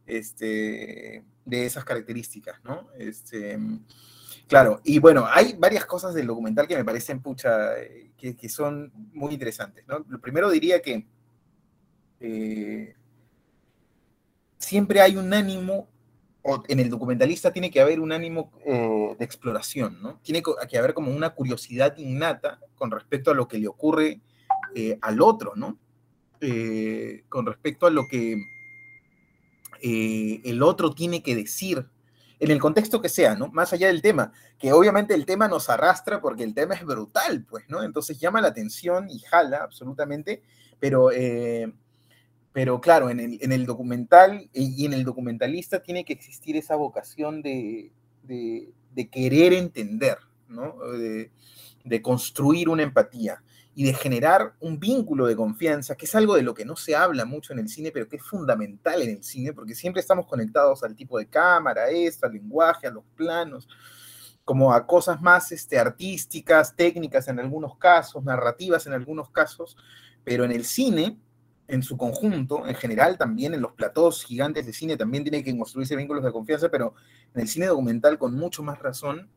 este, 0.07 1.25
de 1.45 1.67
esas 1.67 1.85
características, 1.85 2.63
¿no? 2.65 2.89
Este, 2.99 3.59
claro, 4.49 4.81
y 4.85 4.99
bueno, 4.99 5.27
hay 5.29 5.55
varias 5.59 5.85
cosas 5.85 6.15
del 6.15 6.27
documental 6.27 6.67
que 6.67 6.77
me 6.77 6.85
parecen, 6.85 7.21
pucha, 7.21 7.79
eh, 7.79 8.13
que, 8.17 8.37
que 8.37 8.49
son 8.49 8.93
muy 9.13 9.35
interesantes, 9.35 9.87
¿no? 9.87 10.05
Lo 10.09 10.21
primero 10.21 10.51
diría 10.51 10.81
que 10.81 11.07
eh, 12.21 12.95
siempre 14.59 15.01
hay 15.01 15.17
un 15.17 15.33
ánimo 15.33 15.89
en 16.69 16.81
el 16.81 16.91
documentalista 16.91 17.53
tiene 17.53 17.71
que 17.71 17.81
haber 17.81 18.01
un 18.01 18.13
ánimo 18.13 18.53
eh, 18.67 19.17
de 19.19 19.25
exploración, 19.25 20.03
¿no? 20.03 20.21
Tiene 20.23 20.43
que 20.69 20.79
haber 20.79 20.93
como 20.93 21.11
una 21.11 21.31
curiosidad 21.31 21.97
innata 21.97 22.61
con 22.75 22.91
respecto 22.91 23.31
a 23.31 23.35
lo 23.35 23.49
que 23.49 23.59
le 23.59 23.67
ocurre 23.67 24.21
eh, 24.75 24.99
al 25.01 25.23
otro, 25.23 25.55
¿no? 25.57 25.79
Eh, 26.41 27.25
con 27.31 27.47
respecto 27.47 27.87
a 27.87 27.91
lo 27.91 28.07
que 28.09 28.37
el 29.83 30.63
otro 30.63 30.95
tiene 30.95 31.23
que 31.23 31.37
decir, 31.37 31.87
en 32.39 32.51
el 32.51 32.59
contexto 32.59 33.03
que 33.03 33.09
sea, 33.09 33.35
¿no? 33.35 33.49
Más 33.49 33.73
allá 33.73 33.87
del 33.87 34.03
tema, 34.03 34.33
que 34.59 34.73
obviamente 34.73 35.15
el 35.15 35.27
tema 35.27 35.47
nos 35.47 35.69
arrastra 35.69 36.21
porque 36.21 36.43
el 36.43 36.55
tema 36.55 36.75
es 36.75 36.85
brutal, 36.85 37.45
pues, 37.49 37.65
¿no? 37.69 37.83
Entonces 37.83 38.19
llama 38.19 38.41
la 38.41 38.49
atención 38.49 39.09
y 39.11 39.19
jala 39.21 39.59
absolutamente, 39.63 40.43
pero... 40.79 41.11
pero 42.55 42.81
claro, 42.81 43.11
en 43.11 43.19
el, 43.19 43.39
en 43.43 43.51
el 43.51 43.67
documental 43.67 44.49
y 44.53 44.87
en 44.87 44.93
el 44.93 45.03
documentalista 45.03 45.83
tiene 45.83 46.05
que 46.05 46.13
existir 46.13 46.57
esa 46.57 46.77
vocación 46.77 47.43
de, 47.43 47.91
de, 48.23 48.73
de 48.93 49.11
querer 49.11 49.53
entender, 49.53 50.19
¿no? 50.47 50.79
De, 50.93 51.33
de, 51.83 52.01
construir 52.01 52.69
una 52.69 52.85
empatía 52.85 53.43
y 53.75 53.83
de 53.83 53.93
generar 53.93 54.55
un 54.61 54.79
vínculo 54.79 55.27
de 55.27 55.35
confianza, 55.35 55.97
que 55.97 56.07
es 56.07 56.15
algo 56.15 56.37
de 56.37 56.43
lo 56.43 56.55
que 56.55 56.65
no 56.65 56.77
se 56.77 56.95
habla 56.95 57.25
mucho 57.25 57.53
en 57.53 57.59
el 57.59 57.69
cine, 57.69 57.91
pero 57.91 58.09
que 58.09 58.19
es 58.19 58.23
fundamental 58.23 59.03
en 59.03 59.11
el 59.11 59.25
cine, 59.25 59.53
porque 59.53 59.75
siempre 59.75 59.99
estamos 59.99 60.29
conectados 60.29 60.85
al 60.85 60.95
tipo 60.95 61.19
de 61.19 61.27
cámara, 61.27 61.91
esto, 61.91 62.27
al 62.27 62.35
lenguaje, 62.35 62.87
a 62.87 62.93
los 62.93 63.03
planos, 63.17 63.67
como 64.45 64.73
a 64.73 64.87
cosas 64.87 65.21
más 65.21 65.51
este, 65.51 65.77
artísticas, 65.77 66.77
técnicas 66.77 67.27
en 67.27 67.41
algunos 67.41 67.77
casos, 67.79 68.23
narrativas 68.23 68.87
en 68.87 68.93
algunos 68.93 69.29
casos, 69.31 69.77
pero 70.23 70.45
en 70.45 70.53
el 70.53 70.65
cine 70.65 71.19
en 71.67 71.83
su 71.83 71.97
conjunto, 71.97 72.67
en 72.67 72.75
general 72.75 73.17
también 73.17 73.55
en 73.55 73.63
los 73.63 73.73
platós 73.73 74.25
gigantes 74.25 74.67
de 74.67 74.73
cine 74.73 74.97
también 74.97 75.25
tiene 75.25 75.43
que 75.43 75.57
construirse 75.57 75.97
vínculos 75.97 76.25
de 76.25 76.33
confianza, 76.33 76.69
pero 76.69 76.95
en 77.35 77.43
el 77.43 77.49
cine 77.49 77.67
documental 77.67 78.19
con 78.19 78.35
mucho 78.35 78.63
más 78.63 78.79
razón, 78.79 79.29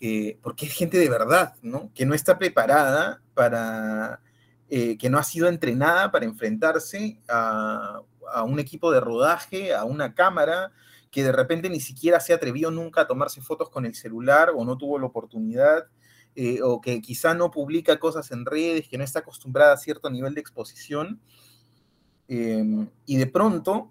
eh, 0.00 0.38
porque 0.42 0.66
es 0.66 0.72
gente 0.72 0.98
de 0.98 1.08
verdad, 1.08 1.54
¿no? 1.62 1.90
Que 1.94 2.06
no 2.06 2.14
está 2.14 2.38
preparada 2.38 3.20
para, 3.34 4.20
eh, 4.68 4.96
que 4.96 5.10
no 5.10 5.18
ha 5.18 5.24
sido 5.24 5.48
entrenada 5.48 6.10
para 6.10 6.24
enfrentarse 6.24 7.20
a, 7.28 8.00
a, 8.32 8.42
un 8.44 8.60
equipo 8.60 8.92
de 8.92 9.00
rodaje, 9.00 9.74
a 9.74 9.84
una 9.84 10.14
cámara, 10.14 10.72
que 11.10 11.24
de 11.24 11.32
repente 11.32 11.68
ni 11.68 11.80
siquiera 11.80 12.20
se 12.20 12.32
atrevió 12.32 12.70
nunca 12.70 13.02
a 13.02 13.06
tomarse 13.06 13.42
fotos 13.42 13.68
con 13.68 13.84
el 13.84 13.94
celular 13.94 14.52
o 14.54 14.64
no 14.64 14.78
tuvo 14.78 14.98
la 14.98 15.06
oportunidad 15.06 15.86
eh, 16.36 16.60
o 16.62 16.80
que 16.80 17.00
quizá 17.00 17.34
no 17.34 17.50
publica 17.50 17.98
cosas 17.98 18.30
en 18.30 18.46
redes, 18.46 18.88
que 18.88 18.98
no 18.98 19.04
está 19.04 19.20
acostumbrada 19.20 19.72
a 19.72 19.76
cierto 19.76 20.10
nivel 20.10 20.34
de 20.34 20.40
exposición, 20.40 21.20
eh, 22.32 22.86
y 23.06 23.16
de 23.16 23.26
pronto 23.26 23.88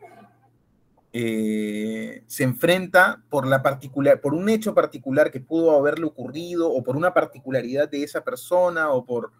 eh, 1.12 2.24
se 2.26 2.44
enfrenta 2.46 3.22
por, 3.30 3.46
la 3.46 3.62
particular, 3.62 4.22
por 4.22 4.34
un 4.34 4.48
hecho 4.48 4.74
particular 4.74 5.30
que 5.30 5.42
pudo 5.42 5.78
haberle 5.78 6.06
ocurrido, 6.06 6.72
o 6.72 6.82
por 6.82 6.96
una 6.96 7.14
particularidad 7.14 7.90
de 7.90 8.04
esa 8.04 8.24
persona, 8.24 8.92
o 8.92 9.04
por, 9.04 9.34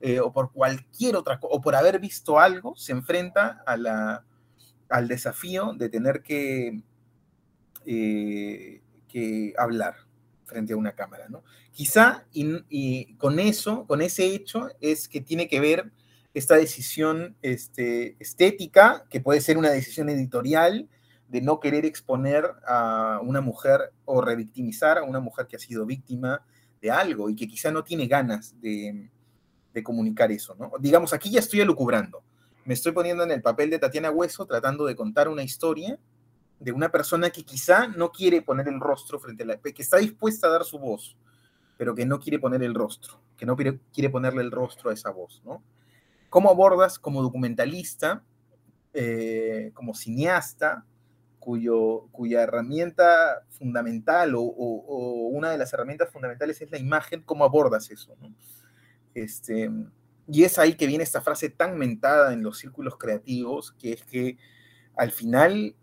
eh, 0.00 0.18
o 0.18 0.32
por 0.32 0.52
cualquier 0.52 1.14
otra 1.14 1.38
cosa, 1.38 1.54
o 1.54 1.60
por 1.60 1.76
haber 1.76 2.00
visto 2.00 2.40
algo, 2.40 2.74
se 2.74 2.90
enfrenta 2.90 3.62
a 3.64 3.76
la, 3.76 4.24
al 4.88 5.06
desafío 5.06 5.72
de 5.74 5.88
tener 5.88 6.20
que, 6.20 6.82
que 7.84 9.54
hablar 9.56 10.09
frente 10.50 10.72
a 10.72 10.76
una 10.76 10.92
cámara, 10.92 11.28
¿no? 11.28 11.44
Quizá 11.70 12.26
y, 12.32 12.64
y, 12.68 13.14
con 13.14 13.38
eso, 13.38 13.86
con 13.86 14.02
ese 14.02 14.26
hecho, 14.26 14.68
es 14.80 15.08
que 15.08 15.20
tiene 15.20 15.48
que 15.48 15.60
ver 15.60 15.92
esta 16.34 16.56
decisión 16.56 17.36
este, 17.40 18.16
estética, 18.18 19.04
que 19.08 19.20
puede 19.20 19.40
ser 19.40 19.56
una 19.56 19.70
decisión 19.70 20.08
editorial, 20.08 20.88
de 21.28 21.40
no 21.40 21.60
querer 21.60 21.86
exponer 21.86 22.44
a 22.66 23.20
una 23.22 23.40
mujer 23.40 23.92
o 24.04 24.20
revictimizar 24.20 24.98
a 24.98 25.04
una 25.04 25.20
mujer 25.20 25.46
que 25.46 25.56
ha 25.56 25.60
sido 25.60 25.86
víctima 25.86 26.44
de 26.82 26.90
algo 26.90 27.30
y 27.30 27.36
que 27.36 27.46
quizá 27.46 27.70
no 27.70 27.84
tiene 27.84 28.08
ganas 28.08 28.60
de, 28.60 29.08
de 29.72 29.82
comunicar 29.82 30.32
eso, 30.32 30.56
¿no? 30.58 30.72
Digamos, 30.80 31.12
aquí 31.12 31.30
ya 31.30 31.38
estoy 31.38 31.60
elucubrando. 31.60 32.24
Me 32.64 32.74
estoy 32.74 32.92
poniendo 32.92 33.22
en 33.22 33.30
el 33.30 33.42
papel 33.42 33.70
de 33.70 33.78
Tatiana 33.78 34.10
Hueso 34.10 34.44
tratando 34.44 34.84
de 34.86 34.96
contar 34.96 35.28
una 35.28 35.44
historia 35.44 35.98
de 36.60 36.72
una 36.72 36.92
persona 36.92 37.30
que 37.30 37.42
quizá 37.42 37.88
no 37.88 38.12
quiere 38.12 38.42
poner 38.42 38.68
el 38.68 38.78
rostro 38.78 39.18
frente 39.18 39.42
a 39.42 39.46
la... 39.46 39.56
que 39.58 39.82
está 39.82 39.96
dispuesta 39.96 40.46
a 40.46 40.50
dar 40.50 40.64
su 40.64 40.78
voz, 40.78 41.16
pero 41.78 41.94
que 41.94 42.04
no 42.04 42.20
quiere 42.20 42.38
poner 42.38 42.62
el 42.62 42.74
rostro, 42.74 43.20
que 43.36 43.46
no 43.46 43.56
quiere 43.56 44.10
ponerle 44.10 44.42
el 44.42 44.50
rostro 44.50 44.90
a 44.90 44.92
esa 44.92 45.10
voz, 45.10 45.42
¿no? 45.44 45.62
¿Cómo 46.28 46.50
abordas 46.50 46.98
como 46.98 47.22
documentalista, 47.22 48.22
eh, 48.92 49.72
como 49.74 49.94
cineasta, 49.94 50.84
cuyo, 51.40 52.08
cuya 52.12 52.42
herramienta 52.42 53.46
fundamental 53.48 54.34
o, 54.36 54.42
una 54.42 55.50
de 55.50 55.58
las 55.58 55.72
herramientas 55.72 56.10
fundamentales 56.10 56.60
es 56.60 56.70
la 56.70 56.78
imagen, 56.78 57.22
¿cómo 57.22 57.44
abordas 57.44 57.90
eso? 57.90 58.14
Este, 59.14 59.70
y 60.28 60.44
es 60.44 60.58
ahí 60.58 60.74
que 60.74 60.86
viene 60.86 61.02
esta 61.02 61.22
frase 61.22 61.48
tan 61.48 61.78
mentada 61.78 62.32
en 62.32 62.42
los 62.42 62.58
círculos 62.58 62.96
creativos, 62.98 63.72
que 63.72 63.94
es 63.94 64.04
que 64.04 64.36
al 64.96 65.10
final 65.10 65.74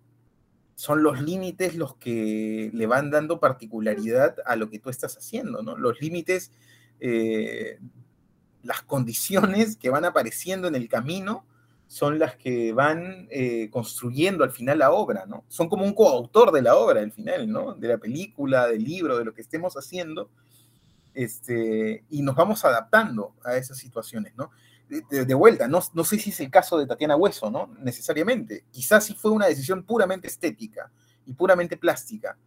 son 0.78 1.02
los 1.02 1.20
límites 1.20 1.74
los 1.74 1.96
que 1.96 2.70
le 2.72 2.86
van 2.86 3.10
dando 3.10 3.40
particularidad 3.40 4.36
a 4.46 4.56
lo 4.56 4.70
que 4.70 4.78
tú 4.78 4.92
estás 4.92 5.18
haciendo, 5.18 5.64
¿no? 5.64 5.76
Los 5.76 6.00
límites, 6.02 6.52
eh, 7.00 7.80
las 8.62 8.84
condiciones 8.84 9.76
que 9.76 9.90
van 9.90 10.06
apareciendo 10.06 10.68
en 10.68 10.76
el 10.76 10.88
camino 10.88 11.48
son 11.88 12.20
las 12.20 12.36
que 12.36 12.74
van 12.74 13.28
eh, 13.32 13.72
construyendo 13.72 14.44
al 14.44 14.52
final 14.52 14.78
la 14.78 14.92
obra, 14.92 15.26
¿no? 15.26 15.46
Son 15.48 15.68
como 15.68 15.84
un 15.84 15.96
coautor 15.96 16.52
de 16.52 16.62
la 16.62 16.76
obra 16.76 17.02
al 17.02 17.12
final, 17.12 17.52
¿no? 17.52 17.74
De 17.74 17.88
la 17.88 17.98
película, 17.98 18.68
del 18.68 18.84
libro, 18.84 19.18
de 19.18 19.26
lo 19.26 19.34
que 19.34 19.42
estemos 19.42 19.74
haciendo, 19.78 20.30
este, 21.16 22.04
y 22.12 22.22
nos 22.22 22.36
vamos 22.36 22.64
adaptando 22.66 23.34
a 23.44 23.58
esas 23.58 23.80
situaciones, 23.80 24.36
¿no? 24.36 24.52
De, 24.90 25.34
vuelta, 25.34 25.68
no, 25.68 25.82
no, 25.94 26.04
sé 26.06 26.18
si 26.18 26.30
es 26.30 26.40
el 26.40 26.50
caso 26.50 26.78
de 26.78 26.88
Tatiana 26.88 27.18
Hueso, 27.18 27.52
¿no? 27.52 27.76
Necesariamente. 27.80 28.66
Quizás 28.72 29.06
sí 29.06 29.14
fue 29.14 29.32
una 29.32 29.48
decisión 29.48 29.84
puramente 29.84 30.28
estética 30.28 30.92
y 31.26 31.34
puramente 31.34 31.76
plástica, 31.76 32.38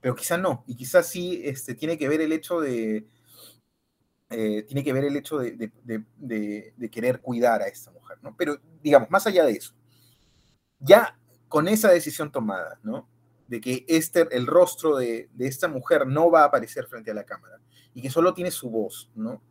pero 0.00 0.14
quizás 0.14 0.38
no. 0.38 0.62
Y 0.68 0.76
quizás 0.76 1.08
sí 1.08 1.40
este, 1.44 1.74
tiene 1.74 1.98
que 1.98 2.08
ver 2.08 2.20
el 2.20 2.32
hecho 2.32 2.60
de, 2.60 3.08
eh, 4.30 4.62
tiene 4.64 4.84
que 4.84 4.92
ver 4.92 5.04
el 5.04 5.16
hecho 5.16 5.38
de, 5.38 6.90
querer 6.90 7.20
cuidar 7.20 7.62
a 7.62 7.68
esta 7.68 7.90
mujer, 7.90 8.18
¿no? 8.22 8.36
Pero, 8.36 8.60
digamos, 8.82 9.10
más 9.10 9.26
allá 9.26 9.44
de 9.44 9.52
eso, 9.52 9.74
ya 10.78 11.18
con 11.48 11.66
esa 11.66 11.90
decisión 11.90 12.30
tomada, 12.30 12.78
¿no? 12.82 13.08
De 13.46 13.60
que 13.60 13.86
este, 13.88 14.28
el 14.36 14.46
rostro 14.46 14.96
de, 14.96 15.30
esta 15.38 15.66
mujer 15.68 16.06
no 16.06 16.30
va 16.30 16.42
a 16.42 16.46
aparecer 16.46 16.86
frente 16.86 17.10
a 17.10 17.14
la 17.14 17.24
cámara 17.24 17.58
y 17.94 18.02
que 18.02 18.10
solo 18.10 18.34
tiene 18.34 18.50
su 18.50 18.68
voz, 18.68 19.10
¿no? 19.14 19.42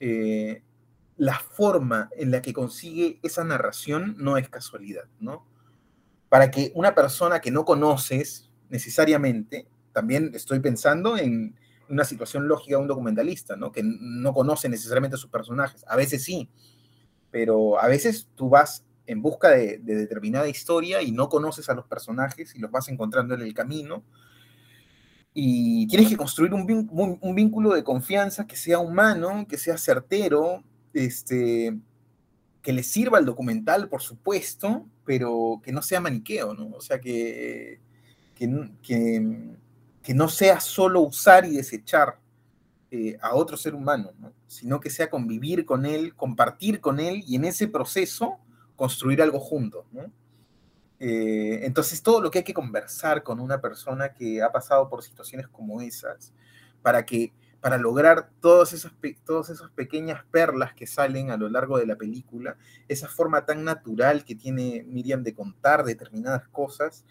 Eh, 0.00 0.62
la 1.16 1.38
forma 1.38 2.10
en 2.16 2.30
la 2.30 2.42
que 2.42 2.52
consigue 2.52 3.18
esa 3.22 3.44
narración 3.44 4.16
no 4.18 4.36
es 4.36 4.48
casualidad, 4.48 5.04
¿no? 5.20 5.46
Para 6.28 6.50
que 6.50 6.72
una 6.74 6.94
persona 6.94 7.40
que 7.40 7.50
no 7.50 7.64
conoces 7.64 8.50
necesariamente, 8.68 9.66
también 9.92 10.32
estoy 10.34 10.60
pensando 10.60 11.16
en, 11.16 11.56
una 11.88 12.04
situación 12.04 12.48
lógica 12.48 12.76
de 12.76 12.82
un 12.82 12.88
documentalista, 12.88 13.56
¿no? 13.56 13.72
Que 13.72 13.82
no 13.84 14.32
conoce 14.32 14.68
necesariamente 14.68 15.16
a 15.16 15.18
sus 15.18 15.30
personajes. 15.30 15.84
A 15.86 15.96
veces 15.96 16.24
sí, 16.24 16.48
pero 17.30 17.80
a 17.80 17.86
veces 17.86 18.28
tú 18.34 18.48
vas 18.48 18.84
en 19.06 19.22
busca 19.22 19.50
de, 19.50 19.78
determinada 19.78 20.48
historia 20.48 21.02
y 21.02 21.12
no 21.12 21.28
conoces 21.28 21.68
a 21.68 21.74
los 21.74 21.86
personajes 21.86 22.54
y 22.54 22.58
los 22.58 22.70
vas 22.70 22.88
encontrando 22.88 23.34
en 23.34 23.42
el 23.42 23.54
camino. 23.54 24.02
Y 25.32 25.86
tienes 25.88 26.08
que 26.08 26.16
construir 26.16 26.54
un, 26.54 26.66
vínculo 27.34 27.74
de 27.74 27.84
confianza 27.84 28.46
que 28.46 28.56
sea 28.56 28.78
humano, 28.78 29.46
que 29.48 29.58
sea 29.58 29.76
certero, 29.76 30.64
este, 31.04 31.78
que 32.62 32.72
le 32.72 32.82
sirva 32.82 33.18
al 33.18 33.26
documental, 33.26 33.88
por 33.88 34.02
supuesto, 34.02 34.86
pero 35.04 35.60
que 35.62 35.72
no 35.72 35.82
sea 35.82 36.00
maniqueo, 36.00 36.54
¿no? 36.54 36.76
O 36.76 36.80
sea, 36.80 37.00
que, 37.00 37.80
que, 38.34 38.70
que 38.82 39.56
que 40.06 40.14
no 40.14 40.28
sea 40.28 40.60
solo 40.60 41.00
usar 41.00 41.46
y 41.46 41.56
desechar 41.56 42.20
eh, 42.92 43.18
a 43.20 43.34
otro 43.34 43.56
ser 43.56 43.74
humano, 43.74 44.12
sino 44.46 44.78
que 44.78 44.88
sea 44.88 45.10
convivir 45.10 45.66
con 45.66 45.84
él, 45.84 46.14
compartir 46.14 46.80
con 46.80 47.00
él 47.00 47.24
y 47.26 47.34
en 47.34 47.44
ese 47.44 47.66
proceso 47.66 48.38
construir 48.76 49.20
algo 49.20 49.40
juntos. 49.40 49.84
Eh, 51.00 51.58
entonces, 51.64 52.00
todo 52.04 52.20
lo 52.20 52.30
que 52.30 52.38
hay 52.38 52.44
que 52.44 52.54
conversar 52.54 53.24
con 53.24 53.40
una 53.40 53.60
persona 53.60 54.12
que 54.12 54.40
ha 54.40 54.52
pasado 54.52 54.88
por 54.88 55.02
situaciones 55.02 55.48
como 55.48 55.80
esas, 55.80 56.32
para 56.82 57.04
que 57.04 57.32
para 57.60 57.78
lograr 57.78 58.30
todas 58.40 58.72
esas, 58.72 58.92
pequeñas 59.74 60.24
perlas 60.30 60.74
que 60.74 60.86
salen 60.86 61.30
a 61.30 61.36
lo 61.36 61.48
largo 61.48 61.78
de 61.78 61.86
la 61.86 61.96
película, 61.96 62.56
esa 62.88 63.08
forma 63.08 63.44
tan 63.44 63.64
natural 63.64 64.24
que 64.24 64.34
tiene 64.34 64.84
Miriam 64.86 65.22
de 65.22 65.34
contar 65.34 65.84
determinadas 65.84 66.48
cosas, 66.48 67.04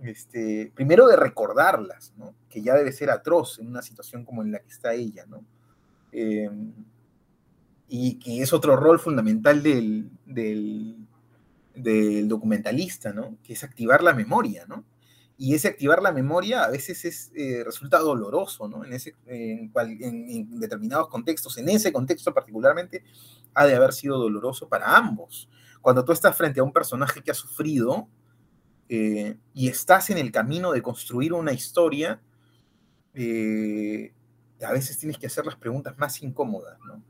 este, 0.00 0.72
primero 0.74 1.06
de 1.06 1.16
recordarlas, 1.16 2.12
que 2.48 2.62
ya 2.62 2.74
debe 2.74 2.92
ser 2.92 3.10
atroz 3.10 3.58
en 3.58 3.68
una 3.68 3.82
situación 3.82 4.24
como 4.24 4.42
en 4.42 4.52
la 4.52 4.58
que 4.58 4.68
está 4.68 4.94
ella, 4.94 5.24
¿no? 5.26 5.44
Em, 6.12 6.72
y 7.88 8.18
que 8.18 8.42
es 8.42 8.52
otro 8.52 8.76
rol 8.76 8.98
fundamental 8.98 9.62
del, 9.62 10.10
del, 10.24 11.06
documentalista, 12.28 13.12
¿no? 13.12 13.36
que 13.42 13.52
es 13.52 13.62
activar 13.62 14.02
la 14.02 14.12
memoria. 14.12 14.64
¿no? 14.66 14.84
Y 15.38 15.54
ese 15.54 15.68
activar 15.68 16.00
la 16.02 16.12
memoria 16.12 16.64
a 16.64 16.70
veces 16.70 17.04
es, 17.04 17.30
eh, 17.34 17.62
resulta 17.64 17.98
doloroso 17.98 18.68
¿no? 18.68 18.84
en, 18.84 18.94
ese, 18.94 19.14
en, 19.26 19.70
en 19.74 20.60
determinados 20.60 21.08
contextos. 21.08 21.58
En 21.58 21.68
ese 21.68 21.92
contexto 21.92 22.32
particularmente 22.32 23.04
ha 23.52 23.66
de 23.66 23.74
haber 23.74 23.92
sido 23.92 24.18
doloroso 24.18 24.68
para 24.68 24.96
ambos. 24.96 25.48
Cuando 25.82 26.04
tú 26.04 26.12
estás 26.12 26.36
frente 26.36 26.60
a 26.60 26.64
un 26.64 26.72
personaje 26.72 27.22
que 27.22 27.30
ha 27.30 27.34
sufrido, 27.34 28.08
eh, 28.88 29.36
y 29.52 29.68
estás 29.68 30.10
en 30.10 30.18
el 30.18 30.30
camino 30.30 30.72
de 30.72 30.82
construir 30.82 31.32
una 31.32 31.52
historia, 31.52 32.20
eh, 33.14 34.12
a 34.62 34.72
veces 34.72 34.98
tienes 34.98 35.18
que 35.18 35.26
hacer 35.26 35.44
las 35.44 35.56
preguntas 35.56 35.98
más 35.98 36.22
incómodas, 36.22 36.78
¿no? 36.86 37.02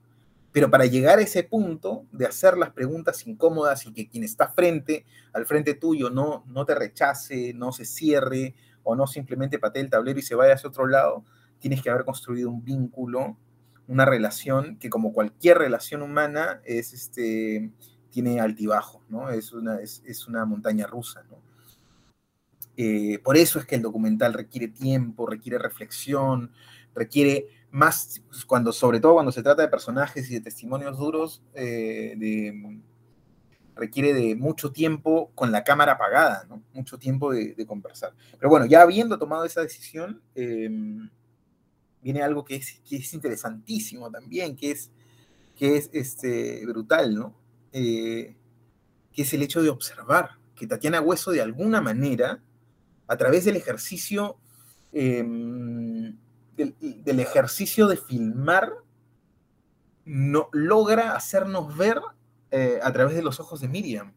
Pero 0.57 0.71
para 0.71 0.87
llegar 0.87 1.19
a 1.19 1.23
ese 1.23 1.43
punto 1.43 2.07
de 2.13 2.25
hacer 2.25 2.57
las 2.57 2.71
preguntas 2.71 3.27
incómodas 3.27 3.85
y 3.85 3.93
que 3.93 4.09
quien 4.09 4.25
está 4.25 4.49
frente, 4.49 5.05
al 5.35 5.45
frente 5.45 5.75
tuyo, 5.75 6.09
no, 6.09 6.47
no 6.47 6.65
te 6.65 6.75
rechace, 6.75 7.53
no 7.53 7.73
se 7.73 7.85
cierre 7.85 8.55
o 8.83 8.97
no 8.97 9.07
simplemente 9.07 9.59
patee 9.59 9.83
el 9.83 9.91
tablero 9.91 10.19
y 10.19 10.23
se 10.23 10.35
vaya 10.35 10.55
hacia 10.55 10.71
otro 10.71 10.87
lado, 10.87 11.27
tienes 11.59 11.83
que 11.83 11.91
haber 11.91 12.07
construido 12.07 12.49
un 12.49 12.65
vínculo, 12.65 13.37
una 13.87 14.07
relación 14.07 14.79
que 14.79 14.89
como 14.89 15.13
cualquier 15.13 15.59
relación 15.59 16.01
humana 16.01 16.63
es 16.65 16.95
este, 16.95 17.71
tiene 18.09 18.41
altibajos, 18.41 19.03
¿no? 19.11 19.29
Es 19.29 19.53
una, 19.53 19.83
es, 19.83 20.03
es 20.07 20.27
una 20.27 20.47
montaña 20.47 20.87
rusa. 20.87 21.23
Eh, 22.79 23.19
por 23.23 23.37
eso 23.37 23.59
es 23.59 23.67
que 23.67 23.75
el 23.75 23.83
documental 23.83 24.33
requiere 24.33 24.69
tiempo, 24.69 25.27
requiere 25.27 25.59
reflexión, 25.59 26.51
requiere 26.95 27.49
más, 27.77 28.22
pues, 28.31 28.47
cuando, 28.47 28.72
sobre 28.72 29.01
todo 29.01 29.14
cuando 29.14 29.31
se 29.31 29.43
trata 29.43 29.61
de 29.61 29.68
personajes 29.68 30.31
y 30.31 30.35
de 30.35 30.41
testimonios 30.41 30.97
duros, 30.97 31.43
eh, 31.53 32.16
requiere 33.74 34.14
de 34.14 34.35
mucho 34.35 34.72
tiempo 34.72 35.31
con 35.35 35.53
la 35.53 35.62
cámara 35.62 35.93
apagada, 35.93 36.47
¿no? 36.49 36.62
mucho 36.72 36.97
tiempo 36.97 37.33
de, 37.33 37.66
conversar. 37.66 38.14
Pero 38.39 38.49
bueno, 38.49 38.64
ya 38.64 38.81
habiendo 38.81 39.18
tomado 39.18 39.45
esa 39.45 39.61
decisión, 39.61 40.22
em, 40.35 41.11
viene 42.01 42.22
algo 42.22 42.45
que 42.45 42.57
es, 42.57 42.81
es, 42.91 43.12
interesantísimo 43.12 44.11
también, 44.11 44.57
que 44.57 44.70
es, 44.70 44.91
que 45.55 45.77
es 45.77 45.91
este, 45.93 46.64
brutal, 46.64 47.14
¿no? 47.14 47.35
Eh, 47.72 48.35
que 49.12 49.22
es 49.22 49.35
el 49.35 49.43
hecho 49.43 49.62
de 49.62 49.68
observar 49.68 50.31
que 50.55 50.66
Tatiana 50.66 51.03
Hueso 51.03 51.31
de 51.31 51.43
alguna 51.43 51.83
manera 51.83 52.43
a 53.07 53.16
través 53.18 53.45
del 53.45 53.57
ejercicio, 53.57 54.39
em, 54.93 55.86
del, 56.57 57.21
ejercicio 57.21 57.87
de 57.87 57.97
filmar, 57.97 58.73
no, 60.05 60.49
logra 60.53 61.15
hacernos 61.15 61.77
ver 61.77 62.01
eh, 62.51 62.79
a 62.83 62.93
través 62.93 63.17
de 63.17 63.23
los 63.23 63.41
ojos 63.41 63.61
de 63.61 63.69
Miriam, 63.69 64.15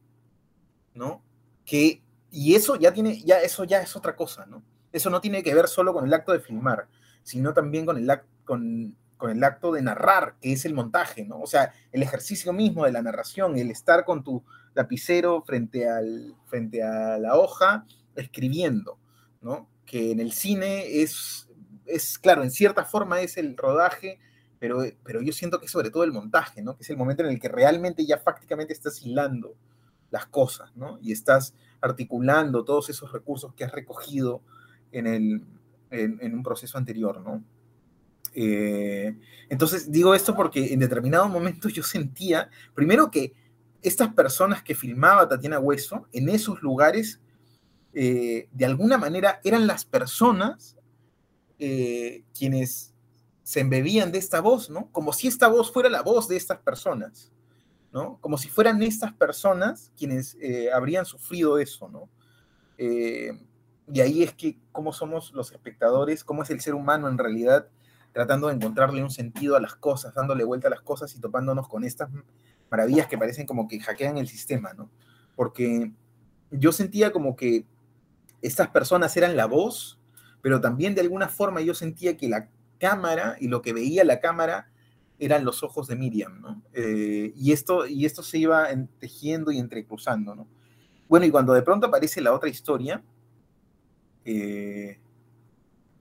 ¿no? 0.94 1.24
Que, 1.66 2.02
y 2.32 2.56
eso 2.56 2.76
ya 2.76 2.94
tiene, 2.94 3.22
ya 3.22 3.42
eso 3.42 3.64
ya 3.64 3.82
es 3.82 3.96
otra 3.96 4.16
cosa, 4.16 4.46
¿no? 4.46 4.64
Eso 4.92 5.10
no 5.10 5.22
tiene 5.22 5.44
que 5.44 5.54
ver 5.54 5.68
solo 5.68 5.94
con 5.94 6.06
el 6.06 6.14
acto 6.14 6.32
de 6.32 6.40
filmar, 6.40 6.88
sino 7.24 7.54
también 7.54 7.86
con 7.86 7.98
el, 7.98 8.10
con, 8.46 8.96
con 9.18 9.32
el 9.32 9.44
acto 9.44 9.74
de 9.74 9.82
narrar, 9.82 10.38
que 10.42 10.54
es 10.54 10.66
el 10.66 10.74
montaje, 10.74 11.26
¿no? 11.26 11.42
O 11.42 11.48
sea, 11.48 11.74
el 11.92 12.02
ejercicio 12.02 12.54
mismo 12.54 12.86
de 12.86 12.94
la 12.94 13.02
narración, 13.02 13.58
el 13.58 13.70
estar 13.70 14.06
con 14.06 14.24
tu 14.24 14.44
lapicero 14.74 15.42
frente, 15.42 15.90
al, 15.90 16.36
frente 16.46 16.82
a 16.82 17.18
la 17.20 17.36
hoja 17.36 17.86
escribiendo, 18.16 18.98
¿no? 19.42 19.70
Que 19.86 20.12
en 20.12 20.22
el 20.22 20.32
cine 20.32 21.02
es, 21.02 21.49
es, 21.90 22.18
claro, 22.18 22.44
en 22.44 22.52
cierta 22.52 22.86
forma 22.86 23.22
es 23.22 23.38
el 23.38 23.58
rodaje, 23.58 24.20
pero, 24.60 24.84
pero 25.04 25.22
yo 25.22 25.34
siento 25.34 25.60
que 25.60 25.68
sobre 25.68 25.90
todo 25.90 26.04
el 26.04 26.12
montaje, 26.12 26.62
¿no? 26.62 26.76
Que 26.76 26.84
es 26.84 26.90
el 26.90 26.98
momento 26.98 27.24
en 27.24 27.30
el 27.30 27.40
que 27.40 27.50
realmente 27.50 28.06
ya 28.06 28.24
prácticamente 28.24 28.74
estás 28.74 29.02
hilando 29.06 29.56
las 30.12 30.26
cosas, 30.28 30.76
¿no? 30.76 31.00
Y 31.02 31.12
estás 31.12 31.54
articulando 31.82 32.64
todos 32.64 32.90
esos 32.90 33.12
recursos 33.12 33.54
que 33.54 33.64
has 33.64 33.72
recogido 33.72 34.42
en, 34.92 35.08
el, 35.08 35.44
en, 35.92 36.34
un 36.34 36.44
proceso 36.44 36.78
anterior, 36.78 37.22
¿no? 37.22 37.44
Eh, 38.34 39.18
entonces 39.50 39.92
digo 39.92 40.14
esto 40.14 40.36
porque 40.36 40.74
en 40.74 40.80
determinado 40.80 41.28
momento 41.28 41.68
yo 41.68 41.82
sentía, 41.82 42.50
primero 42.76 43.10
que 43.10 43.34
estas 43.82 44.14
personas 44.14 44.62
que 44.62 44.76
filmaba 44.76 45.28
Tatiana 45.28 45.60
Hueso, 45.60 46.08
en 46.12 46.30
esos 46.30 46.62
lugares 46.62 47.20
eh, 47.94 48.48
de 48.52 48.66
alguna 48.66 48.98
manera 48.98 49.40
eran 49.44 49.66
las 49.66 49.84
personas 49.86 50.78
eh, 51.60 52.24
quienes 52.38 52.94
se 53.44 53.60
embebían 53.60 54.12
de 54.12 54.18
esta 54.18 54.42
voz, 54.42 54.70
¿no? 54.70 54.92
Como 54.92 55.14
si 55.14 55.28
esta 55.28 55.48
voz 55.48 55.72
fuera 55.72 55.90
la 55.90 56.02
voz 56.02 56.28
de 56.28 56.38
estas 56.38 56.60
personas, 56.60 57.32
¿no? 57.92 58.18
Como 58.22 58.38
si 58.38 58.50
fueran 58.50 58.82
estas 58.84 59.14
personas 59.14 59.92
quienes 59.98 60.38
eh, 60.42 60.72
habrían 60.72 61.06
sufrido 61.06 61.58
eso, 61.58 61.90
¿no? 61.90 62.10
Y 63.92 64.02
ahí 64.02 64.24
es 64.24 64.34
que 64.34 64.58
cómo 64.72 64.94
somos 64.94 65.34
los 65.34 65.52
espectadores, 65.52 66.24
cómo 66.24 66.44
es 66.44 66.50
el 66.50 66.62
ser 66.62 66.76
humano 66.76 67.10
en 67.10 67.18
realidad 67.18 67.68
tratando 68.14 68.48
de 68.48 68.56
encontrarle 68.56 69.04
un 69.04 69.10
sentido 69.10 69.56
a 69.56 69.60
las 69.60 69.76
cosas, 69.76 70.14
dándole 70.14 70.44
vuelta 70.44 70.68
a 70.68 70.72
las 70.72 70.82
cosas 70.82 71.16
y 71.16 71.20
topándonos 71.20 71.68
con 71.68 71.84
estas 71.84 72.10
maravillas 72.70 73.08
que 73.08 73.18
parecen 73.18 73.46
como 73.46 73.68
que 73.68 73.80
hackean 73.80 74.18
el 74.18 74.28
sistema, 74.28 74.74
¿no? 74.74 74.90
Porque 75.36 75.92
yo 76.52 76.72
sentía 76.72 77.12
como 77.12 77.36
que 77.36 77.66
estas 78.42 78.70
personas 78.70 79.16
eran 79.18 79.36
la 79.36 79.46
voz, 79.46 79.99
pero 80.42 80.62
también 80.62 80.96
de 80.96 81.02
alguna 81.02 81.28
forma 81.28 81.62
yo 81.62 81.74
sentía 81.74 82.18
que 82.18 82.30
la 82.30 82.50
cámara 82.80 83.36
y 83.40 83.48
lo 83.48 83.62
que 83.62 83.74
veía 83.74 84.04
la 84.04 84.20
cámara 84.20 84.70
eran 85.20 85.44
los 85.44 85.64
ojos 85.64 85.88
de 85.88 85.96
Miriam, 85.96 86.40
¿no? 86.42 86.64
Eh, 86.74 87.34
y, 87.36 87.52
esto, 87.52 87.86
y 87.86 88.06
esto 88.06 88.24
se 88.24 88.38
iba 88.38 88.68
tejiendo 89.00 89.52
y 89.52 89.60
entrecruzando, 89.60 90.34
¿no? 90.34 90.48
Bueno, 91.10 91.26
y 91.26 91.32
cuando 91.32 91.54
de 91.54 91.62
pronto 91.62 91.88
aparece 91.88 92.22
la 92.22 92.34
otra 92.34 92.50
historia, 92.50 93.04
eh, 94.24 95.00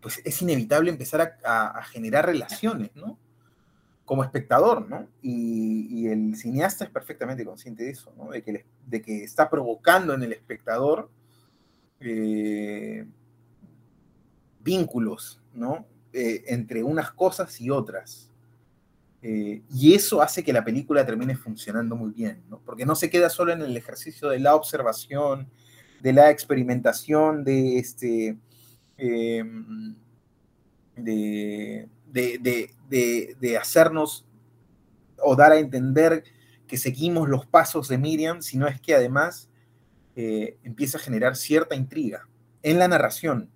pues 0.01 0.21
es 0.25 0.41
inevitable 0.43 0.91
empezar 0.91 1.39
a, 1.45 1.83
generar 1.85 2.27
relaciones, 2.27 2.95
¿no? 2.95 3.19
Como 4.05 4.23
espectador, 4.23 4.89
¿no? 4.89 5.09
Y, 5.21 6.07
el 6.07 6.37
cineasta 6.37 6.85
es 6.85 6.91
perfectamente 6.91 7.45
consciente 7.45 7.85
de 7.85 7.91
eso, 7.91 8.13
¿no? 8.17 8.31
De 8.31 8.43
que, 8.43 8.65
de 8.87 9.03
que 9.03 9.25
está 9.25 9.51
provocando 9.51 10.15
en 10.15 10.23
el 10.23 10.33
espectador 10.33 11.11
eh, 12.01 13.05
vínculos, 14.69 15.41
¿no? 15.55 15.87
entre 16.13 16.83
unas 16.83 17.13
cosas 17.13 17.61
y 17.61 17.71
otras. 17.71 18.29
Eh, 19.21 19.63
y 19.75 19.95
eso 19.95 20.23
hace 20.23 20.45
que 20.45 20.53
la 20.53 20.65
película 20.65 21.05
termine 21.05 21.35
funcionando 21.35 21.97
muy 21.97 22.13
bien, 22.13 22.43
¿no? 22.49 22.61
porque 22.65 22.87
no 22.87 22.95
se 22.95 23.11
queda 23.11 23.29
solo 23.29 23.53
en 23.53 23.63
el 23.63 23.77
ejercicio 23.77 24.29
de 24.29 24.39
la 24.39 24.55
observación, 24.55 25.51
de 26.01 26.13
la 26.13 26.31
experimentación, 26.31 27.43
de, 27.43 27.79
este, 27.79 28.39
em, 28.97 29.97
de, 30.95 31.89
de, 32.13 33.59
hacernos 33.61 34.25
o 35.21 35.35
dar 35.35 35.51
a 35.51 35.59
entender 35.59 36.23
que 36.69 36.77
seguimos 36.77 37.29
los 37.29 37.45
pasos 37.45 37.89
de 37.89 37.99
Miriam, 37.99 38.41
sino 38.41 38.69
es 38.69 38.81
que 38.81 38.95
además 38.95 39.49
eh, 40.15 40.59
empieza 40.63 40.99
a 40.99 41.01
generar 41.01 41.35
cierta 41.35 41.75
intriga 41.75 42.29
en 42.63 42.79
la 42.79 42.87
narración, 42.87 43.51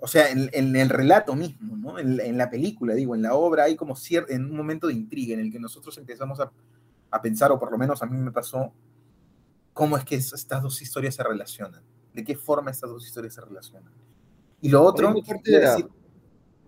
o 0.00 0.06
sea, 0.06 0.30
en, 0.30 0.76
el 0.76 0.88
relato 0.88 1.34
mismo, 1.34 1.76
¿no? 1.76 1.98
En, 1.98 2.38
la 2.38 2.48
película, 2.48 2.94
digo, 2.94 3.14
en 3.14 3.22
la 3.22 3.34
obra 3.34 3.64
hay 3.64 3.76
como 3.76 3.94
cierto, 3.96 4.32
en 4.32 4.46
un 4.46 4.56
momento 4.56 4.86
de 4.86 4.94
intriga 4.94 5.34
en 5.34 5.40
el 5.40 5.52
que 5.52 5.60
nosotros 5.60 5.96
empezamos 5.98 6.40
a, 6.40 6.50
pensar, 7.22 7.52
o 7.52 7.58
por 7.58 7.70
lo 7.70 7.78
menos 7.78 8.02
a 8.02 8.06
mí 8.06 8.16
me 8.16 8.32
pasó, 8.32 8.72
cómo 9.72 9.96
es 9.96 10.04
que 10.04 10.16
estas 10.16 10.62
dos 10.62 10.80
historias 10.80 11.14
se 11.14 11.22
relacionan, 11.22 11.82
de 12.14 12.24
qué 12.24 12.34
forma 12.34 12.70
estas 12.70 12.88
dos 12.88 13.06
historias 13.06 13.34
se 13.34 13.40
relacionan. 13.40 13.92
Y 14.60 14.68
lo 14.70 14.82
otro... 14.82 15.08
Hay 15.08 15.14
una 15.14 15.26
parte, 15.26 15.50
de, 15.50 15.60
la, 15.60 15.88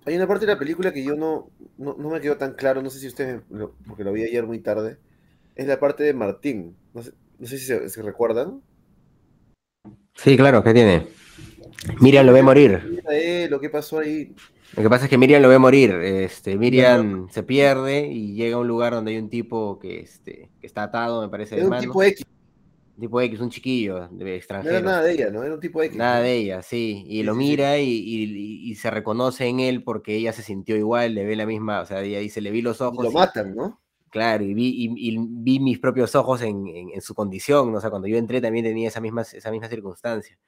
hay 0.05 0.17
una 0.17 0.27
parte 0.27 0.47
de 0.47 0.53
la 0.53 0.59
película 0.59 0.93
que 0.93 1.05
yo 1.05 1.15
no, 1.15 1.51
no, 1.79 1.97
me 1.97 2.21
quedó 2.21 2.37
tan 2.37 2.53
claro, 2.53 2.83
no 2.83 2.91
sé 2.91 2.99
si 2.99 3.07
ustedes, 3.07 3.43
porque 3.87 4.05
lo 4.05 4.13
vi 4.13 4.25
ayer 4.25 4.47
muy 4.47 4.59
tarde, 4.59 4.99
es 5.55 5.67
la 5.67 5.79
parte 5.79 6.03
de 6.03 6.13
Martín. 6.13 6.77
No 6.93 7.03
sé, 7.03 7.13
si 7.59 7.59
se, 7.59 7.89
se 7.89 8.03
recuerdan. 8.03 8.63
Sí, 10.15 10.37
claro, 10.37 10.63
¿qué 10.63 10.75
tiene? 10.75 11.22
Miriam 12.01 12.27
lo 12.27 12.33
ve 12.33 12.43
morir. 12.43 13.03
Lo 13.49 13.61
que 13.61 13.71
pasó 13.71 13.99
ahí. 13.99 14.35
Lo 14.77 14.83
que 14.83 14.89
pasa 14.89 15.05
es 15.05 15.11
que 15.11 15.19
Miriam 15.19 15.43
lo 15.43 15.49
ve 15.49 15.59
morir. 15.59 15.91
Este, 15.91 16.57
Miriam 16.57 17.29
se 17.31 17.43
pierde 17.43 18.07
y 18.07 18.35
llega 18.35 18.57
a 18.57 18.61
un 18.61 18.69
lugar 18.69 18.93
donde 18.95 19.13
hay 19.13 19.19
un 19.19 19.29
tipo 19.29 19.79
que, 19.79 20.01
este, 20.01 20.51
que 20.61 20.67
está 20.67 20.85
atado, 20.85 21.23
me 21.23 21.29
parece. 21.29 21.59
Es 21.59 21.65
un 21.65 21.79
tipo 21.79 22.03
X. 22.03 22.25
Tipo 22.99 23.21
X, 23.21 23.41
un 23.41 23.51
chiquillo 23.51 24.09
de 24.11 24.37
extranjero. 24.37 24.75
No 24.75 24.79
era 24.79 24.87
nada 24.87 25.03
de 25.03 25.13
ella, 25.13 25.31
¿no? 25.31 25.43
Era 25.43 25.55
un 25.55 25.61
tipo 25.61 25.83
X. 25.83 25.97
Nada 25.97 26.21
de 26.21 26.37
ella, 26.37 26.63
sí. 26.63 27.05
Y 27.07 27.23
lo 27.23 27.35
mira 27.35 27.79
Y, 27.79 28.75
se 28.77 28.91
reconoce 28.91 29.47
en 29.47 29.61
él 29.61 29.83
porque 29.83 30.15
ella 30.15 30.33
se 30.33 30.43
sintió 30.43 30.77
igual, 30.77 31.15
le 31.15 31.25
ve 31.25 31.37
la 31.37 31.47
misma, 31.47 31.81
o 31.81 31.87
sea, 31.87 32.03
ella 32.03 32.21
dice, 32.21 32.41
le 32.41 32.51
vi 32.51 32.63
los 32.63 32.81
ojos. 32.81 33.05
lo 33.05 33.11
matan, 33.11 33.55
¿no? 33.55 33.81
Claro, 34.09 34.45
y 34.45 34.53
vi, 34.53 34.75
y, 34.77 35.17
vi 35.19 35.59
mis 35.59 35.79
propios 35.79 36.15
ojos 36.15 36.43
en, 36.43 36.67
en, 36.69 37.01
su 37.01 37.15
condición, 37.15 37.73
¿no? 37.73 37.79
o 37.79 37.81
sea, 37.81 37.89
cuando 37.89 38.09
yo 38.09 38.19
entré 38.19 38.43
también 38.43 38.63
tenía 38.63 38.89
esa 38.89 39.01
misma, 39.01 39.23
esa 39.23 39.51
misma 39.51 39.69
circunstancia. 39.69 40.39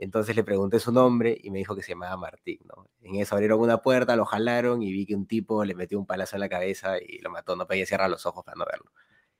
Entonces 0.00 0.36
le 0.36 0.44
pregunté 0.44 0.78
su 0.78 0.92
nombre 0.92 1.36
y 1.42 1.50
me 1.50 1.58
dijo 1.58 1.74
que 1.74 1.82
se 1.82 1.90
llamaba 1.90 2.16
Martín, 2.16 2.60
¿no? 2.64 2.88
En 3.02 3.16
eso 3.16 3.34
abrieron 3.34 3.60
una 3.60 3.78
puerta, 3.78 4.14
lo 4.14 4.24
jalaron 4.24 4.82
y 4.82 4.92
vi 4.92 5.06
que 5.06 5.16
un 5.16 5.26
tipo 5.26 5.64
le 5.64 5.74
metió 5.74 5.98
un 5.98 6.06
palazo 6.06 6.36
en 6.36 6.40
la 6.40 6.48
cabeza 6.48 6.98
y 6.98 7.18
lo 7.18 7.30
mató, 7.30 7.56
no 7.56 7.66
podía 7.66 7.84
cerrar 7.84 8.08
los 8.08 8.24
ojos 8.24 8.44
para 8.44 8.56
no 8.56 8.64
verlo. 8.64 8.92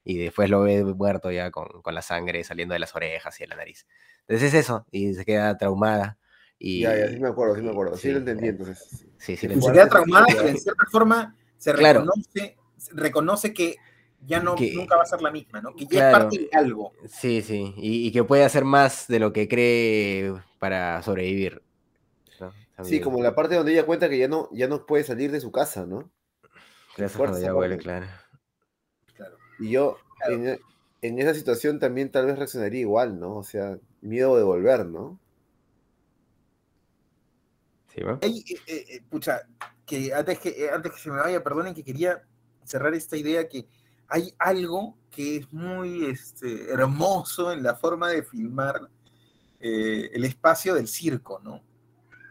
Y 0.02 0.18
después 0.18 0.50
lo 0.50 0.62
ve 0.62 0.82
muerto 0.82 1.30
ya 1.30 1.50
con, 1.50 1.82
con 1.82 1.94
la 1.94 2.02
sangre 2.02 2.42
saliendo 2.42 2.72
de 2.72 2.80
las 2.80 2.94
orejas 2.96 3.38
y 3.38 3.44
de 3.44 3.48
la 3.48 3.56
nariz. 3.56 3.86
Entonces 4.26 4.52
es 4.52 4.64
eso, 4.64 4.86
y 4.90 5.14
se 5.14 5.24
queda 5.24 5.56
traumada. 5.56 6.18
Y, 6.58 6.80
ya, 6.80 6.96
ya, 6.96 7.08
sí 7.08 7.20
me 7.20 7.28
acuerdo, 7.28 7.54
sí 7.54 7.62
me 7.62 7.70
acuerdo, 7.70 7.96
sí, 7.96 8.10
lo 8.10 8.18
entendí 8.18 8.48
entonces. 8.48 9.06
Sí, 9.18 9.36
sí, 9.36 9.48
se 9.48 9.72
queda 9.72 9.88
traumada, 9.88 10.26
pero 10.26 10.48
en 10.48 10.58
cierta 10.58 10.84
forma 10.90 11.36
se 11.56 11.72
reconoce, 11.72 12.56
reconoce 12.92 13.54
que 13.54 13.76
ya 14.26 14.40
no, 14.40 14.56
nunca 14.56 14.96
va 14.96 15.02
a 15.02 15.06
ser 15.06 15.22
la 15.22 15.30
misma, 15.30 15.60
¿no? 15.60 15.74
Que 15.74 15.86
ya 15.86 16.10
es 16.10 16.16
parte 16.16 16.38
de 16.38 16.48
algo. 16.52 16.92
Sí, 17.08 17.42
sí, 17.42 17.74
y, 17.76 18.10
que 18.12 18.24
puede 18.24 18.44
hacer 18.44 18.64
más 18.64 19.06
de 19.08 19.18
lo 19.20 19.32
que 19.32 19.48
cree 19.48 20.34
para 20.58 21.02
sobrevivir. 21.02 21.62
Sí, 22.84 23.00
como 23.00 23.20
la 23.22 23.34
parte 23.34 23.56
donde 23.56 23.72
ella 23.72 23.86
cuenta 23.86 24.08
que 24.08 24.18
ya 24.18 24.28
no, 24.28 24.48
ya 24.52 24.68
no 24.68 24.86
puede 24.86 25.02
salir 25.02 25.32
de 25.32 25.40
su 25.40 25.50
casa, 25.50 25.84
¿no? 25.84 26.10
Gracias 26.96 27.40
ya 27.40 27.54
huele, 27.54 27.76
claro. 27.78 28.06
Y 29.58 29.70
yo 29.70 29.98
En, 31.00 31.18
esa 31.18 31.34
situación 31.34 31.78
también 31.78 32.10
tal 32.10 32.26
vez 32.26 32.36
reaccionaría 32.36 32.80
igual, 32.80 33.18
¿no? 33.18 33.36
O 33.36 33.42
sea, 33.42 33.78
miedo 34.00 34.36
de 34.36 34.42
volver, 34.42 34.86
¿no? 34.86 35.18
Sí, 37.94 38.02
¿va? 38.02 38.18
Eh, 38.20 38.44
eh, 38.66 39.00
pucha, 39.08 39.42
que 39.86 40.12
antes 40.12 40.38
que 40.38 40.70
antes 40.70 40.92
que 40.92 40.98
se 40.98 41.10
me 41.10 41.16
vaya, 41.16 41.42
perdonen 41.42 41.74
que 41.74 41.84
quería 41.84 42.22
cerrar 42.64 42.94
esta 42.94 43.16
idea 43.16 43.48
que 43.48 43.66
hay 44.08 44.34
algo 44.38 44.96
que 45.10 45.36
es 45.36 45.52
muy 45.52 46.06
este, 46.06 46.70
hermoso 46.70 47.52
en 47.52 47.62
la 47.62 47.74
forma 47.74 48.08
de 48.08 48.22
filmar 48.22 48.88
eh, 49.60 50.10
el 50.12 50.24
espacio 50.24 50.74
del 50.74 50.88
circo, 50.88 51.40
¿no? 51.42 51.62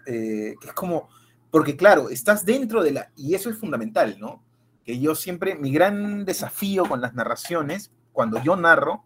Eh, 0.05 0.55
que 0.59 0.67
es 0.67 0.73
como, 0.73 1.09
porque 1.51 1.75
claro, 1.75 2.09
estás 2.09 2.45
dentro 2.45 2.84
de 2.84 2.91
la, 2.91 3.11
y 3.15 3.36
eso 3.36 3.49
es 3.49 3.57
fundamental, 3.57 4.17
¿no? 4.19 4.43
Que 4.84 4.99
yo 4.99 5.15
siempre, 5.15 5.55
mi 5.55 5.71
gran 5.71 6.25
desafío 6.25 6.86
con 6.86 7.01
las 7.01 7.13
narraciones, 7.13 7.91
cuando 8.13 8.41
yo 8.41 8.55
narro, 8.55 9.03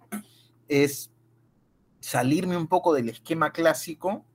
es 0.67 1.11
salirme 1.99 2.55
un 2.55 2.67
poco 2.67 2.93
del 2.93 3.09
esquema 3.09 3.51
clásico, 3.51 4.25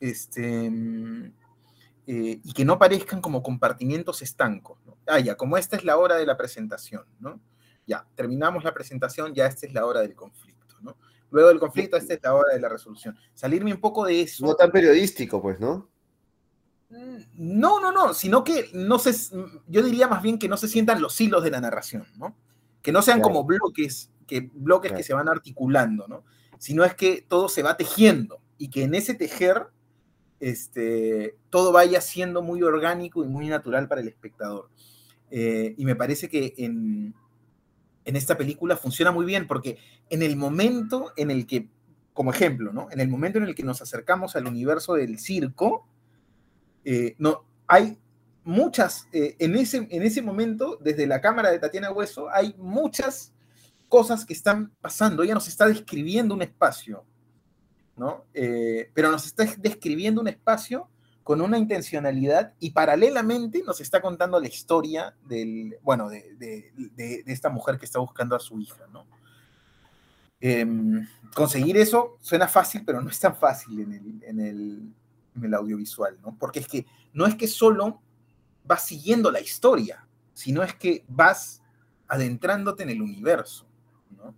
este, 0.00 0.66
eh, 2.06 2.40
y 2.44 2.52
que 2.52 2.64
no 2.64 2.78
parezcan 2.78 3.20
como 3.20 3.42
compartimientos 3.42 4.22
estancos. 4.22 4.78
¿no? 4.84 4.96
Ah, 5.06 5.20
ya, 5.20 5.36
como 5.36 5.56
esta 5.56 5.76
es 5.76 5.84
la 5.84 5.96
hora 5.96 6.16
de 6.16 6.26
la 6.26 6.36
presentación, 6.36 7.04
¿no? 7.20 7.40
Ya, 7.86 8.06
terminamos 8.14 8.64
la 8.64 8.74
presentación, 8.74 9.34
ya 9.34 9.46
esta 9.46 9.66
es 9.66 9.72
la 9.72 9.86
hora 9.86 10.00
del 10.00 10.14
conflicto, 10.14 10.76
¿no? 10.80 10.96
Luego 11.30 11.48
del 11.48 11.58
conflicto, 11.58 11.96
esta 11.96 12.14
es 12.14 12.20
la 12.22 12.34
hora 12.34 12.52
de 12.54 12.60
la 12.60 12.68
resolución. 12.68 13.16
Salirme 13.34 13.72
un 13.72 13.80
poco 13.80 14.04
de 14.04 14.20
eso. 14.20 14.44
No 14.44 14.54
tan 14.54 14.70
periodístico, 14.70 15.40
pues, 15.40 15.58
¿no? 15.58 15.88
Mm, 16.90 17.16
no, 17.38 17.80
no, 17.80 17.90
no, 17.90 18.12
sino 18.12 18.44
que 18.44 18.68
no 18.74 18.98
se, 18.98 19.14
yo 19.66 19.82
diría 19.82 20.08
más 20.08 20.22
bien 20.22 20.38
que 20.38 20.48
no 20.48 20.58
se 20.58 20.68
sientan 20.68 21.00
los 21.00 21.18
hilos 21.20 21.42
de 21.42 21.50
la 21.50 21.60
narración, 21.60 22.06
¿no? 22.18 22.36
Que 22.82 22.92
no 22.92 23.00
sean 23.00 23.20
como 23.20 23.44
bloques, 23.44 24.10
que, 24.26 24.50
bloques 24.52 24.92
que 24.92 25.02
se 25.02 25.14
van 25.14 25.28
articulando, 25.28 26.06
¿no? 26.06 26.24
Sino 26.58 26.84
es 26.84 26.94
que 26.94 27.24
todo 27.26 27.48
se 27.48 27.62
va 27.62 27.76
tejiendo 27.76 28.40
y 28.58 28.68
que 28.68 28.84
en 28.84 28.94
ese 28.94 29.14
tejer 29.14 29.68
este, 30.38 31.36
todo 31.50 31.72
vaya 31.72 32.00
siendo 32.00 32.42
muy 32.42 32.62
orgánico 32.62 33.24
y 33.24 33.28
muy 33.28 33.48
natural 33.48 33.88
para 33.88 34.00
el 34.00 34.08
espectador. 34.08 34.68
Eh, 35.30 35.74
y 35.78 35.84
me 35.86 35.96
parece 35.96 36.28
que 36.28 36.52
en, 36.58 37.14
en 38.04 38.16
esta 38.16 38.36
película 38.36 38.76
funciona 38.76 39.12
muy 39.12 39.24
bien 39.24 39.46
porque 39.46 39.78
en 40.10 40.22
el 40.22 40.36
momento 40.36 41.12
en 41.16 41.30
el 41.30 41.46
que, 41.46 41.68
como 42.12 42.32
ejemplo, 42.32 42.72
¿no? 42.72 42.88
En 42.90 43.00
el 43.00 43.08
momento 43.08 43.38
en 43.38 43.44
el 43.44 43.54
que 43.54 43.62
nos 43.62 43.80
acercamos 43.82 44.36
al 44.36 44.46
universo 44.46 44.94
del 44.94 45.18
circo, 45.18 45.86
eh, 46.84 47.14
no, 47.18 47.44
hay 47.66 47.98
muchas, 48.44 49.08
eh, 49.12 49.36
en, 49.38 49.54
ese, 49.56 49.86
en 49.90 50.02
ese 50.02 50.22
momento, 50.22 50.78
desde 50.80 51.06
la 51.06 51.20
cámara 51.20 51.50
de 51.50 51.58
Tatiana 51.58 51.92
Hueso, 51.92 52.28
hay 52.30 52.54
muchas 52.58 53.32
cosas 53.88 54.24
que 54.24 54.32
están 54.32 54.72
pasando. 54.80 55.22
Ella 55.22 55.34
nos 55.34 55.48
está 55.48 55.66
describiendo 55.66 56.34
un 56.34 56.42
espacio, 56.42 57.04
¿no? 57.96 58.24
Eh, 58.34 58.90
pero 58.94 59.10
nos 59.10 59.26
está 59.26 59.44
describiendo 59.58 60.20
un 60.20 60.28
espacio 60.28 60.88
con 61.22 61.40
una 61.40 61.58
intencionalidad 61.58 62.54
y 62.58 62.70
paralelamente 62.70 63.62
nos 63.64 63.80
está 63.80 64.00
contando 64.00 64.40
la 64.40 64.48
historia 64.48 65.14
del, 65.24 65.76
bueno, 65.82 66.08
de, 66.08 66.72
esta 67.26 67.48
mujer 67.48 67.78
que 67.78 67.84
está 67.84 67.98
buscando 68.00 68.34
a 68.34 68.40
su 68.40 68.58
hija, 68.58 68.86
¿no? 68.92 69.06
Em, 70.40 71.06
conseguir 71.34 71.76
eso 71.76 72.16
suena 72.20 72.48
fácil, 72.48 72.84
pero 72.84 73.00
no 73.00 73.08
es 73.08 73.20
tan 73.20 73.36
fácil 73.36 73.80
en 74.22 74.40
el, 74.40 75.54
audiovisual, 75.54 76.18
¿no? 76.20 76.36
Porque 76.38 76.60
es 76.60 76.66
que 76.66 76.86
no 77.12 77.26
es 77.26 77.36
que 77.36 77.46
solo 77.46 78.02
vas 78.64 78.84
siguiendo 78.84 79.30
la 79.30 79.40
historia, 79.40 80.06
sino 80.34 80.62
es 80.62 80.74
que 80.74 81.04
vas 81.08 81.62
adentrándote 82.08 82.82
en 82.82 82.90
el 82.90 83.00
universo, 83.00 83.66
¿no? 84.10 84.34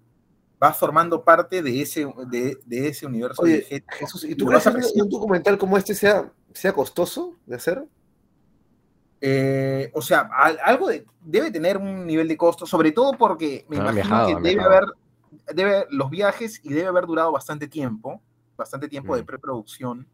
vas 0.59 0.77
formando 0.77 1.25
parte 1.25 1.63
de 1.63 1.83
ese, 1.83 2.07
de, 2.27 2.59
de 2.65 2.89
ese 2.89 3.07
universo. 3.07 3.43
Oye, 3.43 3.67
de 3.69 3.85
Jesús, 3.99 4.25
¿y 4.25 4.35
tú 4.35 4.47
crees 4.47 4.65
que 4.65 5.03
un 5.03 5.09
documental 5.09 5.59
como 5.59 5.77
este 5.77 5.95
sea, 5.95 6.33
sea 6.55 6.73
costoso 6.73 7.37
de 7.47 7.57
hacer? 7.57 7.85
Eh, 9.21 9.91
o 9.95 10.03
sea, 10.03 10.29
al- 10.35 10.59
algo 10.65 10.89
de- 10.89 11.07
debe 11.23 11.51
tener 11.51 11.77
un 11.79 12.07
nivel 12.07 12.29
de 12.29 12.37
costo, 12.37 12.67
sobre 12.67 12.93
todo 12.93 13.13
porque 13.13 13.65
me 13.69 13.77
Ah, 13.77 13.81
imagino 13.81 13.95
viajado, 13.95 14.29
que 14.43 14.49
debe 14.49 14.63
haber 14.63 14.85
debe, 15.53 15.87
los 15.91 16.11
viajes 16.11 16.61
y 16.63 16.73
debe 16.73 16.87
haber 16.89 17.07
durado 17.07 17.33
bastante 17.33 17.67
tiempo, 17.67 18.23
bastante 18.57 18.87
tiempo 18.89 19.17
de 19.17 19.23
Mm. 19.23 19.27
preproducción, 19.27 20.07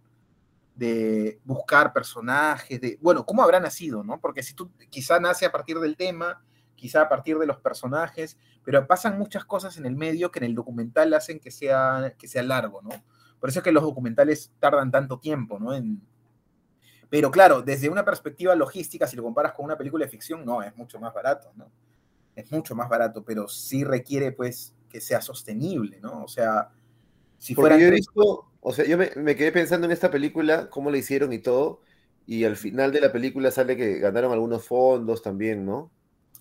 de 0.74 1.38
buscar 1.44 1.92
personajes, 1.92 2.80
de, 2.80 2.98
bueno, 3.02 3.26
cómo 3.26 3.42
habrá 3.42 3.60
nacido, 3.60 4.02
¿no? 4.02 4.18
Porque 4.18 4.42
si 4.42 4.54
tú 4.54 4.70
quizá 4.88 5.20
nace 5.20 5.44
a 5.44 5.52
partir 5.52 5.78
del 5.78 5.94
tema, 5.96 6.42
quizá 6.74 7.02
a 7.02 7.08
partir 7.10 7.38
de 7.38 7.46
los 7.46 7.58
personajes, 7.58 8.38
pero 8.64 8.86
pasan 8.86 9.18
muchas 9.18 9.44
cosas 9.44 9.76
en 9.76 9.84
el 9.84 9.94
medio 9.94 10.30
que 10.30 10.38
en 10.38 10.46
el 10.46 10.54
documental 10.54 11.12
hacen 11.12 11.38
que 11.38 11.50
sea, 11.50 12.14
que 12.16 12.26
sea 12.28 12.42
largo, 12.42 12.80
¿no? 12.80 12.90
Por 13.38 13.50
eso 13.50 13.58
es 13.58 13.62
que 13.64 13.72
los 13.72 13.82
documentales 13.82 14.52
tardan 14.58 14.90
tanto 14.90 15.18
tiempo, 15.18 15.58
¿no? 15.58 15.74
En, 15.74 16.00
pero 17.10 17.30
claro, 17.30 17.60
desde 17.60 17.88
una 17.90 18.04
perspectiva 18.04 18.54
logística, 18.54 19.06
si 19.06 19.16
lo 19.16 19.22
comparas 19.24 19.52
con 19.52 19.64
una 19.66 19.76
película 19.76 20.04
de 20.06 20.10
ficción, 20.10 20.44
no, 20.44 20.62
es 20.62 20.74
mucho 20.76 20.98
más 20.98 21.12
barato, 21.12 21.52
¿no? 21.56 21.70
Es 22.36 22.50
mucho 22.52 22.74
más 22.74 22.88
barato, 22.88 23.24
pero 23.24 23.48
sí 23.48 23.84
requiere, 23.84 24.32
pues, 24.32 24.74
que 24.88 25.00
sea 25.00 25.20
sostenible, 25.20 26.00
¿no? 26.00 26.22
O 26.22 26.28
sea, 26.28 26.70
si 27.36 27.54
fueran 27.54 27.80
yo 27.80 27.88
he 27.88 27.90
visto, 27.90 28.50
o 28.60 28.72
sea, 28.72 28.86
yo 28.86 28.96
me, 28.96 29.10
me 29.16 29.34
quedé 29.36 29.50
pensando 29.52 29.86
en 29.86 29.92
esta 29.92 30.10
película, 30.10 30.70
cómo 30.70 30.90
la 30.90 30.98
hicieron 30.98 31.32
y 31.32 31.40
todo, 31.40 31.80
y 32.26 32.44
al 32.44 32.56
final 32.56 32.92
de 32.92 33.00
la 33.00 33.10
película 33.12 33.50
sale 33.50 33.76
que 33.76 33.98
ganaron 33.98 34.32
algunos 34.32 34.64
fondos 34.64 35.20
también, 35.22 35.66
¿no? 35.66 35.90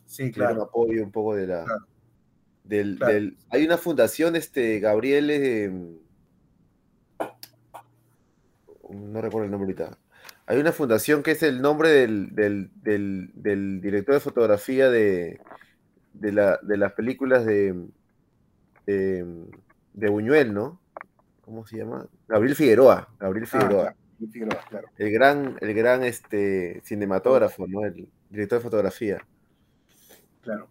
Sí, 0.05 0.31
Tuvieron 0.31 0.55
claro. 0.55 0.63
apoyo 0.69 1.03
un 1.03 1.11
poco 1.11 1.35
de 1.35 1.47
la... 1.47 1.63
Claro. 1.65 1.85
Del, 2.63 2.97
Claro. 2.97 3.13
del- 3.13 3.37
hay 3.49 3.65
una 3.65 3.77
fundación, 3.79 4.35
este, 4.35 4.79
Gabriel, 4.79 5.29
eh, 5.31 5.71
no 8.89 9.21
recuerdo 9.21 9.45
el 9.45 9.51
nombre 9.51 9.73
ahorita. 9.73 9.97
Hay 10.49 10.57
una 10.57 10.71
fundación 10.71 11.21
que 11.21 11.31
es 11.31 11.43
el 11.43 11.61
nombre 11.61 11.89
del, 11.89 12.33
del- 12.33 12.71
del- 12.81 13.29
del 13.35 13.81
director 13.81 14.15
de 14.15 14.19
fotografía 14.19 14.89
de, 14.89 15.39
de, 16.13 16.31
la- 16.31 16.59
de 16.63 16.75
las 16.75 16.93
películas 16.93 17.45
de, 17.45 17.85
de, 18.87 19.45
de 19.93 20.09
Buñuel, 20.09 20.51
¿no? 20.51 20.81
¿Cómo 21.41 21.67
se 21.67 21.77
llama? 21.77 22.07
Gabriel 22.27 22.55
Figueroa. 22.55 23.09
Gabriel 23.19 23.45
Ah, 23.45 23.51
Figueroa. 23.59 23.83
claro, 23.83 24.31
Figueroa, 24.31 24.61
claro. 24.69 24.87
El 24.97 25.11
gran, 25.11 25.57
el 25.61 25.73
gran 25.75 26.03
este, 26.03 26.81
cinematógrafo, 26.83 27.67
¿no? 27.67 27.85
El 27.85 28.09
director 28.31 28.57
de 28.57 28.63
fotografía. 28.63 29.19
Claro. 30.41 30.67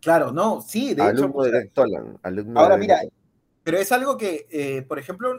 Claro, 0.00 0.32
no, 0.32 0.62
sí, 0.62 0.94
de 0.94 1.02
hecho, 1.10 1.28
de 1.28 1.70
alumno 2.22 2.58
Ahora, 2.60 2.74
de 2.76 2.80
mira, 2.80 3.00
pero 3.62 3.76
es 3.76 3.92
algo 3.92 4.16
que, 4.16 4.46
eh, 4.50 4.80
por 4.82 4.98
ejemplo, 4.98 5.32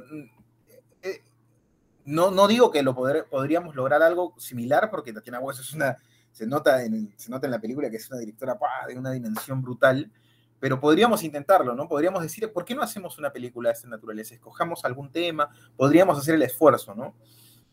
no, 2.06 2.32
no 2.32 2.48
digo 2.48 2.72
que 2.72 2.84
lo 2.84 2.96
podríamos 2.96 3.76
lograr 3.76 4.02
algo 4.04 4.34
similar, 4.38 4.90
porque 4.90 5.12
Tatiana 5.12 5.40
Hueso 5.40 5.62
es 5.62 5.74
una, 5.74 5.98
se 6.32 6.46
nota 6.46 6.84
en, 6.84 7.14
se 7.18 7.32
nota 7.32 7.48
en 7.48 7.52
la 7.52 7.60
película 7.60 7.90
que 7.90 7.98
es 7.98 8.10
una 8.10 8.20
directora 8.20 8.58
de 8.88 8.98
una 8.98 9.12
dimensión 9.12 9.62
brutal, 9.62 10.12
pero 10.60 10.80
podríamos 10.80 11.24
intentarlo, 11.24 11.76
¿no? 11.76 11.88
Podríamos 11.88 12.22
decir, 12.22 12.52
¿por 12.54 12.64
qué 12.64 12.76
no 12.76 12.82
hacemos 12.82 13.18
una 13.18 13.32
película 13.32 13.70
de 13.70 13.74
esta 13.74 13.88
naturaleza? 13.88 14.36
Escojamos 14.36 14.86
algún 14.86 15.12
tema, 15.12 15.50
podríamos 15.76 16.18
hacer 16.18 16.36
el 16.36 16.44
esfuerzo, 16.44 16.94
¿no? 16.96 17.16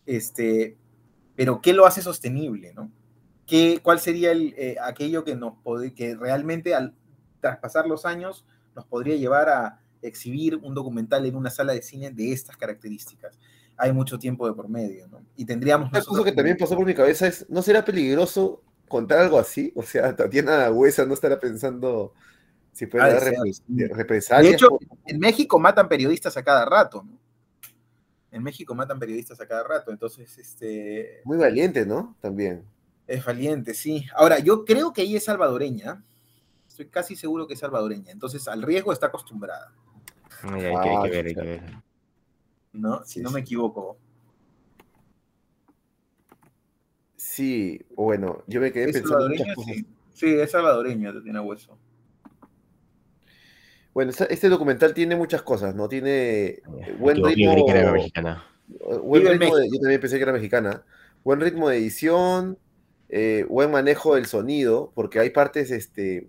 Este, 0.07 0.77
pero 1.37 1.61
¿qué 1.61 1.73
lo 1.73 1.87
hace 1.87 2.03
sostenible, 2.03 2.73
¿no? 2.73 2.91
¿Qué, 3.47 3.81
¿Cuál 3.83 4.01
sería 4.01 4.33
el, 4.33 4.55
eh, 4.57 4.77
aquello 4.83 5.25
que, 5.25 5.37
nos 5.37 5.55
que 5.95 6.17
realmente 6.17 6.75
al 6.75 6.95
traspasar 7.41 7.87
los 7.87 8.07
años 8.07 8.47
nos 8.75 8.87
podría 8.87 9.17
llevar 9.17 9.49
a 9.49 9.81
exhibir 10.01 10.57
un 10.57 10.75
documental 10.75 11.27
en 11.27 11.37
una 11.37 11.51
sala 11.51 11.73
de 11.73 11.83
cine 11.83 12.11
de 12.11 12.33
estas 12.33 12.57
características? 12.57 13.39
Hay 13.77 13.93
mucho 13.93 14.19
tiempo 14.19 14.47
de 14.47 14.55
por 14.55 14.69
medio, 14.69 15.09
¿no? 15.09 15.21
Y 15.37 15.45
tendríamos... 15.45 15.91
Una 15.91 16.03
cosa 16.03 16.25
que 16.25 16.33
también 16.33 16.57
pasó 16.57 16.77
por 16.77 16.87
mi 16.87 16.95
cabeza 16.95 17.27
es, 17.27 17.49
¿no 17.49 17.63
será 17.63 17.85
peligroso 17.85 18.63
contar 18.89 19.19
algo 19.19 19.39
así? 19.39 19.73
O 19.75 19.83
sea, 19.83 20.15
Tatiana 20.15 20.71
Huesa 20.71 21.05
no 21.07 21.15
estará 21.15 21.39
pensando 21.41 22.13
si 22.73 22.87
puede 22.87 23.13
dar 23.13 23.23
repres- 23.23 23.63
represalias. 23.95 24.51
De 24.51 24.55
hecho, 24.55 24.69
por- 24.69 24.81
En 25.07 25.19
México 25.19 25.59
matan 25.59 25.89
periodistas 25.89 26.37
a 26.37 26.43
cada 26.43 26.65
rato, 26.65 27.03
¿no? 27.03 27.19
En 28.31 28.43
México 28.43 28.75
matan 28.75 28.99
periodistas 28.99 29.41
a 29.41 29.47
cada 29.47 29.63
rato, 29.63 29.91
entonces, 29.91 30.39
este, 30.39 31.21
Muy 31.25 31.37
valiente, 31.37 31.85
¿no? 31.85 32.17
También. 32.21 32.65
es 33.07 33.23
valiente, 33.25 33.75
sí. 33.75 34.07
Ahora, 34.15 34.39
yo 34.39 34.65
creo 34.65 34.93
que 34.93 35.03
ella 35.03 35.19
es 35.19 35.25
salvadoreña, 35.25 36.03
estoy 36.67 36.87
casi 36.87 37.15
seguro 37.15 37.47
que 37.47 37.55
es 37.55 37.61
salvadoreña, 37.61 38.11
entonces 38.11 38.49
al 38.49 38.63
riesgo 38.63 38.93
está 38.93 39.09
acostumbrada, 39.09 39.73
Ay, 40.45 40.65
hay, 40.65 40.77
que, 40.83 40.89
hay 40.89 41.03
que 41.03 41.11
ver, 41.11 41.27
hay 41.27 41.35
que 41.35 41.41
ver. 41.43 41.63
¿No? 42.73 43.05
Si 43.05 43.15
Sí, 43.15 43.21
no 43.21 43.29
sí. 43.31 43.35
me 43.35 43.41
equivoco. 43.41 43.99
Sí, 47.17 47.81
bueno, 47.95 48.43
yo 48.47 48.61
me 48.61 48.73
quedé 48.73 48.87
¿Es 48.91 48.93
pensando 49.01 49.29
muchas 49.29 49.47
salvadoreña? 49.47 49.55
cosas. 49.55 49.75
Sí. 49.77 49.87
Sí, 50.15 50.27
es 50.41 50.51
salvadoreña, 50.51 51.23
tiene 51.23 51.41
hueso. 51.41 51.79
Bueno, 53.95 54.11
este 54.29 54.49
documental 54.49 54.95
tiene 54.95 55.17
muchas 55.17 55.43
cosas, 55.43 55.75
¿no? 55.75 55.89
Tiene 55.89 56.45
eh, 56.47 56.63
Me 56.67 56.93
buen 56.95 57.17
ritmo. 57.25 57.67
que 57.67 57.73
era 57.73 57.93
mexicana. 57.93 58.45
Eh, 58.71 58.99
Buen 59.03 59.27
ritmo 59.27 59.57
de- 59.57 59.69
yo 59.71 59.79
también 59.81 60.01
pensé 60.01 60.17
que 60.17 60.23
era 60.23 60.33
mexicana. 60.33 60.83
Buen 61.25 61.41
ritmo 61.41 61.69
de 61.69 61.77
edición, 61.79 62.59
eh, 63.09 63.45
buen 63.49 63.71
manejo 63.71 64.15
del 64.15 64.27
sonido, 64.27 64.93
porque 64.95 65.19
hay 65.21 65.31
partes, 65.31 65.71
este, 65.71 66.29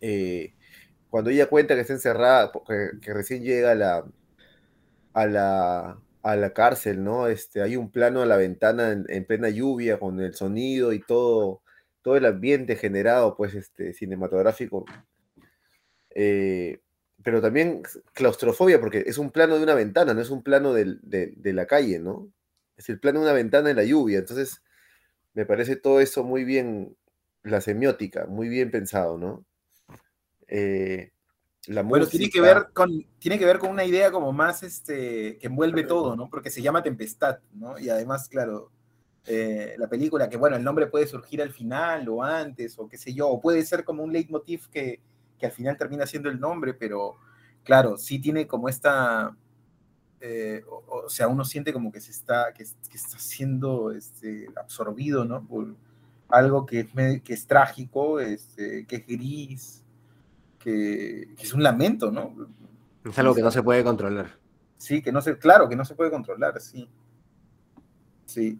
eh, 0.00 0.54
cuando 1.10 1.30
ella 1.30 1.46
cuenta 1.48 1.74
que 1.74 1.80
está 1.80 1.92
encerrada, 1.92 2.52
porque- 2.52 2.90
que 3.02 3.12
recién 3.12 3.42
llega 3.42 3.74
la, 3.74 4.04
a 5.14 5.26
la, 5.26 5.98
a 6.22 6.36
la 6.36 6.52
cárcel, 6.52 7.02
¿no? 7.04 7.28
Este, 7.28 7.62
hay 7.62 7.76
un 7.76 7.90
plano 7.90 8.22
a 8.22 8.26
la 8.26 8.36
ventana 8.36 8.92
en, 8.92 9.06
en 9.08 9.24
plena 9.24 9.48
lluvia 9.48 9.98
con 9.98 10.20
el 10.20 10.34
sonido 10.34 10.92
y 10.92 11.00
todo, 11.00 11.62
todo 12.02 12.16
el 12.16 12.26
ambiente 12.26 12.76
generado, 12.76 13.36
pues, 13.36 13.54
este, 13.54 13.94
cinematográfico. 13.94 14.84
Eh, 16.14 16.80
pero 17.22 17.40
también 17.40 17.82
claustrofobia, 18.12 18.80
porque 18.80 19.04
es 19.06 19.18
un 19.18 19.30
plano 19.30 19.56
de 19.56 19.62
una 19.64 19.74
ventana, 19.74 20.14
no 20.14 20.20
es 20.20 20.30
un 20.30 20.42
plano 20.42 20.74
de 20.74 21.52
la 21.54 21.66
calle, 21.66 21.98
¿no? 21.98 22.30
Es 22.76 22.88
el 22.88 23.00
plano 23.00 23.20
de 23.20 23.26
una 23.26 23.34
ventana 23.34 23.70
en 23.70 23.76
la 23.76 23.84
lluvia. 23.84 24.18
Entonces, 24.18 24.62
me 25.34 25.46
parece 25.46 25.76
todo 25.76 26.00
eso 26.00 26.24
muy 26.24 26.44
bien, 26.44 26.96
la 27.42 27.60
semiótica, 27.60 28.26
muy 28.26 28.48
bien 28.48 28.70
pensado, 28.70 29.18
¿no? 29.18 29.46
Eh, 30.48 31.12
la 31.68 31.82
Bueno, 31.82 32.06
tiene 32.06 32.28
que 32.30 32.40
ver 32.40 32.68
con, 32.72 33.06
tiene 33.18 33.38
que 33.38 33.46
ver 33.46 33.58
con 33.58 33.70
una 33.70 33.84
idea 33.84 34.10
como 34.10 34.32
más 34.32 34.62
este, 34.62 35.38
que 35.38 35.46
envuelve 35.46 35.84
todo, 35.84 36.16
¿no? 36.16 36.28
Porque 36.28 36.50
se 36.50 36.62
llama 36.62 36.82
Tempestad, 36.82 37.38
¿no? 37.52 37.78
Y 37.78 37.88
además, 37.88 38.28
claro, 38.28 38.70
eh, 39.26 39.74
la 39.78 39.88
película, 39.88 40.28
que 40.28 40.36
bueno, 40.36 40.56
el 40.56 40.64
nombre 40.64 40.86
puede 40.86 41.06
surgir 41.06 41.40
al 41.40 41.50
final 41.50 42.08
o 42.08 42.22
antes, 42.22 42.78
o 42.78 42.88
qué 42.88 42.98
sé 42.98 43.14
yo, 43.14 43.28
o 43.28 43.40
puede 43.40 43.64
ser 43.64 43.84
como 43.84 44.02
un 44.02 44.12
leitmotiv 44.12 44.68
que, 44.68 45.00
que 45.38 45.46
al 45.46 45.52
final 45.52 45.76
termina 45.78 46.06
siendo 46.06 46.28
el 46.28 46.38
nombre, 46.38 46.74
pero 46.74 47.16
claro, 47.62 47.96
sí 47.96 48.18
tiene 48.18 48.46
como 48.46 48.68
esta. 48.68 49.36
eh, 50.20 50.62
o, 50.68 51.04
o 51.06 51.08
sea, 51.08 51.28
uno 51.28 51.44
siente 51.44 51.72
como 51.72 51.90
que 51.92 52.00
se 52.00 52.10
está, 52.10 52.52
que, 52.52 52.64
que 52.64 52.96
está 52.96 53.18
siendo 53.18 53.90
este, 53.92 54.48
absorbido, 54.56 55.24
¿no? 55.24 55.46
Por 55.46 55.74
algo 56.28 56.66
que 56.66 56.80
es, 56.80 57.22
que 57.22 57.32
es 57.34 57.46
trágico, 57.46 58.20
este, 58.20 58.86
que 58.86 58.96
es 58.96 59.06
gris, 59.06 59.83
que, 60.64 61.28
que 61.36 61.42
es 61.42 61.52
un 61.52 61.62
lamento, 61.62 62.10
¿no? 62.10 62.34
Es 63.04 63.18
algo 63.18 63.34
que 63.34 63.42
no 63.42 63.50
se 63.50 63.62
puede 63.62 63.84
controlar. 63.84 64.38
Sí, 64.78 65.02
que 65.02 65.12
no 65.12 65.20
se, 65.20 65.36
claro, 65.38 65.68
que 65.68 65.76
no 65.76 65.84
se 65.84 65.94
puede 65.94 66.10
controlar, 66.10 66.58
sí. 66.58 66.88
Sí. 68.24 68.58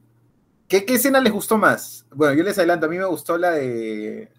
¿Qué, 0.69 0.85
qué 0.85 0.95
escena 0.95 1.21
les 1.21 1.33
gustó 1.33 1.57
más? 1.57 2.07
Bueno, 2.15 2.35
yo 2.35 2.45
les 2.45 2.59
adelanto, 2.59 2.87
a 2.87 2.89
mí 2.91 2.99
me 2.99 3.07
gustó 3.07 3.39
la 3.39 3.53
de. 3.53 4.31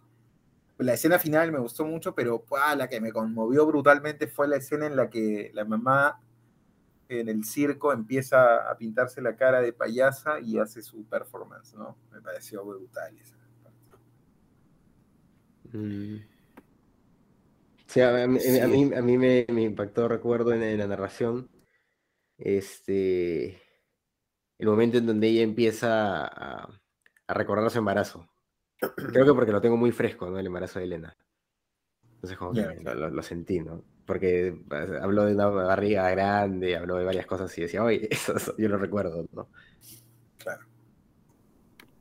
La 0.78 0.94
escena 0.94 1.18
final 1.18 1.52
me 1.52 1.60
gustó 1.60 1.86
mucho, 1.86 2.14
pero 2.14 2.44
¡pua! 2.44 2.76
la 2.76 2.88
que 2.88 3.02
me 3.02 3.12
conmovió 3.12 3.66
brutalmente 3.66 4.28
fue 4.28 4.48
la 4.48 4.58
escena 4.58 4.86
en 4.86 4.96
la 4.96 5.10
que 5.10 5.50
la 5.54 5.66
mamá 5.66 6.20
en 7.08 7.30
el 7.30 7.46
circo 7.46 7.94
empieza 7.94 8.70
a 8.70 8.78
pintarse 8.78 9.22
la 9.22 9.36
cara 9.36 9.62
de 9.62 9.74
payasa 9.74 10.40
y 10.40 10.60
hace 10.60 10.82
su 10.84 11.06
performance, 11.06 11.74
¿no? 11.74 11.98
Me 12.12 12.22
pareció 12.22 12.64
brutal 12.64 13.18
esa. 13.18 13.36
Mm. 15.72 16.35
Sí, 17.96 18.02
a, 18.02 18.28
mí, 18.28 18.40
Sí. 18.42 18.60
a 18.60 18.68
mí- 18.68 18.94
a 18.94 19.02
mí 19.02 19.18
me, 19.18 19.46
me 19.48 19.62
impactó, 19.62 20.10
recuerdo 20.10 20.52
en, 20.52 20.62
en 20.64 20.78
la 20.80 20.86
narración, 20.86 21.50
este, 22.38 23.62
el 24.60 24.68
momento 24.68 24.98
en 24.98 25.06
donde 25.06 25.30
ella 25.30 25.44
empieza 25.44 26.26
a, 26.26 26.70
a 27.28 27.34
recordar 27.34 27.72
su 27.72 27.78
embarazo. 27.80 28.30
Creo 28.98 29.26
que 29.26 29.34
porque 29.34 29.54
lo 29.54 29.62
tengo 29.62 29.78
muy 29.78 29.94
fresco, 29.94 30.30
¿no? 30.30 30.38
El 30.38 30.46
embarazo 30.46 30.80
de 30.80 30.86
Elena. 30.86 31.18
Entonces 32.16 32.38
como 32.38 32.52
que 32.52 32.84
lo, 32.84 33.24
sentí, 33.24 33.62
¿no? 33.62 33.86
Porque 34.06 34.48
eh, 34.48 35.00
habló 35.02 35.24
de 35.24 35.34
una 35.34 35.48
barriga 35.48 36.12
grande, 36.12 36.76
habló 36.76 36.98
de 36.98 37.06
varias 37.06 37.26
cosas 37.26 37.58
y 37.58 37.62
decía, 37.62 37.82
oye, 37.82 38.10
eso, 38.12 38.36
eso 38.36 38.56
yo 38.58 38.68
lo 38.68 38.78
recuerdo, 38.78 39.26
¿no? 39.32 39.48
Claro. 40.38 40.66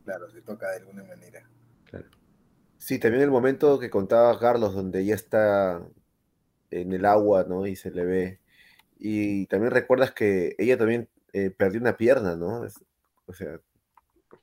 Claro, 0.05 0.29
se 0.29 0.43
toca 0.43 0.73
de 0.73 0.79
alguna 0.79 1.05
manera. 1.05 1.49
Sí, 2.85 2.99
también 2.99 3.23
el 3.23 3.31
momento 3.31 3.79
que 3.79 3.89
contaba 3.89 4.39
Carlos, 4.39 4.75
donde 4.75 5.01
ella 5.01 5.15
está 5.15 5.81
en 6.71 6.93
el 6.93 7.07
agua, 7.07 7.45
¿no? 7.49 7.67
Y 7.67 7.77
se 7.77 7.91
le 7.91 8.05
ve. 8.05 8.41
Y 8.99 9.47
también 9.47 9.73
recuerdas 9.73 10.13
que 10.13 10.55
ella 10.59 10.77
también 10.77 11.09
eh, 11.33 11.51
perdió 11.51 11.81
una 11.81 11.97
pierna, 11.97 12.37
¿no? 12.37 12.67
Es- 12.67 12.85
o 13.27 13.33
sea, 13.33 13.59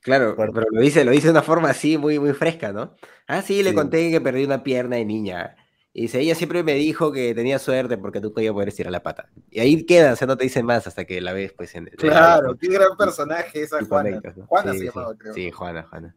Claro, 0.01 0.35
pero 0.35 0.51
lo 0.71 0.81
dice, 0.81 1.05
lo 1.05 1.11
dice 1.11 1.27
de 1.27 1.31
una 1.33 1.43
forma 1.43 1.69
así, 1.69 1.99
muy, 1.99 2.17
muy 2.19 2.33
fresca, 2.33 2.73
¿no? 2.73 2.95
Ah, 3.27 3.43
sí, 3.43 3.61
le 3.61 3.69
Sí. 3.71 3.75
conté 3.75 4.09
que 4.09 4.21
perdí 4.21 4.43
una 4.45 4.63
pierna 4.63 4.95
de 4.95 5.05
niña. 5.05 5.55
Y 5.93 6.03
dice, 6.03 6.19
ella 6.21 6.33
siempre 6.33 6.63
me 6.63 6.73
dijo 6.73 7.11
que 7.11 7.35
tenía 7.35 7.59
suerte 7.59 7.97
porque 7.99 8.21
tú 8.21 8.33
podías 8.33 8.53
poder 8.53 8.69
estirar 8.69 8.91
la 8.91 9.03
pata. 9.03 9.29
Y 9.51 9.59
ahí 9.59 9.85
queda, 9.85 10.13
o 10.13 10.15
sea, 10.15 10.25
no 10.25 10.37
te 10.37 10.45
dicen 10.45 10.65
más 10.65 10.87
hasta 10.87 11.05
que 11.05 11.21
la 11.21 11.33
ves, 11.33 11.53
pues, 11.53 11.75
en... 11.75 11.87
en- 11.89 11.93
Claro, 11.95 12.57
qué 12.57 12.69
gran 12.69 12.97
personaje 12.97 13.61
esa 13.61 13.83
Juana. 13.85 14.09
conectas, 14.09 14.37
¿no? 14.37 14.47
Juana 14.47 14.71
Sí, 14.71 14.79
se 14.79 14.85
sí. 14.85 14.91
llamaba, 14.91 15.15
creo. 15.15 15.33
Sí, 15.35 15.51
Juana, 15.51 15.83
Juana. 15.83 16.15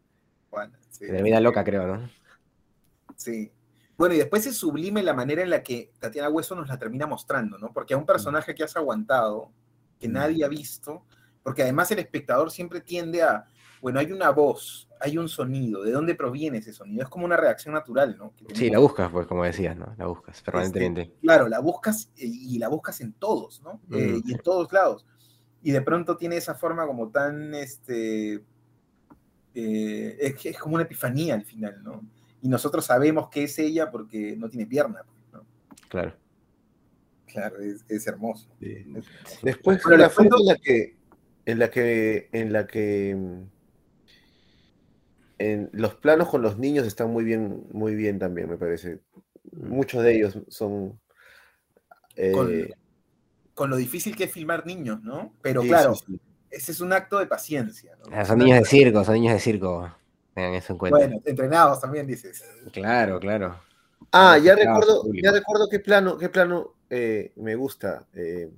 Juana, 0.51 0.79
sí. 1.07 1.13
Termina 1.13 1.41
loca, 1.41 1.63
creo, 1.65 1.87
¿no? 1.87 2.11
Sí. 3.17 3.51
Bueno, 3.97 4.15
y 4.15 4.19
después 4.19 4.45
es 4.47 4.57
sublime 4.57 5.03
la 5.03 5.15
manera 5.15 5.43
en 5.43 5.51
la 5.51 5.63
que 5.63 5.93
Tatiana 6.01 6.29
Hueso 6.29 6.55
nos 6.57 6.69
la 6.69 6.79
termina 6.79 7.07
mostrando, 7.07 7.59
¿no? 7.59 7.73
Porque 7.73 7.95
a 7.95 7.97
un 7.97 8.07
personaje 8.07 8.55
que 8.55 8.65
has 8.65 8.77
aguantado, 8.77 9.53
que 10.01 10.09
Mm. 10.09 10.13
nadie 10.13 10.45
ha 10.45 10.49
visto, 10.49 11.05
porque 11.43 11.63
además 11.63 11.91
el 11.93 12.01
espectador 12.01 12.51
siempre 12.51 12.81
tiende 12.81 13.23
a, 13.23 13.47
bueno, 13.81 14.01
hay 14.01 14.11
una 14.11 14.31
voz, 14.31 14.89
hay 14.99 15.17
un 15.17 15.29
sonido, 15.29 15.83
¿de 15.85 15.93
dónde 15.93 16.15
proviene 16.17 16.59
ese 16.59 16.73
sonido? 16.73 17.05
Es 17.05 17.09
como 17.09 17.25
una 17.25 17.37
reacción 17.37 17.75
natural, 17.75 18.17
¿no? 18.19 18.33
Sí, 18.55 18.69
la 18.71 18.79
buscas, 18.81 19.13
pues, 19.13 19.27
como 19.29 19.45
decías, 19.45 19.77
¿no? 19.77 19.95
La 19.97 20.07
buscas 20.07 20.37
Este, 20.39 20.45
permanentemente. 20.51 21.15
claro, 21.21 21.49
la 21.49 21.61
buscas 21.61 22.11
eh, 22.17 22.27
y 22.27 22.59
la 22.59 22.69
buscas 22.69 23.01
en 23.01 23.13
todos, 23.13 23.63
¿no? 23.63 23.81
Eh, 23.97 24.17
Ujú. 24.19 24.23
y 24.29 24.33
en 24.33 24.39
todos 24.41 24.73
lados. 24.73 25.07
Y 25.63 25.71
de 25.71 25.83
pronto 25.83 26.17
tiene 26.17 26.37
esa 26.37 26.55
forma 26.55 26.85
como 26.87 27.11
tan, 27.11 27.55
este, 27.55 28.43
eh, 29.55 30.35
es, 30.43 30.59
como 30.59 30.75
una 30.75 30.85
epifanía 30.85 31.35
al 31.35 31.45
final, 31.45 31.83
¿no? 31.83 32.03
Y 32.43 32.49
nosotros 32.49 32.85
sabemos 32.85 33.29
que 33.29 33.45
es 33.45 33.59
ella 33.59 33.91
porque 33.91 34.37
no 34.37 34.49
tiene 34.49 34.67
pierna, 34.67 35.03
pues, 35.05 35.33
¿no? 35.33 35.47
Claro. 35.89 36.15
Claro, 37.27 37.59
es, 37.61 37.85
es 37.89 38.07
hermoso. 38.07 38.49
Sí. 38.61 38.87
Después 39.43 39.81
la 39.87 40.11
foto 40.11 40.37
en 40.39 40.47
la 40.47 40.57
que 40.57 40.97
en 41.47 41.59
la 41.59 41.71
que 41.71 42.29
en 42.33 42.53
la 42.53 42.67
que 42.67 43.15
mm, 43.17 43.43
en 45.39 45.71
los 45.73 45.95
planos 45.97 46.29
con 46.29 46.43
los 46.43 46.59
niños 46.59 46.87
están 46.87 47.11
muy 47.11 47.25
bien 47.25 47.67
muy 47.73 47.97
bien 47.97 48.19
también 48.19 48.49
me 48.49 48.57
parece 48.57 49.01
muchos 49.53 50.03
de 50.05 50.17
ellos 50.17 50.39
son 50.49 50.99
Con, 52.33 52.53
eh, 52.53 52.73
con 53.55 53.71
lo 53.71 53.77
difícil 53.77 54.17
que 54.17 54.25
es 54.25 54.33
filmar 54.33 54.67
niños, 54.67 55.03
¿no? 55.03 55.35
Pero 55.43 55.63
sí, 55.63 55.69
claro, 55.69 55.95
sí, 55.95 56.05
sí. 56.07 56.21
Ese 56.57 56.73
es 56.73 56.81
un 56.81 56.93
acto 56.93 57.19
de 57.19 57.27
paciencia, 57.27 57.97
¿no? 57.97 58.05
Ah, 58.17 58.25
son 58.25 58.39
niños 58.39 58.59
de 58.59 58.65
circo, 58.65 59.05
son 59.05 59.15
niños 59.15 59.35
de 59.35 59.41
circo. 59.41 59.95
Tengan 60.35 60.55
eso 60.55 60.73
en 60.73 60.79
cuenta. 60.79 60.99
Bueno, 60.99 61.21
entrenados 61.25 61.81
también, 61.81 62.07
dices. 62.07 62.45
Claro, 62.73 63.21
claro. 63.21 63.61
Ah, 64.13 64.39
ya 64.39 64.55
recuerdo, 64.55 65.03
ya 65.23 65.33
recuerdo 65.33 65.69
qué 65.69 65.81
plano, 65.81 66.19
qué 66.19 66.29
plano 66.29 66.75
eh, 66.91 67.33
me 67.37 67.55
gusta. 67.55 68.07
eh, 68.13 68.51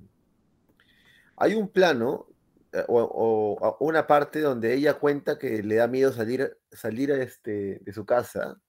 hay 1.35 1.53
un 1.55 1.69
plano 1.69 2.27
eh, 2.73 2.83
o, 2.87 2.99
o- 3.01 3.57
o 3.79 3.85
una 3.85 4.07
parte 4.07 4.41
donde 4.41 4.73
ella 4.73 4.95
cuenta 4.95 5.37
que 5.37 5.63
le 5.63 5.75
da 5.75 5.87
miedo 5.87 6.11
salir, 6.11 6.57
salir 6.71 7.11
a 7.11 7.21
este, 7.21 7.79
de 7.81 7.93
su 7.93 8.05
casa 8.05 8.59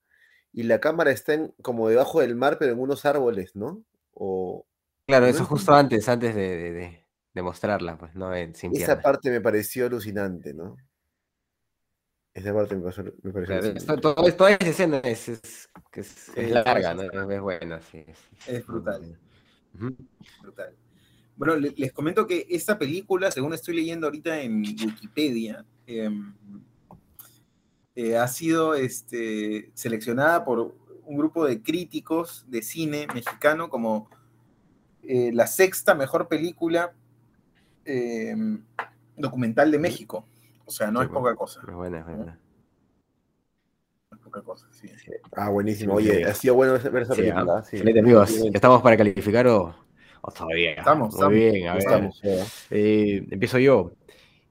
y 0.53 0.63
la 0.63 0.79
cámara 0.79 1.11
está 1.11 1.33
en, 1.33 1.53
como 1.61 1.89
debajo 1.89 2.21
del 2.21 2.35
mar, 2.35 2.57
pero 2.59 2.73
en 2.73 2.79
unos 2.79 3.05
árboles, 3.05 3.55
¿no? 3.55 3.83
O 4.13 4.65
Claro, 5.07 5.25
No 5.25 5.31
eso 5.31 5.45
justo 5.45 5.73
antes, 5.73 6.07
antes 6.07 6.35
de, 6.35 6.41
de- 6.57 6.71
de- 6.71 7.05
de 7.33 7.41
mostrarla, 7.41 7.97
pues, 7.97 8.15
¿no? 8.15 8.33
En- 8.35 8.55
sin 8.55 8.71
esa 8.71 8.85
piernas. 8.85 9.03
parte 9.03 9.29
me 9.29 9.41
pareció 9.41 9.85
alucinante, 9.85 10.53
¿no? 10.53 10.75
Esa 12.33 12.53
parte 12.53 12.75
me, 12.75 12.83
pasó- 12.83 13.03
me 13.03 13.31
pareció 13.33 13.45
Claro, 13.45 13.65
alucinante. 13.67 13.79
esto- 13.79 14.01
todo- 14.15 14.33
toda 14.35 14.51
esa 14.51 14.67
escena 14.69 14.97
es, 14.99 15.29
es, 15.29 15.69
que 15.91 16.01
es- 16.01 16.31
larga, 16.51 16.93
¿no? 16.93 17.31
Es 17.31 17.41
buena, 17.41 17.81
sí. 17.81 18.03
Es, 18.07 18.17
Es 18.47 18.65
brutal. 18.65 19.17
Brutal. 20.41 20.75
Bueno, 21.35 21.55
le- 21.55 21.73
les 21.77 21.91
comento 21.93 22.27
que 22.27 22.45
esta 22.49 22.77
película, 22.77 23.31
según 23.31 23.53
estoy 23.53 23.75
leyendo 23.75 24.07
ahorita 24.07 24.41
en 24.41 24.59
Wikipedia, 24.61 25.65
em, 25.87 26.33
eh, 27.95 28.17
ha 28.17 28.27
sido 28.27 28.75
este, 28.75 29.71
seleccionada 29.73 30.43
por 30.45 30.75
un 31.05 31.17
grupo 31.17 31.45
de 31.45 31.61
críticos 31.61 32.45
de 32.47 32.61
cine 32.61 33.07
mexicano 33.13 33.69
como 33.69 34.09
eh, 35.03 35.31
la 35.33 35.47
sexta 35.47 35.95
mejor 35.95 36.27
película 36.27 36.93
em, 37.85 38.63
documental 39.17 39.71
de 39.71 39.79
México. 39.79 40.25
O 40.65 40.71
sea, 40.71 40.91
no 40.91 40.99
Sí, 40.99 41.05
es 41.05 41.11
bueno. 41.11 41.23
poca 41.25 41.35
cosa. 41.35 41.61
Es 41.67 41.73
buena, 41.73 41.99
es 41.99 42.05
buena. 42.05 42.39
no 44.11 44.17
es 44.17 44.23
poca 44.23 44.41
cosa, 44.43 44.67
sí. 44.71 44.87
Ah, 45.33 45.49
buenísimo. 45.49 45.95
Oye, 45.95 46.17
sí. 46.17 46.23
ha 46.23 46.33
sido 46.33 46.55
bueno 46.55 46.73
ver 46.73 47.03
esa 47.03 47.15
Sí, 47.15 47.21
película. 47.21 47.63
ah, 47.65 47.99
amigos. 47.99 48.31
¿Estamos 48.53 48.81
para 48.81 48.97
calificar 48.97 49.47
o, 49.47 49.75
o 50.21 50.31
todavía? 50.31 50.73
Estamos, 50.73 51.09
Muy 51.09 51.15
estamos, 51.17 51.33
bien, 51.33 51.67
a 51.67 51.73
ver. 51.73 51.79
Estamos. 51.81 52.21
Eh, 52.69 53.25
empiezo 53.31 53.57
yo. 53.59 53.91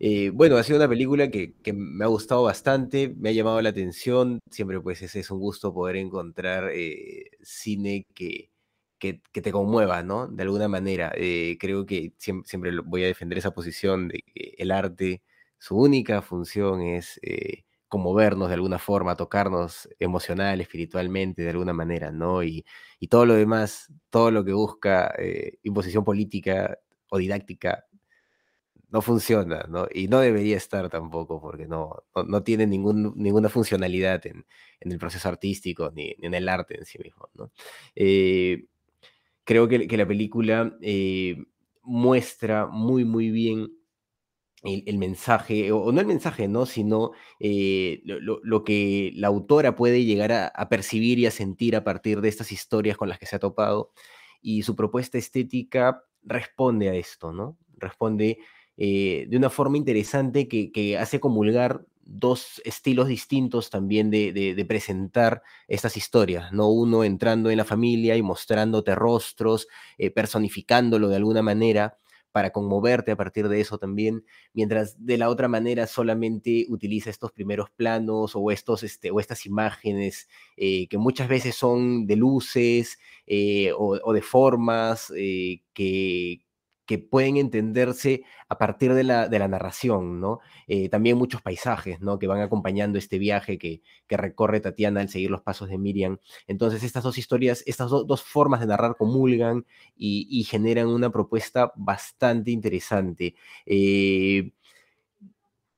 Eh, 0.01 0.31
bueno, 0.31 0.57
ha 0.57 0.63
sido 0.63 0.79
una 0.79 0.89
película 0.89 1.29
que, 1.29 1.55
que 1.63 1.73
me 1.73 2.05
ha 2.05 2.09
gustado 2.09 2.45
bastante, 2.45 3.13
me 3.17 3.31
ha 3.31 3.33
llamado 3.33 3.61
la 3.63 3.71
atención. 3.71 4.39
Siempre, 4.51 4.81
pues, 4.81 5.03
ese 5.03 5.21
es 5.21 5.31
un 5.31 5.41
gusto 5.41 5.75
poder 5.75 5.97
encontrar 5.97 6.71
eh, 6.73 7.31
cine 7.43 8.07
que, 8.15 8.51
que, 8.99 9.23
que 9.33 9.43
te 9.43 9.53
conmueva, 9.53 10.03
¿no? 10.03 10.27
De 10.29 10.43
alguna 10.43 10.69
manera. 10.69 11.13
Eh, 11.17 11.57
creo 11.61 11.87
que 11.87 12.13
siem- 12.19 12.45
siempre, 12.45 12.73
lo- 12.73 12.85
voy 12.85 13.05
a 13.05 13.07
defender 13.07 13.39
esa 13.39 13.53
posición 13.53 14.09
de 14.09 14.23
que 14.23 14.55
el 14.59 14.71
arte, 14.71 15.23
su 15.59 15.77
única 15.79 16.23
función 16.23 16.81
es 16.83 17.19
eh, 17.23 17.65
conmovernos 17.89 18.49
de 18.49 18.55
alguna 18.55 18.79
forma, 18.79 19.17
tocarnos 19.17 19.89
emocional, 19.99 20.61
espiritualmente, 20.61 21.43
de 21.43 21.51
alguna 21.51 21.73
manera, 21.73 22.11
¿no? 22.13 22.43
Y, 22.43 22.65
y 23.01 23.09
todo 23.09 23.27
lo 23.27 23.35
demás, 23.35 23.93
todo 24.11 24.31
lo 24.31 24.45
que 24.45 24.53
busca 24.53 25.15
eh, 25.19 25.59
imposición 25.63 26.05
política 26.05 26.79
o 27.11 27.19
didáctica 27.19 27.85
no 28.91 29.03
funciona, 29.03 29.67
¿no? 29.69 29.87
Y 29.93 30.09
no 30.09 30.21
debería 30.21 30.57
estar 30.57 30.89
tampoco, 30.89 31.41
porque 31.41 31.67
no, 31.67 32.05
no, 32.17 32.23
no 32.25 32.43
tiene 32.43 32.67
ningún, 32.67 33.13
ninguna 33.17 33.49
funcionalidad 33.51 34.27
en, 34.27 34.47
en 34.81 34.93
el 34.93 34.99
proceso 34.99 35.29
artístico 35.29 35.91
ni, 35.95 36.15
ni 36.19 36.27
en 36.29 36.35
el 36.35 36.49
arte 36.49 36.79
en 36.79 36.87
sí 36.87 36.99
mismo, 36.99 37.29
¿no? 37.35 37.53
Eh, 37.95 38.65
creo 39.49 39.67
que, 39.67 39.97
la 39.97 40.07
película 40.07 40.77
eh, 40.83 41.43
muestra 41.83 42.67
muy, 42.67 43.07
muy 43.07 43.31
bien 43.31 43.73
el, 44.63 44.99
mensaje, 44.99 45.73
o, 45.73 45.91
no 45.91 46.03
el 46.03 46.07
mensaje, 46.07 46.49
¿no? 46.49 46.67
Sino 46.67 47.13
eh, 47.41 48.03
lo, 48.05 48.63
que 48.63 49.11
la 49.15 49.29
autora 49.29 49.75
puede 49.75 50.05
llegar 50.05 50.33
a, 50.33 50.49
a 50.49 50.69
percibir 50.69 51.19
y 51.19 51.25
a 51.25 51.31
sentir 51.31 51.77
a 51.77 51.83
partir 51.83 52.21
de 52.21 52.29
estas 52.29 52.53
historias 52.53 52.99
con 52.99 53.09
las 53.09 53.19
que 53.19 53.25
se 53.25 53.37
ha 53.37 53.39
topado. 53.39 53.91
Y 54.43 54.65
su 54.65 54.77
propuesta 54.77 55.17
estética 55.17 56.05
responde 56.23 56.91
a 56.91 56.95
esto, 56.95 57.33
¿no? 57.33 57.57
Responde 57.79 58.41
eh, 58.77 59.29
de 59.31 59.37
una 59.39 59.49
forma 59.49 59.79
interesante 59.79 60.47
que, 60.47 60.71
que 60.73 60.99
hace 60.99 61.21
comulgar 61.21 61.87
dos 62.11 62.61
estilos 62.65 63.09
distintos 63.09 63.71
también 63.71 64.11
de, 64.11 64.33
de- 64.33 64.65
presentar 64.65 65.43
estas 65.69 65.97
historias, 65.97 66.53
¿no? 66.53 66.69
Uno 66.71 67.05
entrando 67.05 67.51
en 67.51 67.59
la 67.59 67.65
familia 67.65 68.17
y 68.17 68.23
mostrándote 68.23 68.95
rostros, 68.95 69.69
eh, 69.99 70.11
personificándolo 70.11 71.09
de 71.09 71.17
alguna 71.17 71.43
manera 71.43 71.99
para 72.33 72.51
conmoverte 72.51 73.11
a 73.11 73.17
partir 73.17 73.49
de 73.49 73.61
eso 73.61 73.79
también, 73.79 74.25
mientras 74.53 75.05
de 75.05 75.17
la 75.19 75.29
otra 75.31 75.49
manera 75.49 75.87
solamente 75.87 76.67
utiliza 76.69 77.11
estos 77.11 77.33
primeros 77.33 77.71
planos 77.71 78.33
o, 78.35 78.51
estos, 78.51 78.83
este, 78.83 79.11
o 79.11 79.19
estas 79.21 79.47
imágenes 79.47 80.29
eh, 80.57 80.87
que 80.89 80.99
muchas 80.99 81.29
veces 81.29 81.55
son 81.57 82.07
de 82.07 82.17
luces 82.17 82.99
eh, 83.27 83.73
o, 83.77 84.13
de 84.13 84.23
formas 84.23 85.11
que, 85.75 86.41
que 86.89 86.99
pueden 86.99 87.37
entenderse 87.37 88.25
a 88.49 88.59
partir 88.59 88.95
de 88.95 89.05
la, 89.05 89.29
de 89.29 89.39
la 89.39 89.47
narración, 89.47 90.21
¿no? 90.21 90.41
Eh, 90.67 90.89
también 90.89 91.19
muchos 91.19 91.43
paisajes, 91.43 92.01
¿no? 92.01 92.19
Que 92.19 92.27
van 92.27 92.41
acompañando 92.41 92.99
este 92.99 93.19
viaje 93.19 93.59
que, 93.59 93.83
que 94.09 94.17
recorre 94.17 94.61
Tatiana 94.61 95.03
al 95.03 95.11
seguir 95.11 95.31
los 95.31 95.43
pasos 95.43 95.69
de 95.69 95.77
Miriam. 95.79 96.19
Entonces, 96.47 96.83
estas 96.83 97.05
dos 97.05 97.19
historias, 97.19 97.63
estas 97.67 97.91
do- 97.91 98.05
dos 98.05 98.23
formas 98.23 98.61
de 98.61 98.67
narrar 98.67 98.97
comulgan 98.97 99.67
y, 99.97 100.27
y 100.31 100.45
generan 100.45 100.89
una 100.89 101.11
propuesta 101.11 101.73
bastante 101.77 102.51
interesante. 102.51 103.35
Eh, 103.67 104.51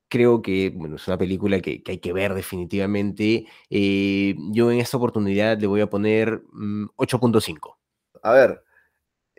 creo 0.09 0.43
que 0.43 0.67
es 0.95 1.09
una 1.09 1.19
película 1.19 1.61
que, 1.61 1.83
hay 1.87 1.99
que 1.99 2.13
ver 2.13 2.35
definitivamente. 2.35 3.47
Eh, 3.71 4.35
yo 4.53 4.71
en 4.71 4.81
esta 4.81 4.97
oportunidad 4.97 5.59
le 5.59 5.67
voy 5.67 5.81
a 5.81 5.91
poner 5.91 6.43
mm, 6.53 6.87
8.5. 6.97 7.79
A 8.23 8.33
ver, 8.33 8.65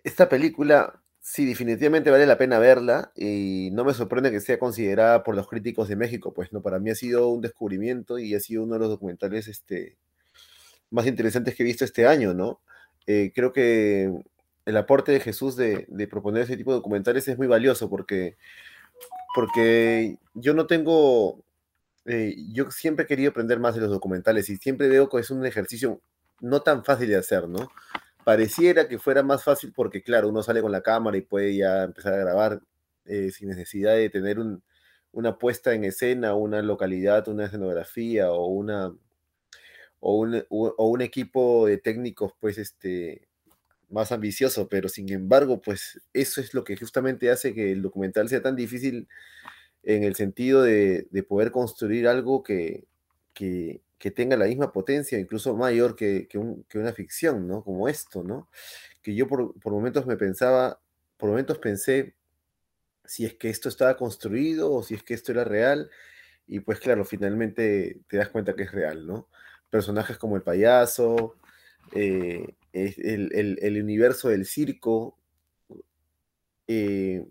esta 0.03 0.29
película 0.29 1.00
sí 1.21 1.45
definitivamente 1.45 2.09
vale 2.09 2.25
la 2.25 2.37
pena 2.37 2.59
verla 2.59 3.11
y 3.15 3.69
no 3.71 3.85
me 3.85 3.93
sorprende 3.93 4.31
que 4.31 4.41
sea 4.41 4.57
considerada 4.59 5.23
por 5.23 5.35
los 5.35 5.47
críticos 5.47 5.87
de 5.87 5.95
México, 5.95 6.33
pues 6.33 6.51
no, 6.51 6.61
para 6.61 6.79
mí 6.79 6.89
ha 6.89 6.95
sido 6.95 7.29
un 7.29 7.41
descubrimiento 7.41 8.17
y 8.19 8.33
ha 8.33 8.39
sido 8.39 8.63
uno 8.63 8.73
de 8.73 8.79
los 8.79 8.89
documentales 8.89 9.47
este, 9.47 9.97
más 10.89 11.05
interesantes 11.05 11.55
que 11.55 11.63
he 11.63 11.65
visto 11.65 11.85
este 11.85 12.07
año, 12.07 12.33
¿no? 12.33 12.59
Eh, 13.07 13.31
creo 13.33 13.53
que 13.53 14.11
el 14.65 14.77
aporte 14.77 15.11
de 15.11 15.19
Jesús 15.19 15.55
de, 15.55 15.87
proponer 16.09 16.43
ese 16.43 16.57
tipo 16.57 16.71
de 16.71 16.77
documentales 16.77 17.27
es 17.27 17.37
muy 17.37 17.47
valioso 17.47 17.89
porque, 17.89 18.37
porque 19.35 20.17
yo 20.33 20.53
no 20.53 20.67
tengo, 20.67 21.43
eh, 22.05 22.35
yo 22.51 22.71
siempre 22.71 23.05
he 23.05 23.07
querido 23.07 23.31
aprender 23.31 23.59
más 23.59 23.75
de 23.75 23.81
los 23.81 23.91
documentales 23.91 24.49
y 24.49 24.57
siempre 24.57 24.87
veo 24.87 25.09
que 25.09 25.19
es 25.19 25.29
un 25.29 25.45
ejercicio 25.45 26.01
no 26.41 26.61
tan 26.61 26.83
fácil 26.83 27.09
de 27.09 27.17
hacer, 27.17 27.47
¿no? 27.47 27.69
Pareciera 28.23 28.87
que 28.87 28.99
fuera 28.99 29.23
más 29.23 29.43
fácil 29.43 29.73
porque, 29.75 30.03
claro, 30.03 30.29
uno 30.29 30.43
sale 30.43 30.61
con 30.61 30.71
la 30.71 30.81
cámara 30.81 31.17
y 31.17 31.21
puede 31.21 31.55
ya 31.55 31.83
empezar 31.83 32.13
a 32.13 32.17
grabar 32.17 32.61
eh, 33.05 33.31
sin 33.31 33.49
necesidad 33.49 33.95
de 33.95 34.09
tener 34.09 34.37
una 35.11 35.37
puesta 35.37 35.73
en 35.73 35.83
escena, 35.83 36.35
una 36.35 36.61
localidad, 36.61 37.27
una 37.27 37.45
escenografía 37.45 38.31
o 38.31 38.47
un 39.99 41.01
equipo 41.01 41.67
de 41.67 41.77
técnicos, 41.77 42.33
pues, 42.39 42.57
este, 42.57 43.27
más 43.91 44.11
ambicioso, 44.11 44.67
pero 44.69 44.89
sin 44.89 45.11
embargo, 45.11 45.61
pues 45.61 46.01
eso 46.13 46.41
es 46.41 46.53
lo 46.53 46.63
que 46.63 46.77
justamente 46.77 47.29
hace 47.29 47.53
que 47.53 47.71
el 47.71 47.81
documental 47.81 48.29
sea 48.29 48.41
tan 48.41 48.55
difícil 48.55 49.07
en 49.83 50.03
el 50.03 50.15
sentido 50.15 50.63
de, 50.63 51.07
poder 51.27 51.51
construir 51.51 52.07
algo 52.07 52.43
que, 52.43 52.85
que, 53.33 53.81
tenga 54.15 54.35
la 54.35 54.45
misma 54.45 54.71
potencia, 54.71 55.19
incluso 55.19 55.55
mayor 55.55 55.95
que, 55.95 56.27
una 56.73 56.93
ficción, 56.93 57.47
¿no? 57.47 57.63
Como 57.63 57.87
esto, 57.87 58.23
¿no? 58.23 58.49
Que 59.01 59.15
yo 59.15 59.27
por, 59.27 59.53
momentos 59.65 60.05
me 60.05 60.17
pensaba, 60.17 60.79
por 61.17 61.29
momentos 61.29 61.59
pensé 61.59 62.15
si 63.05 63.25
es 63.25 63.35
que 63.35 63.49
esto 63.49 63.69
estaba 63.69 63.97
construido 63.97 64.73
o 64.73 64.83
si 64.83 64.95
es 64.95 65.03
que 65.03 65.13
esto 65.13 65.31
era 65.31 65.43
real, 65.43 65.89
y 66.47 66.59
pues 66.61 66.79
claro, 66.79 67.05
finalmente 67.05 68.01
te 68.07 68.17
das 68.17 68.29
cuenta 68.29 68.55
que 68.55 68.63
es 68.63 68.71
real, 68.71 69.05
¿no? 69.07 69.27
Personajes 69.69 70.17
como 70.17 70.35
el 70.35 70.41
payaso, 70.41 71.35
eh, 71.93 72.55
el, 72.73 73.57
el, 73.61 73.81
universo 73.81 74.29
del 74.29 74.45
circo, 74.45 75.17
eh, 76.67 77.25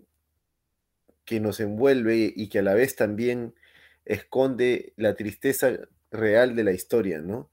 que 1.25 1.39
nos 1.39 1.59
envuelve 1.59 2.33
y 2.35 2.49
que 2.49 2.59
a 2.59 2.61
la 2.61 2.73
vez 2.73 2.95
también 2.95 3.55
esconde 4.05 4.93
la 4.97 5.15
tristeza 5.15 5.71
real 6.11 6.55
de 6.55 6.63
la 6.63 6.71
historia, 6.71 7.19
¿no? 7.19 7.49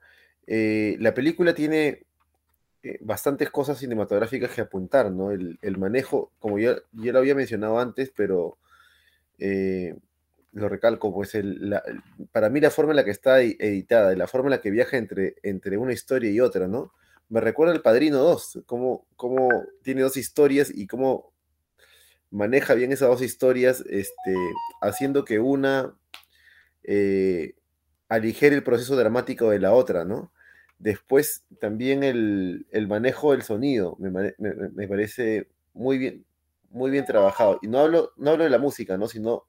Eh, 0.46 0.96
la 1.01 1.14
película 1.14 1.55
tiene 1.55 2.07
eh, 2.82 2.99
bastantes 3.01 3.51
cosas 3.51 3.78
cinematográficas 3.78 4.51
que 4.51 4.61
apuntar, 4.61 5.11
¿no? 5.11 5.30
El, 5.30 5.78
manejo, 5.78 6.32
como 6.38 6.59
ya, 6.59 6.76
ya, 6.92 7.12
lo 7.12 7.18
había 7.18 7.34
mencionado 7.34 7.78
antes, 7.78 8.11
pero 8.14 8.57
eh, 9.38 9.94
lo 10.53 10.68
recalco, 10.68 11.12
pues 11.12 11.34
el, 11.34 11.78
para 12.32 12.49
mí 12.49 12.61
la 12.61 12.70
forma 12.70 12.92
en 12.92 12.96
la 12.96 13.05
que 13.05 13.11
está 13.11 13.40
editada, 13.40 14.14
la 14.16 14.26
forma 14.26 14.46
en 14.46 14.53
la 14.53 14.61
que 14.61 14.70
viaja 14.70 14.96
entre, 14.96 15.36
entre 15.42 15.76
una 15.76 15.92
historia 15.92 16.30
y 16.30 16.40
otra, 16.40 16.66
¿no? 16.66 16.92
Me 17.28 17.40
recuerda 17.40 17.74
al 17.74 17.82
Padrino 17.82 18.18
2, 18.18 18.61
cómo, 18.64 19.07
cómo 19.16 19.64
tiene 19.82 20.01
dos 20.01 20.16
historias 20.16 20.72
y 20.74 20.86
cómo 20.86 21.32
maneja 22.30 22.74
bien 22.74 22.92
esas 22.92 23.09
dos 23.09 23.22
historias, 23.22 23.84
este, 23.88 24.34
haciendo 24.80 25.24
que 25.24 25.38
una 25.38 25.94
eh, 26.91 27.55
aligere 28.09 28.57
el 28.57 28.62
proceso 28.62 28.97
dramático 28.97 29.51
de 29.51 29.61
la 29.61 29.72
otra, 29.72 30.07
¿no? 30.07 30.32
Después 30.78 31.45
también 31.61 32.03
el, 32.03 32.66
manejo 32.89 33.32
del 33.32 33.43
sonido 33.43 33.97
me, 33.99 34.89
parece 34.89 35.49
muy 35.74 35.99
bien, 35.99 36.24
muy 36.70 36.91
bien 36.91 37.05
trabajado. 37.05 37.59
Y 37.61 37.68
no 37.68 37.80
hablo, 37.80 38.12
no 38.16 38.30
hablo 38.30 38.45
de 38.45 38.51
la 38.51 38.59
música, 38.59 38.97
¿no? 38.97 39.07
Sino 39.09 39.45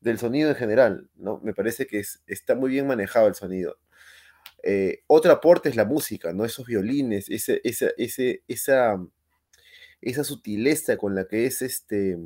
del 0.00 0.18
sonido 0.18 0.50
en 0.50 0.54
general, 0.54 1.08
¿no? 1.16 1.40
Me 1.42 1.52
parece 1.54 1.86
que 1.88 2.02
está 2.26 2.54
muy 2.54 2.70
bien 2.70 2.86
manejado 2.86 3.26
el 3.26 3.34
sonido. 3.34 3.78
Eh, 4.62 5.02
otro 5.08 5.32
aporte 5.32 5.68
es 5.68 5.76
la 5.76 5.84
música, 5.84 6.32
¿no? 6.32 6.44
Esos 6.44 6.66
violines, 6.66 7.28
ese, 7.28 7.60
ese, 7.64 8.42
esa 8.46 8.98
esa 10.00 10.24
sutileza 10.24 10.96
con 10.96 11.14
la 11.14 11.26
que 11.26 11.46
es 11.46 11.62
este, 11.62 12.16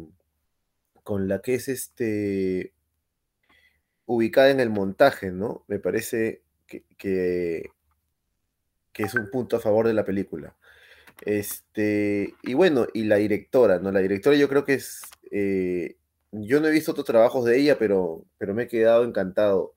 con 1.03 1.29
la 1.29 1.41
que 1.41 1.55
es 1.55 1.69
este, 1.69 2.73
ubicada 4.17 4.51
en 4.51 4.61
el 4.61 4.71
montaje, 4.71 5.31
¿no? 5.31 5.65
Me 5.69 5.79
parece 5.79 6.43
que, 6.67 6.85
que, 6.97 7.71
es 8.97 9.15
un 9.15 9.31
punto 9.31 9.57
a 9.57 9.61
favor 9.61 9.87
de 9.87 9.95
la 9.95 10.05
película. 10.05 10.57
Este, 11.23 12.35
y 12.43 12.55
bueno, 12.55 12.87
y 12.95 13.05
la 13.05 13.17
directora, 13.17 13.79
¿no? 13.79 13.93
La 13.93 14.01
directora 14.01 14.37
yo 14.37 14.49
creo 14.49 14.65
que 14.65 14.75
es, 14.75 15.03
eh, 15.31 15.97
yo 16.33 16.61
no 16.61 16.69
he 16.69 16.73
visto 16.73 16.93
otros 16.93 17.07
trabajos 17.07 17.45
de 17.45 17.59
ella, 17.59 17.79
pero, 17.79 18.25
pero 18.39 18.55
me 18.55 18.65
he 18.65 18.69
quedado 18.69 19.05
encantado. 19.05 19.75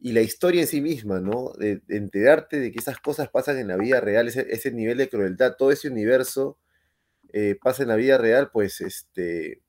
Y 0.00 0.12
la 0.12 0.20
historia 0.22 0.62
en 0.62 0.66
sí 0.66 0.80
misma, 0.80 1.20
¿no? 1.20 1.52
De, 1.58 1.82
enterarte 1.88 2.58
de 2.60 2.72
que 2.72 2.80
esas 2.80 2.98
cosas 2.98 3.28
pasan 3.30 3.58
en 3.58 3.68
la 3.68 3.76
vida 3.76 4.00
real, 4.00 4.28
ese, 4.28 4.72
nivel 4.72 4.98
de 4.98 5.08
crueldad, 5.08 5.56
todo 5.56 5.70
ese 5.72 5.88
universo 5.88 6.58
eh, 7.32 7.56
pasa 7.62 7.82
en 7.82 7.90
la 7.90 7.96
vida 7.96 8.18
real, 8.18 8.50
pues 8.52 8.80
este, 8.80 9.62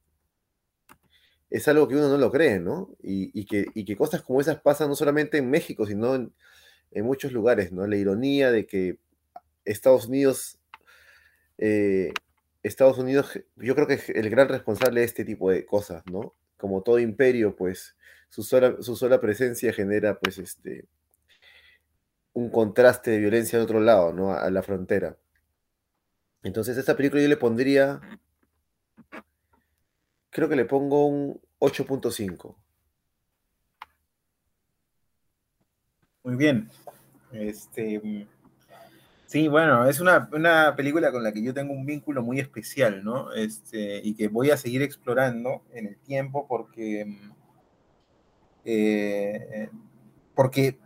es 1.53 1.67
algo 1.67 1.87
que 1.87 1.95
uno 1.95 2.09
no 2.09 2.17
lo 2.17 2.31
cree, 2.31 2.59
¿no? 2.59 2.89
Y, 3.03 3.45
que, 3.45 3.95
cosas 3.95 4.23
como 4.23 4.41
esas 4.41 4.59
pasan 4.59 4.89
no 4.89 4.95
solamente 4.95 5.37
en 5.37 5.51
México, 5.51 5.85
sino 5.85 6.15
en, 6.15 6.33
muchos 6.95 7.31
lugares, 7.31 7.71
¿no? 7.71 7.85
La 7.85 7.95
ironía 7.95 8.51
de 8.51 8.65
que 8.65 8.97
Estados 9.63 10.07
Unidos, 10.07 10.57
eh, 11.59 12.11
Estados 12.63 12.97
Unidos, 12.97 13.39
yo 13.55 13.75
creo 13.75 13.85
que 13.85 13.93
es 13.93 14.09
el 14.09 14.31
gran 14.31 14.49
responsable 14.49 15.01
de 15.01 15.05
este 15.05 15.25
tipo 15.25 15.51
de 15.51 15.63
cosas, 15.63 16.03
¿no? 16.11 16.33
Como 16.57 16.81
todo 16.81 16.97
imperio, 16.97 17.55
pues 17.55 17.95
su 18.29 18.41
sola, 18.41 19.21
presencia 19.21 19.71
genera, 19.73 20.17
pues, 20.17 20.39
este, 20.39 20.87
un 22.33 22.49
contraste 22.49 23.11
de 23.11 23.19
violencia 23.19 23.59
de 23.59 23.65
otro 23.65 23.79
lado, 23.79 24.11
¿no? 24.11 24.33
A 24.33 24.49
la 24.49 24.63
frontera. 24.63 25.17
Entonces, 26.41 26.77
esta 26.77 26.97
película 26.97 27.21
yo 27.21 27.27
le 27.27 27.37
pondría. 27.37 28.01
Creo 30.33 30.49
que 30.49 30.55
le 30.55 30.65
pongo 30.65 31.05
un 31.05 31.39
8.5. 31.59 32.55
Muy 36.23 36.35
bien. 36.35 36.69
Este. 37.31 38.27
Sí, 39.27 39.47
bueno, 39.47 39.87
es 39.87 39.99
una, 39.99 40.75
película 40.75 41.11
con 41.11 41.23
la 41.23 41.31
que 41.31 41.43
yo 41.43 41.53
tengo 41.53 41.73
un 41.73 41.85
vínculo 41.85 42.23
muy 42.23 42.39
especial, 42.39 43.03
¿no? 43.03 43.31
Este, 43.33 44.01
y 44.03 44.15
que 44.15 44.27
voy 44.27 44.49
a 44.49 44.57
seguir 44.57 44.81
explorando 44.81 45.63
en 45.71 45.85
el 45.87 45.97
tiempo 45.97 46.47
porque. 46.47 47.15
Eh, 48.65 49.69
porque 50.33 50.79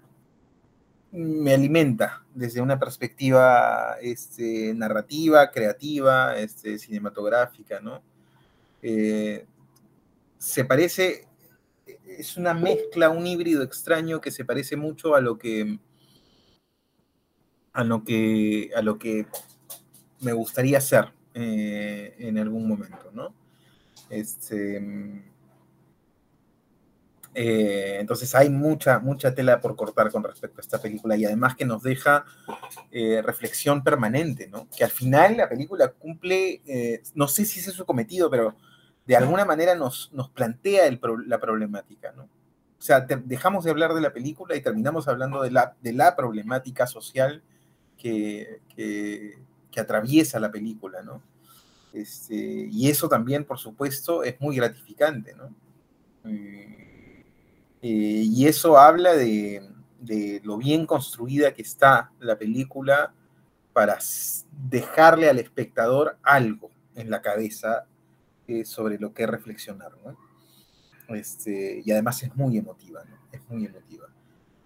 me 1.11 1.53
alimenta 1.53 2.25
desde 2.33 2.59
una 2.59 2.77
perspectiva 2.77 3.95
este, 4.01 4.73
narrativa, 4.73 5.51
creativa, 5.51 6.37
este, 6.37 6.77
cinematográfica, 6.79 7.79
¿no? 7.79 8.01
Eh, 8.81 9.45
se 10.37 10.65
parece, 10.65 11.27
es 12.05 12.37
una 12.37 12.53
mezcla, 12.53 13.09
un 13.09 13.25
híbrido 13.25 13.63
extraño 13.63 14.21
que 14.21 14.31
se 14.31 14.45
parece 14.45 14.75
mucho 14.75 15.15
a 15.15 15.21
lo 15.21 15.37
que, 15.37 15.79
a 17.73 17.83
lo 17.83 18.03
que, 18.03 18.71
a 18.75 18.81
lo 18.81 18.99
que 18.99 19.25
me 20.19 20.33
gustaría 20.33 20.77
hacer 20.77 21.11
eh, 21.33 22.15
en 22.19 22.37
algún 22.37 22.67
momento, 22.67 23.11
¿no? 23.13 23.33
Este, 24.09 24.77
eh, 27.33 27.97
entonces 27.99 28.33
hay 28.35 28.49
mucha, 28.49 28.99
mucha 28.99 29.33
tela 29.33 29.59
por 29.59 29.75
cortar 29.75 30.11
con 30.11 30.23
respecto 30.23 30.59
a 30.59 30.61
esta 30.61 30.81
película 30.81 31.17
y 31.17 31.25
además 31.25 31.55
que 31.55 31.65
nos 31.65 31.83
deja 31.83 32.25
reflexión 33.23 33.83
permanente, 33.83 34.47
¿no? 34.47 34.67
Que 34.75 34.83
al 34.83 34.91
final 34.91 35.37
la 35.37 35.49
película 35.49 35.91
cumple, 35.91 36.61
no 37.15 37.27
sé 37.27 37.45
si 37.45 37.59
es 37.59 37.65
su 37.65 37.85
cometido, 37.85 38.29
pero 38.29 38.55
de 39.07 39.15
alguna 39.15 39.45
manera 39.45 39.73
nos, 39.73 40.11
nos 40.13 40.29
plantea 40.29 40.83
la 41.25 41.39
problemática, 41.39 42.11
¿no? 42.11 42.23
O 42.23 42.81
sea, 42.81 43.01
dejamos 43.01 43.63
de 43.63 43.71
hablar 43.71 43.93
de 43.93 44.01
la 44.01 44.13
película 44.13 44.55
y 44.55 44.61
terminamos 44.61 45.07
hablando 45.07 45.41
de 45.41 45.49
la, 45.49 45.75
de 45.81 45.93
la 45.93 46.15
problemática 46.15 46.85
social 46.85 47.41
que, 47.97 48.61
que, 48.75 49.39
atraviesa 49.79 50.39
la 50.39 50.49
película, 50.49 51.03
¿no? 51.03 51.21
Este, 51.93 52.35
y 52.35 52.89
eso 52.89 53.07
también, 53.07 53.45
por 53.45 53.59
supuesto, 53.59 54.23
es 54.23 54.41
muy 54.41 54.55
gratificante, 54.55 55.35
¿no? 55.35 55.53
Eh, 57.81 58.23
y 58.25 58.47
eso 58.47 58.77
habla 58.77 59.13
de, 59.13 59.69
lo 60.43 60.57
bien 60.57 60.87
construida 60.87 61.53
que 61.53 61.61
está 61.61 62.11
la 62.19 62.37
película 62.37 63.13
para 63.71 63.99
dejarle 64.51 65.29
al 65.29 65.37
espectador 65.37 66.17
algo 66.23 66.71
en 66.95 67.11
la 67.11 67.21
cabeza 67.21 67.85
eh, 68.47 68.65
sobre 68.65 68.97
lo 68.97 69.13
que 69.13 69.27
reflexionar. 69.27 69.91
Este, 71.09 71.81
y 71.83 71.91
además 71.91 72.21
es 72.23 72.35
muy 72.35 72.57
emotiva, 72.57 73.03
es 73.31 73.41
muy 73.49 73.65
emotiva. 73.65 74.07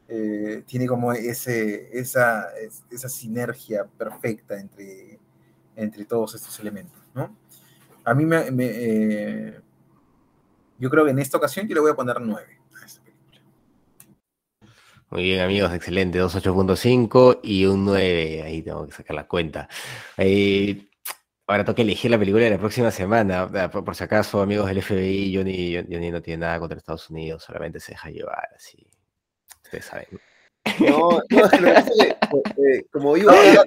Eh, 0.08 0.64
tiene 0.66 0.88
como 0.88 1.14
ese, 1.14 1.90
esa, 1.98 2.48
esa 2.90 3.10
sinergia 3.10 3.86
perfecta 3.86 4.60
entre, 4.60 5.20
entre 5.76 6.06
todos 6.06 6.36
estos 6.36 6.60
elementos. 6.60 7.00
A 8.04 8.14
mí 8.16 8.26
me, 8.26 9.62
yo 10.80 10.90
creo 10.90 11.06
que 11.06 11.12
en 11.12 11.20
esta 11.20 11.38
ocasión 11.38 11.68
yo 11.68 11.76
le 11.76 11.82
voy 11.82 11.92
a 11.92 11.96
poner 11.96 12.20
nueve. 12.20 12.62
Muy 15.12 15.24
bien, 15.24 15.42
amigos, 15.42 15.74
excelente. 15.74 16.24
2.8.5 16.24 17.42
y 17.44 17.66
un 17.66 17.84
9. 17.84 18.44
Ahí 18.44 18.62
tengo 18.62 18.88
que 18.88 18.94
sacar 18.94 19.14
la 19.14 19.28
cuenta. 19.28 19.68
Eh, 20.16 20.88
ahora 21.52 21.76
que 21.76 21.82
elegir 21.82 22.12
la 22.12 22.20
película 22.20 22.46
de 22.46 22.52
la 22.52 22.58
próxima 22.58 22.92
semana. 22.92 23.50
Por, 23.72 23.96
si 23.96 24.04
acaso, 24.04 24.42
amigos 24.42 24.68
del 24.68 24.82
FBI, 24.82 25.36
Johnny, 25.36 25.76
Johnny 25.76 26.12
no 26.12 26.22
tiene 26.22 26.42
nada 26.42 26.60
contra 26.60 26.78
Estados 26.78 27.10
Unidos, 27.10 27.44
solamente 27.44 27.80
se 27.80 27.94
deja 27.94 28.10
llevar 28.10 28.48
así. 28.56 28.88
Ustedes 29.64 29.86
saben. 29.86 30.08
No, 30.80 31.22
no, 31.30 31.46
es 31.46 31.52
que 31.52 31.60
lo 31.60 31.68
que 31.68 31.74
pasa 31.74 31.90
es 31.90 32.54
que, 32.56 32.78
eh, 32.78 32.86
como 32.92 33.14
vivo 33.14 33.32
acá, 33.32 33.64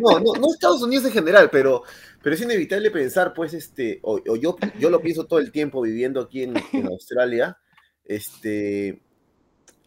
no, 0.00 0.18
no, 0.18 0.32
no 0.40 0.52
Estados 0.52 0.82
Unidos 0.82 1.04
en 1.04 1.12
general, 1.12 1.50
pero, 1.50 1.82
pero 2.22 2.34
es 2.34 2.40
inevitable 2.40 2.90
pensar, 2.90 3.34
pues, 3.34 3.54
este, 3.54 4.00
o, 4.02 4.20
o 4.26 4.36
yo, 4.36 4.56
yo 4.78 4.90
lo 4.90 5.00
pienso 5.00 5.26
todo 5.26 5.38
el 5.38 5.52
tiempo 5.52 5.82
viviendo 5.82 6.20
aquí 6.20 6.42
en, 6.42 6.54
en 6.72 6.86
Australia, 6.86 7.58
este, 8.04 9.02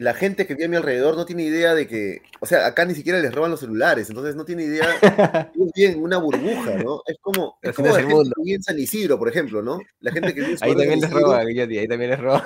la 0.01 0.15
gente 0.15 0.47
que 0.47 0.55
vive 0.55 0.65
a 0.65 0.69
mi 0.69 0.75
alrededor 0.77 1.15
no 1.15 1.25
tiene 1.27 1.43
idea 1.43 1.75
de 1.75 1.87
que, 1.87 2.23
o 2.39 2.47
sea, 2.47 2.65
acá 2.65 2.85
ni 2.85 2.95
siquiera 2.95 3.19
les 3.19 3.31
roban 3.31 3.51
los 3.51 3.59
celulares, 3.59 4.09
entonces 4.09 4.35
no 4.35 4.45
tiene 4.45 4.63
idea, 4.63 4.87
ellos 5.55 5.69
viven 5.75 5.91
en 5.93 6.01
una 6.01 6.17
burbuja, 6.17 6.75
¿no? 6.83 7.03
Es 7.05 7.17
como, 7.21 7.59
es 7.61 7.75
como 7.75 7.89
la 7.89 7.93
es 7.93 7.99
gente 7.99 8.15
mundo. 8.15 8.31
que 8.35 8.41
vive 8.41 8.55
en 8.55 8.63
San 8.63 8.79
Isidro, 8.79 9.19
por 9.19 9.29
ejemplo, 9.29 9.61
¿no? 9.61 9.79
La 9.99 10.11
gente 10.11 10.33
que 10.33 10.41
vive 10.41 10.53
en 10.53 10.57
San 10.57 10.69
Ahí 10.69 10.75
también 10.75 11.01
les 11.01 11.11
roban, 11.11 11.45
Johnny, 11.55 11.77
ahí 11.77 11.87
también 11.87 12.09
les 12.09 12.19
roban. 12.19 12.43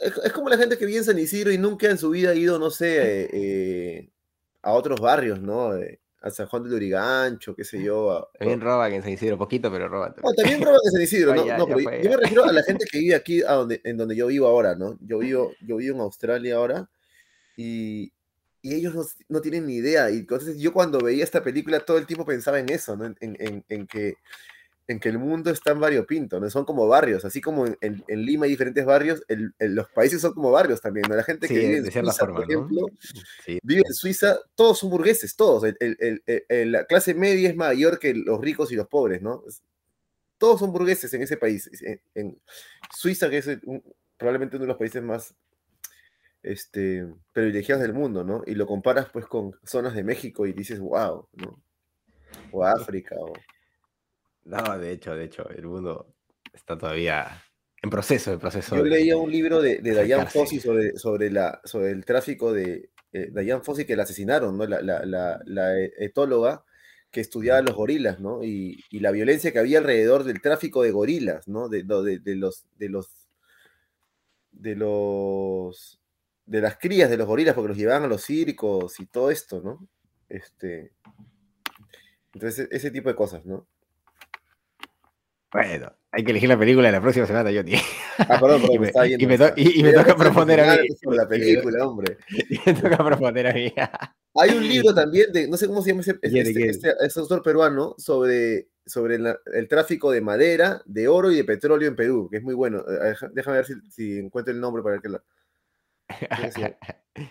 es, 0.00 0.12
es 0.24 0.32
como 0.32 0.48
la 0.48 0.56
gente 0.56 0.78
que 0.78 0.86
vive 0.86 0.98
en 1.00 1.04
San 1.04 1.18
Isidro 1.18 1.52
y 1.52 1.58
nunca 1.58 1.90
en 1.90 1.98
su 1.98 2.08
vida 2.08 2.30
ha 2.30 2.34
ido, 2.34 2.58
no 2.58 2.70
sé, 2.70 2.96
eh, 2.96 3.28
eh, 3.30 4.10
a 4.62 4.72
otros 4.72 4.98
barrios, 5.00 5.38
¿no? 5.42 5.76
Eh, 5.76 6.00
a 6.26 6.30
San 6.30 6.46
Juan 6.46 6.64
de 6.64 6.70
Lurigancho, 6.70 7.54
qué 7.54 7.64
sé 7.64 7.82
yo. 7.82 8.10
a- 8.10 8.28
También 8.38 8.60
roban 8.60 8.92
en 8.92 9.02
San 9.02 9.12
Isidro, 9.12 9.38
poquito, 9.38 9.70
pero 9.70 9.88
roban. 9.88 10.10
No, 10.16 10.32
también. 10.32 10.36
también 10.36 10.62
roban 10.62 10.80
en 10.84 10.92
San 10.92 11.02
Isidro, 11.02 11.34
¿no? 11.34 11.44
No, 11.58 11.66
pero 11.66 11.80
yo 12.02 12.10
me 12.10 12.16
refiero 12.16 12.44
a 12.44 12.52
la 12.52 12.62
gente 12.62 12.84
que 12.90 12.98
vive 12.98 13.14
aquí, 13.14 13.42
a 13.42 13.52
donde, 13.52 13.80
en 13.84 13.96
donde 13.96 14.16
yo 14.16 14.26
vivo 14.26 14.46
ahora, 14.46 14.74
¿no? 14.74 14.98
Yo 15.00 15.18
vivo, 15.18 15.52
yo 15.60 15.76
vivo 15.76 15.94
en 15.96 16.00
Australia 16.02 16.56
ahora 16.56 16.88
y, 17.56 18.12
y 18.62 18.74
ellos 18.74 18.94
no, 18.94 19.02
no 19.28 19.40
tienen 19.40 19.66
ni 19.66 19.76
idea. 19.76 20.10
Y 20.10 20.18
entonces 20.18 20.58
yo 20.58 20.72
cuando 20.72 20.98
veía 21.00 21.24
esta 21.24 21.42
película 21.42 21.80
todo 21.80 21.98
el 21.98 22.06
tiempo 22.06 22.24
pensaba 22.24 22.58
en 22.58 22.68
eso, 22.70 22.96
¿no? 22.96 23.04
En- 23.20 23.64
en 23.68 23.86
que, 23.86 24.14
en 24.88 25.00
que 25.00 25.08
el 25.08 25.18
mundo 25.18 25.50
está 25.50 25.72
en 25.72 25.80
variopinto, 25.80 26.38
¿no? 26.38 26.48
Son 26.48 26.64
como 26.64 26.86
barrios, 26.86 27.24
así 27.24 27.40
como 27.40 27.66
en, 27.66 27.76
en- 27.80 28.04
en 28.06 28.22
Lima 28.24 28.44
hay 28.44 28.50
diferentes 28.50 28.84
barrios, 28.84 29.24
el- 29.26 29.52
los 29.58 29.88
países 29.90 30.20
son 30.20 30.32
como 30.32 30.50
barrios 30.52 30.80
también, 30.80 31.06
¿no? 31.08 31.16
La 31.16 31.24
gente 31.24 31.48
Sí, 31.48 31.54
que 31.54 31.60
vive 31.60 31.76
en 31.78 31.84
Suiza, 31.92 32.12
forma, 32.12 32.34
por 32.36 32.48
¿no? 32.48 32.52
ejemplo, 32.66 32.86
Sí. 33.44 33.58
vive 33.64 33.82
en 33.84 33.94
Suiza, 33.94 34.38
todos 34.54 34.78
son 34.78 34.90
burgueses, 34.90 35.34
todos. 35.34 35.64
El- 35.64 36.22
el- 36.48 36.72
la 36.72 36.84
clase 36.86 37.14
media 37.14 37.48
es 37.48 37.56
mayor 37.56 37.98
que 37.98 38.14
los 38.14 38.40
ricos 38.40 38.70
y 38.70 38.76
los 38.76 38.86
pobres, 38.86 39.22
¿no? 39.22 39.42
Es- 39.48 39.62
Todos 40.38 40.60
son 40.60 40.70
burgueses 40.70 41.12
en 41.14 41.22
ese 41.22 41.38
país. 41.38 41.70
En, 41.82 42.00
en 42.14 42.38
Suiza, 42.94 43.30
que 43.30 43.38
es 43.38 43.46
un- 43.64 43.82
probablemente 44.18 44.56
uno 44.56 44.64
de 44.64 44.68
los 44.68 44.76
países 44.76 45.02
más 45.02 45.34
este, 46.42 47.06
privilegiados 47.32 47.82
del 47.82 47.92
mundo, 47.94 48.22
¿no? 48.22 48.42
Y 48.46 48.54
lo 48.54 48.66
comparas 48.66 49.08
pues 49.12 49.26
con 49.26 49.58
zonas 49.64 49.94
de 49.94 50.04
México 50.04 50.46
y 50.46 50.52
dices, 50.52 50.78
wow, 50.78 51.26
¿no? 51.32 51.60
O 52.52 52.64
África, 52.64 53.16
o... 53.18 53.32
No, 54.46 54.78
de 54.78 54.92
hecho, 54.92 55.14
de 55.14 55.24
hecho, 55.24 55.48
el 55.50 55.66
mundo 55.66 56.14
está 56.52 56.78
todavía 56.78 57.42
en 57.82 57.90
proceso, 57.90 58.32
en 58.32 58.38
proceso. 58.38 58.76
Yo 58.76 58.82
de- 58.84 58.90
leía 58.90 59.16
un 59.16 59.30
libro 59.30 59.60
de, 59.60 59.78
de 59.78 60.04
Diane. 60.04 60.26
Fossey 60.26 60.60
sobre, 60.60 60.96
sobre, 60.96 61.30
la, 61.30 61.60
sobre 61.64 61.90
el 61.90 62.04
tráfico 62.04 62.52
de 62.52 62.90
eh, 63.12 63.30
Diane 63.32 63.62
Fossey 63.62 63.84
que 63.84 63.96
la 63.96 64.04
asesinaron, 64.04 64.56
¿no? 64.56 64.66
La, 64.66 64.80
la, 64.80 65.04
la, 65.04 65.40
la 65.44 65.78
e- 65.78 65.92
etóloga 65.98 66.64
que 67.10 67.20
estudiaba 67.20 67.60
los 67.62 67.74
gorilas, 67.74 68.20
¿no? 68.20 68.42
Y, 68.42 68.78
y 68.90 69.00
la 69.00 69.10
violencia 69.10 69.52
que 69.52 69.58
había 69.58 69.78
alrededor 69.78 70.24
del 70.24 70.40
tráfico 70.40 70.82
de 70.82 70.90
gorilas, 70.90 71.48
¿no? 71.48 71.68
De, 71.68 71.82
de, 71.82 72.18
de 72.20 72.36
los 72.36 72.66
de 72.76 72.88
los 72.88 73.28
de 74.52 74.74
los 74.74 76.00
de 76.46 76.60
las 76.60 76.76
crías 76.78 77.10
de 77.10 77.16
los 77.16 77.26
gorilas 77.26 77.54
porque 77.54 77.68
los 77.68 77.76
llevaban 77.76 78.04
a 78.04 78.08
los 78.08 78.22
circos 78.22 79.00
y 79.00 79.06
todo 79.06 79.30
esto, 79.30 79.60
¿no? 79.60 79.88
Este 80.28 80.92
entonces 82.32 82.68
ese 82.70 82.90
tipo 82.90 83.08
de 83.08 83.16
cosas, 83.16 83.44
¿no? 83.44 83.66
Bueno, 85.62 85.92
hay 86.12 86.24
que 86.24 86.30
elegir 86.30 86.48
la 86.48 86.58
película 86.58 86.88
de 86.88 86.92
la 86.92 87.00
próxima 87.00 87.26
semana, 87.26 87.50
Johnny. 87.54 87.74
Ah, 88.18 88.38
perdón, 88.40 88.62
perdón, 88.62 88.70
Y 88.74 88.78
me 88.78 88.86
estaba 88.88 89.06
y 89.06 89.10
yendo. 89.10 89.28
me 89.28 89.38
to- 89.38 89.52
y- 89.56 89.72
y 89.80 89.82
me 89.82 89.92
toca 89.92 90.16
proponer 90.16 90.60
a 90.60 90.64
mí. 90.64 90.70
final 90.78 90.96
sobre 91.02 91.16
la 91.16 91.28
película, 91.28 91.86
hombre. 91.86 92.16
Y 92.50 92.58
me 92.66 92.74
toca 92.74 92.96
proponer 93.04 93.46
a 93.46 93.52
mí. 93.52 93.72
Hay 94.38 94.50
un 94.50 94.66
libro 94.68 94.94
también 94.94 95.32
de, 95.32 95.48
no 95.48 95.56
sé 95.56 95.66
cómo 95.66 95.80
se 95.82 95.90
llama 95.90 96.02
ese, 96.02 96.18
¿Quién, 96.20 96.44
de 96.44 96.50
este, 96.50 96.68
este- 96.70 96.94
este 97.00 97.20
autor 97.20 97.42
peruano, 97.42 97.94
sobre, 97.98 98.68
sobre 98.84 99.18
la- 99.18 99.38
el 99.54 99.68
tráfico 99.68 100.10
de 100.10 100.20
madera, 100.20 100.82
de 100.84 101.08
oro 101.08 101.30
y 101.30 101.36
de 101.36 101.44
petróleo 101.44 101.88
en 101.88 101.96
Perú, 101.96 102.28
que 102.30 102.38
es 102.38 102.42
muy 102.42 102.54
bueno. 102.54 102.84
Eh, 102.88 103.14
Déjame 103.32 103.58
ver 103.58 103.66
si, 103.66 103.74
si 103.90 104.18
encuentro 104.18 104.52
el 104.52 104.60
nombre 104.60 104.82
para 104.82 104.98
que 105.00 105.08
lo... 105.08 105.22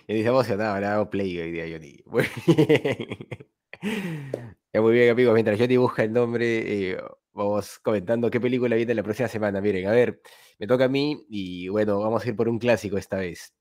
Y 0.07 0.13
dice 0.15 0.29
emocionado, 0.29 0.79
le 0.79 0.85
hago 0.87 1.09
play 1.09 1.39
hoy 1.39 1.51
día, 1.51 1.65
Johnny. 1.71 2.01
Muy 2.05 2.25
bien. 2.47 4.55
Muy 4.81 4.93
bien, 4.93 5.09
amigos. 5.11 5.33
Mientras 5.33 5.57
Johnny 5.59 5.77
busca 5.77 6.03
el 6.03 6.11
nombre, 6.13 6.91
eh, 6.91 6.97
vamos 7.33 7.79
comentando 7.79 8.29
qué 8.29 8.41
película 8.41 8.75
viene 8.75 8.93
la 8.93 9.03
próxima 9.03 9.27
semana. 9.29 9.61
Miren, 9.61 9.87
a 9.87 9.91
ver, 9.91 10.21
me 10.59 10.67
toca 10.67 10.85
a 10.85 10.87
mí 10.89 11.25
y 11.29 11.67
bueno, 11.69 11.99
vamos 11.99 12.25
a 12.25 12.29
ir 12.29 12.35
por 12.35 12.49
un 12.49 12.59
clásico 12.59 12.97
esta 12.97 13.17
vez. 13.17 13.53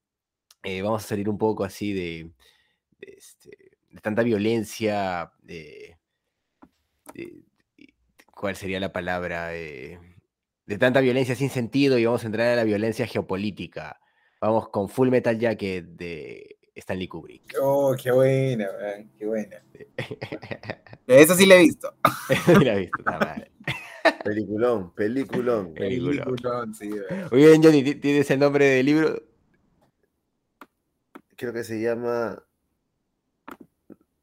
Eh, 0.64 0.82
vamos 0.82 1.04
a 1.04 1.08
salir 1.08 1.28
un 1.28 1.38
poco 1.38 1.64
así 1.64 1.92
de, 1.92 2.32
este, 3.00 3.50
de 3.90 4.00
tanta 4.00 4.22
violencia. 4.24 5.32
De- 5.42 5.98
¿Cuál 8.34 8.56
sería 8.56 8.80
la 8.80 8.92
palabra? 8.92 9.54
Eh, 9.56 9.98
de 10.66 10.78
tanta 10.78 11.00
violencia 11.00 11.34
sin 11.34 11.50
sentido 11.50 11.98
y 11.98 12.04
vamos 12.04 12.24
a 12.24 12.26
entrar 12.26 12.48
a 12.48 12.56
la 12.56 12.64
violencia 12.64 13.06
geopolítica. 13.06 14.00
Vamos 14.40 14.68
con 14.70 14.88
Full 14.88 15.08
Metal 15.10 15.38
Jacket 15.38 15.84
de 15.86 16.53
Stanley 16.76 17.06
Kubrick. 17.08 17.54
Oh, 17.60 17.94
qué 18.00 18.10
buena, 18.10 18.68
man, 18.80 19.10
qué 19.16 19.26
buena. 19.26 19.62
Esa 21.06 21.34
sí 21.34 21.46
la 21.46 21.56
he 21.56 21.60
visto. 21.60 21.94
La 22.64 22.74
he 22.74 22.78
visto, 22.80 22.98
está 22.98 23.18
mal. 23.18 23.50
Peliculón, 24.24 24.92
peliculón. 24.94 25.74
Película. 25.74 26.24
Peliculón, 26.24 26.74
sí, 26.74 26.88
man. 26.90 27.28
Muy 27.30 27.40
bien, 27.44 27.62
Johnny, 27.62 27.82
¿ti- 27.82 27.94
¿tienes 27.96 28.30
el 28.30 28.38
nombre 28.40 28.64
del 28.66 28.86
libro? 28.86 29.22
Creo 31.36 31.52
que 31.52 31.64
se 31.64 31.80
llama... 31.80 32.42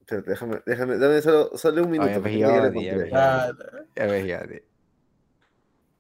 Espérate, 0.02 0.30
Déjame, 0.32 0.60
déjame, 0.66 0.97
dame 0.97 1.22
solo, 1.22 1.58
solo 1.58 1.84
un 1.84 1.91
minuto. 1.91 2.10
Ay, 2.10 2.20
pues, 2.20 2.24
porque 2.24 2.39
ya 2.39 2.47
lo 2.47 2.54
Johnny, 2.64 2.84
ya 2.86 2.91
encontré. 2.93 2.97
ves. 3.06 3.14
Ah, 3.16 3.52
Ya 3.95 4.06
ves, 4.08 4.28
ya. 4.28 4.43
de- 4.43 4.66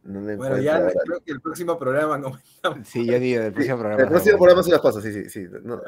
No 0.03 0.19
me 0.19 0.35
bueno, 0.35 0.57
ya 0.59 0.77
ahora. 0.77 0.93
creo 1.05 1.19
que 1.23 1.31
el 1.31 1.41
próximo 1.41 1.77
programa 1.77 2.19
comentamos. 2.21 2.87
Sí, 2.87 3.07
Johnny, 3.07 3.33
del 3.33 3.53
próximo 3.53 3.77
programa. 3.77 4.01
El 4.01 4.09
próximo 4.09 4.37
programa 4.37 4.63
se 4.63 4.71
las 4.71 4.81
paso, 4.81 4.99
sí, 5.01 5.13
sí, 5.13 5.29
sí. 5.29 5.45
No, 5.63 5.81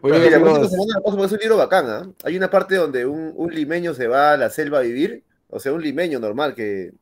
Muy 0.00 0.12
Mira, 0.12 0.36
amigos. 0.36 0.70
es 0.72 1.32
un 1.32 1.38
libro 1.38 1.56
bacán, 1.56 1.86
¿ah? 1.88 2.12
Hay 2.24 2.36
una 2.36 2.50
parte 2.50 2.76
donde 2.76 3.06
un, 3.06 3.32
un 3.34 3.54
limeño 3.54 3.94
se 3.94 4.06
va 4.06 4.32
a 4.32 4.36
la 4.36 4.50
selva 4.50 4.78
a 4.78 4.82
vivir, 4.82 5.24
o 5.48 5.58
sea, 5.60 5.72
un 5.72 5.82
limeño 5.82 6.18
normal 6.20 6.54
que 6.54 6.92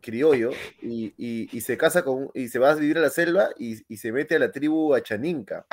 criollo, 0.00 0.50
y, 0.82 1.12
y- 1.18 1.48
y 1.52 1.60
se 1.60 1.76
casa 1.76 2.02
con, 2.02 2.30
y 2.34 2.48
se 2.48 2.58
va 2.58 2.70
a 2.70 2.74
vivir 2.74 2.98
a 2.98 3.00
la 3.02 3.10
selva 3.10 3.50
y, 3.58 3.82
y 3.92 3.96
se 3.98 4.10
mete 4.12 4.36
a 4.36 4.38
la 4.38 4.50
tribu 4.50 4.94
Achaninca. 4.94 5.66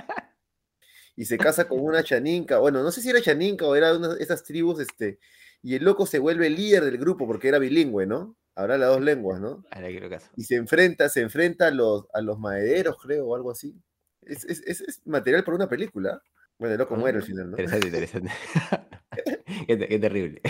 Y 1.15 1.25
se 1.25 1.37
casa 1.37 1.67
con 1.67 1.79
una 1.81 2.03
Chaninca, 2.03 2.57
bueno, 2.59 2.81
no 2.83 2.91
sé 2.91 3.01
si 3.01 3.09
era 3.09 3.21
Chaninca 3.21 3.65
o 3.65 3.75
era 3.75 3.95
una 3.95 4.15
de 4.15 4.23
esas 4.23 4.43
tribus, 4.43 4.79
este, 4.79 5.19
y 5.61 5.75
el 5.75 5.83
loco 5.83 6.05
se 6.05 6.19
vuelve 6.19 6.49
líder 6.49 6.83
del 6.85 6.97
grupo 6.97 7.27
porque 7.27 7.49
era 7.49 7.59
bilingüe, 7.59 8.05
¿no? 8.07 8.35
Habla 8.55 8.77
las 8.77 8.89
dos 8.89 9.01
lenguas, 9.01 9.39
¿no? 9.39 9.63
Ahora 9.71 9.87
quiero 9.87 10.09
caso. 10.09 10.27
y 10.35 10.43
se 10.43 10.55
enfrenta, 10.55 11.07
se 11.09 11.21
enfrenta 11.21 11.67
a 11.67 11.71
los, 11.71 12.05
a 12.13 12.21
los 12.21 12.37
madereros, 12.39 12.97
creo, 13.01 13.27
o 13.27 13.35
algo 13.35 13.51
así. 13.51 13.75
Es, 14.21 14.43
es- 14.45 14.61
es- 14.67 14.81
es 14.81 15.01
material 15.05 15.43
para 15.43 15.55
una 15.55 15.69
película. 15.69 16.21
Bueno, 16.59 16.73
el 16.75 16.79
loco 16.79 16.95
muere 16.95 17.17
al 17.17 17.23
final, 17.23 17.45
¿no? 17.49 17.57
Interesante, 17.57 17.87
interesante. 17.87 18.31
qué, 19.67 19.77
te- 19.77 19.87
qué 19.87 19.99
terrible. 19.99 20.41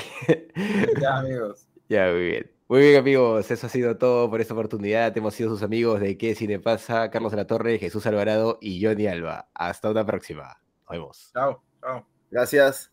Ya, 0.99 1.19
amigos. 1.19 1.67
Ya, 1.87 2.11
muy 2.11 2.21
bien. 2.25 2.51
Muy 2.67 2.79
bien, 2.81 2.97
amigos. 2.99 3.49
Eso 3.51 3.67
ha 3.67 3.69
sido 3.69 3.97
todo 3.97 4.29
por 4.29 4.41
esta 4.41 4.53
oportunidad. 4.53 5.15
Hemos 5.17 5.35
sido 5.35 5.49
sus 5.49 5.61
amigos 5.63 5.99
de 5.99 6.17
¿Qué 6.17 6.35
Cine 6.35 6.59
Pasa? 6.59 7.09
Carlos 7.11 7.31
de 7.31 7.37
la 7.37 7.47
Torre, 7.47 7.77
Jesús 7.79 8.05
Alvarado 8.07 8.57
y 8.61 8.83
Johnny 8.83 9.07
Alba. 9.07 9.49
Hasta 9.53 9.89
una 9.91 10.05
próxima. 10.05 10.57
Nos 10.83 10.89
vemos. 10.89 11.31
Chao, 11.33 11.61
chao. 11.81 12.07
Gracias. 12.29 12.90